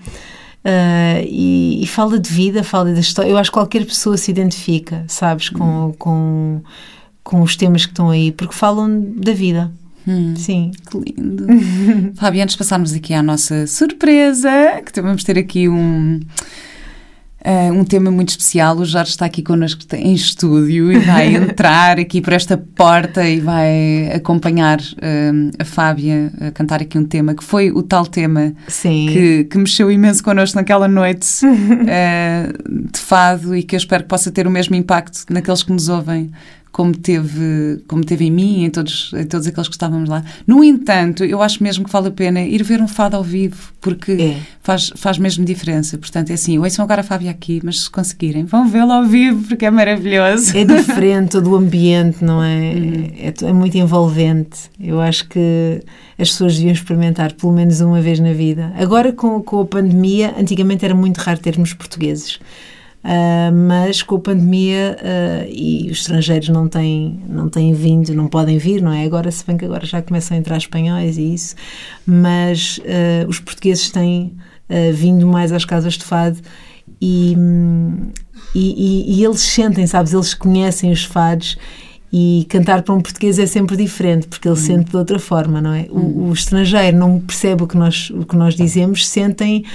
Uh, 0.65 1.19
e, 1.27 1.83
e, 1.83 1.87
fala 1.87 2.17
de 2.17 2.29
vida, 2.29 2.63
fala 2.63 2.93
da 2.93 2.99
história. 2.99 3.29
Eu 3.29 3.37
acho 3.37 3.51
que 3.51 3.55
qualquer 3.55 3.85
pessoa 3.85 4.15
se 4.15 4.31
identifica, 4.31 5.03
sabes, 5.09 5.49
com, 5.49 5.87
hum. 5.87 5.93
com, 5.97 6.61
com 7.21 7.41
os 7.41 7.57
temas 7.57 7.85
que 7.85 7.91
estão 7.91 8.09
aí, 8.09 8.31
porque 8.31 8.55
falam 8.55 9.13
da 9.17 9.33
vida. 9.33 9.69
Hum, 10.07 10.35
Sim. 10.35 10.71
Que 10.89 10.97
lindo. 10.97 11.45
Fábio, 12.15 12.41
antes 12.41 12.53
de 12.53 12.59
passarmos 12.59 12.93
aqui 12.93 13.13
à 13.13 13.21
nossa 13.21 13.67
surpresa, 13.67 14.81
que 14.81 15.01
vamos 15.01 15.23
ter 15.23 15.37
aqui 15.37 15.67
um. 15.67 16.19
Uh, 17.45 17.73
um 17.73 17.83
tema 17.83 18.09
muito 18.09 18.29
especial. 18.29 18.77
O 18.77 18.85
Jorge 18.85 19.11
está 19.11 19.25
aqui 19.25 19.43
connosco 19.43 19.83
em 19.93 20.13
estúdio 20.13 20.89
e 20.93 20.99
vai 20.99 21.27
entrar 21.35 21.99
aqui 21.99 22.21
por 22.21 22.31
esta 22.31 22.57
porta 22.57 23.27
e 23.27 23.41
vai 23.41 24.09
acompanhar 24.15 24.79
uh, 24.79 25.51
a 25.59 25.65
Fábia 25.65 26.31
a 26.39 26.51
cantar 26.51 26.81
aqui 26.81 26.97
um 26.97 27.03
tema 27.03 27.35
que 27.35 27.43
foi 27.43 27.69
o 27.69 27.83
tal 27.83 28.05
tema 28.05 28.53
que, 28.81 29.43
que, 29.43 29.57
mexeu 29.57 29.91
imenso 29.91 30.23
connosco 30.23 30.55
naquela 30.55 30.87
noite 30.87 31.27
uh, 31.45 32.87
de 32.89 32.99
fado 32.99 33.53
e 33.53 33.61
que 33.61 33.75
eu 33.75 33.77
espero 33.77 34.03
que 34.03 34.09
possa 34.09 34.31
ter 34.31 34.47
o 34.47 34.51
mesmo 34.51 34.75
impacto 34.75 35.25
naqueles 35.29 35.63
que 35.63 35.73
nos 35.73 35.89
ouvem 35.89 36.31
como 36.73 36.91
teve, 36.97 37.83
como 37.87 38.03
teve 38.03 38.25
em 38.25 38.31
mim, 38.31 38.63
em 38.63 38.69
todos, 38.71 39.13
em 39.13 39.25
todos 39.25 39.45
aqueles 39.45 39.67
que 39.67 39.75
estávamos 39.75 40.09
lá. 40.09 40.23
No 40.45 40.63
entanto, 40.63 41.23
eu 41.23 41.39
acho 41.39 41.61
mesmo 41.61 41.85
que 41.85 41.91
vale 41.91 42.07
a 42.07 42.11
pena 42.11 42.41
ir 42.41 42.63
ver 42.63 42.81
um 42.81 42.87
fado 42.87 43.15
ao 43.15 43.23
vivo, 43.23 43.71
porque 43.79 44.11
é. 44.13 44.37
faz, 44.59 44.91
faz 44.95 45.19
mesmo 45.19 45.45
diferença. 45.45 45.99
Portanto, 45.99 46.31
é 46.31 46.33
assim, 46.33 46.57
ouçam 46.57 46.83
agora 46.83 47.01
a 47.01 47.03
Fábia 47.03 47.29
aqui, 47.29 47.61
mas 47.63 47.81
se 47.81 47.89
conseguirem, 47.91 48.45
vão 48.45 48.67
vê-lo 48.67 48.91
ao 48.91 49.05
vivo, 49.05 49.47
porque 49.47 49.67
é 49.67 49.69
maravilhoso. 49.69 50.57
É 50.57 50.65
diferente 50.65 51.39
do 51.39 51.55
ambiente, 51.55 52.25
não 52.25 52.43
é? 52.43 52.73
Uhum. 52.73 53.11
é? 53.19 53.33
É 53.49 53.53
muito 53.53 53.77
envolvente. 53.77 54.61
Eu 54.79 54.99
acho 54.99 55.29
que 55.29 55.79
as 56.17 56.29
pessoas 56.29 56.55
deviam 56.55 56.73
experimentar 56.73 57.33
pelo 57.33 57.53
menos 57.53 57.81
uma 57.81 58.01
vez 58.01 58.19
na 58.19 58.33
vida. 58.33 58.73
Agora, 58.75 59.13
com, 59.13 59.43
com 59.43 59.61
a 59.61 59.65
pandemia, 59.65 60.33
antigamente 60.39 60.83
era 60.83 60.95
muito 60.95 61.19
raro 61.19 61.39
termos 61.39 61.71
portugueses. 61.71 62.39
Uh, 63.03 63.51
mas 63.51 64.01
com 64.01 64.15
a 64.15 64.19
pandemia 64.19 64.97
uh, 64.97 65.51
e 65.51 65.89
os 65.91 65.99
estrangeiros 65.99 66.47
não 66.47 66.69
têm, 66.69 67.21
não 67.27 67.49
têm 67.49 67.73
vindo, 67.73 68.13
não 68.13 68.27
podem 68.27 68.57
vir, 68.57 68.81
não 68.81 68.93
é? 68.93 69.03
Agora, 69.03 69.29
se 69.29 69.45
bem 69.45 69.57
que 69.57 69.65
agora 69.65 69.85
já 69.85 70.01
começam 70.01 70.37
a 70.37 70.39
entrar 70.39 70.57
espanhóis 70.57 71.17
e 71.17 71.33
isso, 71.33 71.55
mas 72.05 72.77
uh, 72.77 73.27
os 73.27 73.39
portugueses 73.39 73.89
têm 73.89 74.33
vindo 74.93 75.27
mais 75.27 75.51
às 75.51 75.65
casas 75.65 75.93
de 75.95 76.03
fado 76.03 76.39
e, 76.99 77.35
e, 78.55 79.13
e, 79.15 79.19
e 79.19 79.23
eles 79.23 79.41
sentem, 79.41 79.85
sabes? 79.85 80.13
Eles 80.13 80.33
conhecem 80.33 80.91
os 80.91 81.03
fados 81.03 81.57
e 82.15 82.45
cantar 82.47 82.83
para 82.83 82.93
um 82.93 83.01
português 83.01 83.39
é 83.39 83.47
sempre 83.47 83.75
diferente, 83.75 84.27
porque 84.27 84.47
ele 84.47 84.53
hum. 84.53 84.61
sente 84.61 84.91
de 84.91 84.97
outra 84.97 85.17
forma, 85.17 85.59
não 85.59 85.73
é? 85.73 85.87
O, 85.89 85.99
hum. 85.99 86.29
o, 86.29 86.33
estrangeiro 86.33 86.95
não 86.95 87.19
percebe 87.19 87.63
o 87.63 87.67
que, 87.67 87.75
nós, 87.75 88.11
o 88.11 88.23
que 88.23 88.35
nós 88.35 88.55
dizemos, 88.55 89.07
sentem 89.07 89.65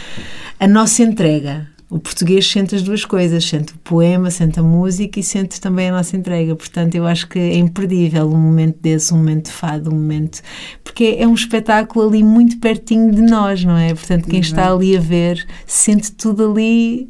a 0.61 0.69
nossa 0.69 1.03
entrega. 1.03 1.67
O 1.91 1.99
português 1.99 2.47
sente 2.47 2.75
as 2.75 2.83
duas 2.83 3.07
coisas, 3.07 3.43
sente 3.47 3.73
o 3.73 3.79
poema, 3.79 4.31
sente 4.31 4.61
a 4.61 4.63
música 4.63 5.19
e 5.19 5.23
sente 5.23 5.59
também 5.59 5.89
a 5.89 5.93
nossa 5.93 6.17
entrega. 6.17 6.55
Portanto, 6.55 6.95
eu 6.95 7.07
acho 7.07 7.27
que 7.27 7.39
é 7.39 7.57
imperdível 7.57 8.29
um 8.29 8.37
momento 8.37 8.79
desse, 8.83 9.15
um 9.15 9.17
momento 9.17 9.47
de 9.47 9.53
fado, 9.53 9.91
um 9.91 9.95
momento. 9.95 10.43
Porque 10.85 11.17
é 11.19 11.27
um 11.27 11.33
espetáculo 11.33 12.07
ali 12.07 12.23
muito 12.23 12.59
pertinho 12.59 13.11
de 13.11 13.23
nós, 13.23 13.65
não 13.65 13.77
é? 13.77 13.95
Portanto, 13.95 14.29
quem 14.29 14.41
está 14.41 14.71
ali 14.71 14.99
a 14.99 15.01
ver 15.01 15.47
sente 15.67 16.13
tudo 16.13 16.51
ali 16.51 17.09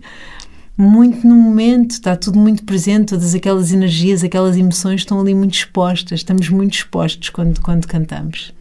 muito 0.76 1.26
no 1.26 1.34
momento, 1.34 1.90
está 1.90 2.14
tudo 2.14 2.38
muito 2.38 2.62
presente, 2.62 3.08
todas 3.08 3.34
aquelas 3.34 3.72
energias, 3.72 4.22
aquelas 4.22 4.56
emoções 4.56 5.00
estão 5.00 5.20
ali 5.20 5.34
muito 5.34 5.54
expostas, 5.54 6.20
estamos 6.20 6.48
muito 6.50 6.74
expostos 6.74 7.30
quando, 7.30 7.60
quando 7.60 7.84
cantamos. 7.88 8.54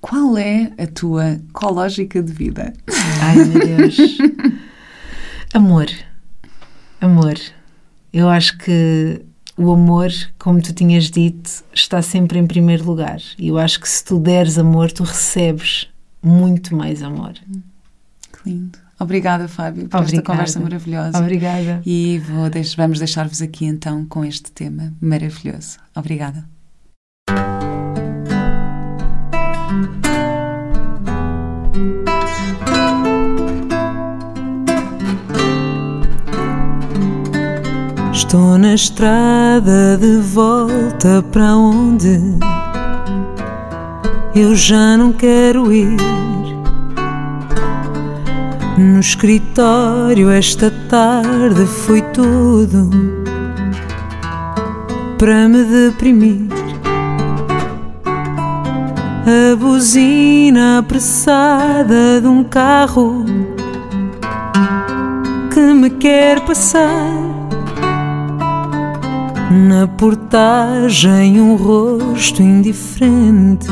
Qual 0.00 0.38
é 0.38 0.72
a 0.78 0.86
tua 0.86 1.38
cológica 1.52 2.22
de 2.22 2.32
vida? 2.32 2.72
Ai 3.20 3.44
meu 3.44 3.60
Deus! 3.60 3.98
Amor. 5.52 5.86
Amor. 7.00 7.34
Eu 8.12 8.28
acho 8.28 8.56
que 8.58 9.24
o 9.56 9.72
amor, 9.72 10.10
como 10.38 10.60
tu 10.62 10.72
tinhas 10.72 11.10
dito, 11.10 11.50
está 11.72 12.00
sempre 12.02 12.38
em 12.38 12.46
primeiro 12.46 12.84
lugar. 12.84 13.20
E 13.38 13.48
eu 13.48 13.58
acho 13.58 13.80
que 13.80 13.88
se 13.88 14.04
tu 14.04 14.18
deres 14.18 14.58
amor, 14.58 14.90
tu 14.90 15.02
recebes 15.02 15.88
muito 16.22 16.74
mais 16.74 17.02
amor. 17.02 17.32
Que 17.32 18.50
lindo. 18.50 18.78
Obrigada, 18.98 19.48
Fábio, 19.48 19.88
por 19.88 19.98
Obrigada. 19.98 20.16
esta 20.16 20.22
conversa 20.22 20.60
maravilhosa. 20.60 21.18
Obrigada. 21.18 21.80
E 21.86 22.18
vou, 22.18 22.50
vamos 22.76 22.98
deixar-vos 22.98 23.40
aqui 23.40 23.64
então 23.64 24.04
com 24.04 24.24
este 24.24 24.52
tema 24.52 24.92
maravilhoso. 25.00 25.78
Obrigada. 25.94 26.46
Estou 38.30 38.56
na 38.58 38.74
estrada 38.74 39.98
de 40.00 40.18
volta 40.18 41.20
para 41.32 41.56
onde 41.56 42.16
eu 44.36 44.54
já 44.54 44.96
não 44.96 45.12
quero 45.12 45.72
ir. 45.72 45.96
No 48.78 49.00
escritório 49.00 50.30
esta 50.30 50.70
tarde 50.88 51.66
foi 51.66 52.02
tudo 52.02 52.88
para 55.18 55.48
me 55.48 55.64
deprimir. 55.64 56.46
A 59.26 59.56
buzina 59.56 60.78
apressada 60.78 62.20
de 62.20 62.28
um 62.28 62.44
carro 62.44 63.24
que 65.52 65.74
me 65.74 65.90
quer 65.90 66.38
passar 66.44 67.39
na 69.50 69.88
portagem 69.88 71.40
um 71.40 71.56
rosto 71.56 72.40
indiferente. 72.40 73.68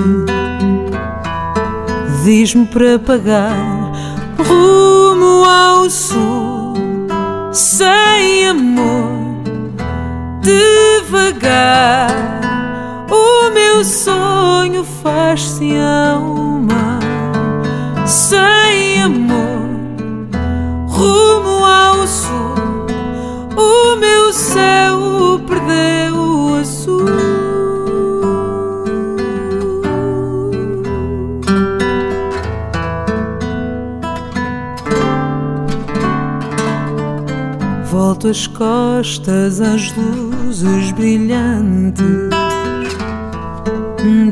Diz-me 2.24 2.66
para 2.66 2.98
pagar 2.98 3.54
rumo 4.38 5.44
ao 5.44 5.88
sul 5.88 6.74
Sem 7.52 8.48
amor, 8.48 9.42
devagar. 10.42 12.10
O 13.08 13.50
meu 13.50 13.84
sonho 13.84 14.84
faz-se 14.84 15.74
ao 15.76 16.22
mar 16.60 17.00
Sem 18.04 19.02
amor, 19.02 19.68
rumo 20.88 21.64
ao 21.64 22.06
sul. 22.06 22.54
O 23.56 23.96
meu 23.96 24.32
céu 24.32 25.07
Volto 38.18 38.30
as 38.30 38.48
costas 38.48 39.60
às 39.60 39.94
luzes 39.96 40.90
brilhantes 40.90 42.30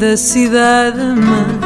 da 0.00 0.16
cidade 0.16 0.98
mãe. 0.98 1.60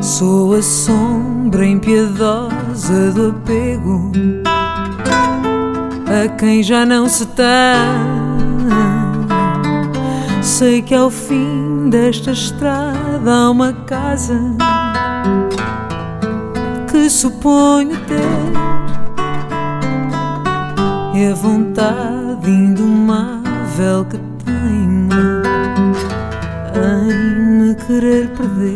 Sou 0.00 0.54
a 0.54 0.62
sombra 0.62 1.66
impiedosa 1.66 3.10
do 3.12 3.30
apego 3.30 4.12
a 6.06 6.28
quem 6.36 6.62
já 6.62 6.86
não 6.86 7.08
se 7.08 7.26
tem. 7.26 7.44
Sei 10.40 10.80
que 10.80 10.94
ao 10.94 11.10
fim 11.10 11.90
desta 11.90 12.30
estrada 12.30 13.32
há 13.32 13.50
uma 13.50 13.72
casa 13.72 14.38
que 16.88 17.10
suponho 17.10 17.98
ter 18.06 18.81
e 21.22 21.26
a 21.26 21.34
vontade 21.34 22.50
indomável 22.50 24.04
que 24.10 24.18
tenho 24.44 25.08
em 26.74 27.60
me 27.60 27.74
querer 27.76 28.28
perder 28.30 28.74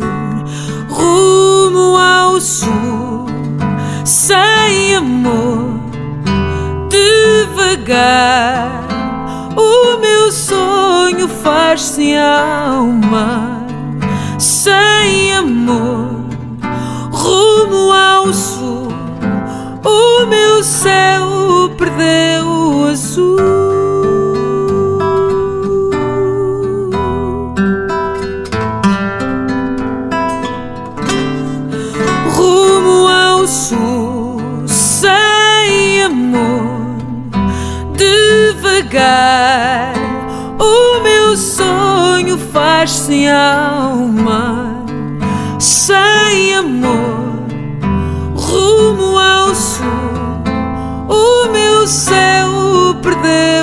rumo 0.87 1.97
ao 1.97 2.39
sul 2.39 3.25
sem 4.05 4.95
amor 4.95 5.87
Devagar, 6.89 8.87
o 9.57 9.99
meu 9.99 10.31
sonho 10.31 11.27
faz-se 11.27 12.15
ao 12.15 12.85
mar, 12.85 13.65
sem 14.37 15.33
amor, 15.33 16.29
rumo 17.11 17.91
ao 17.91 18.33
sul. 18.33 18.86
O 19.83 20.25
meu 20.25 20.63
céu 20.63 21.69
perdeu 21.77 22.45
o 22.45 22.85
azul. 22.85 23.37
rumo 32.35 33.07
ao 33.07 33.47
sul, 33.47 34.41
sem 34.67 36.03
amor, 36.03 36.97
devagar. 37.95 39.93
O 40.59 41.01
meu 41.01 41.37
sonho 41.37 42.37
faz-se 42.37 43.27
ao 43.27 43.97
céu 53.13 53.56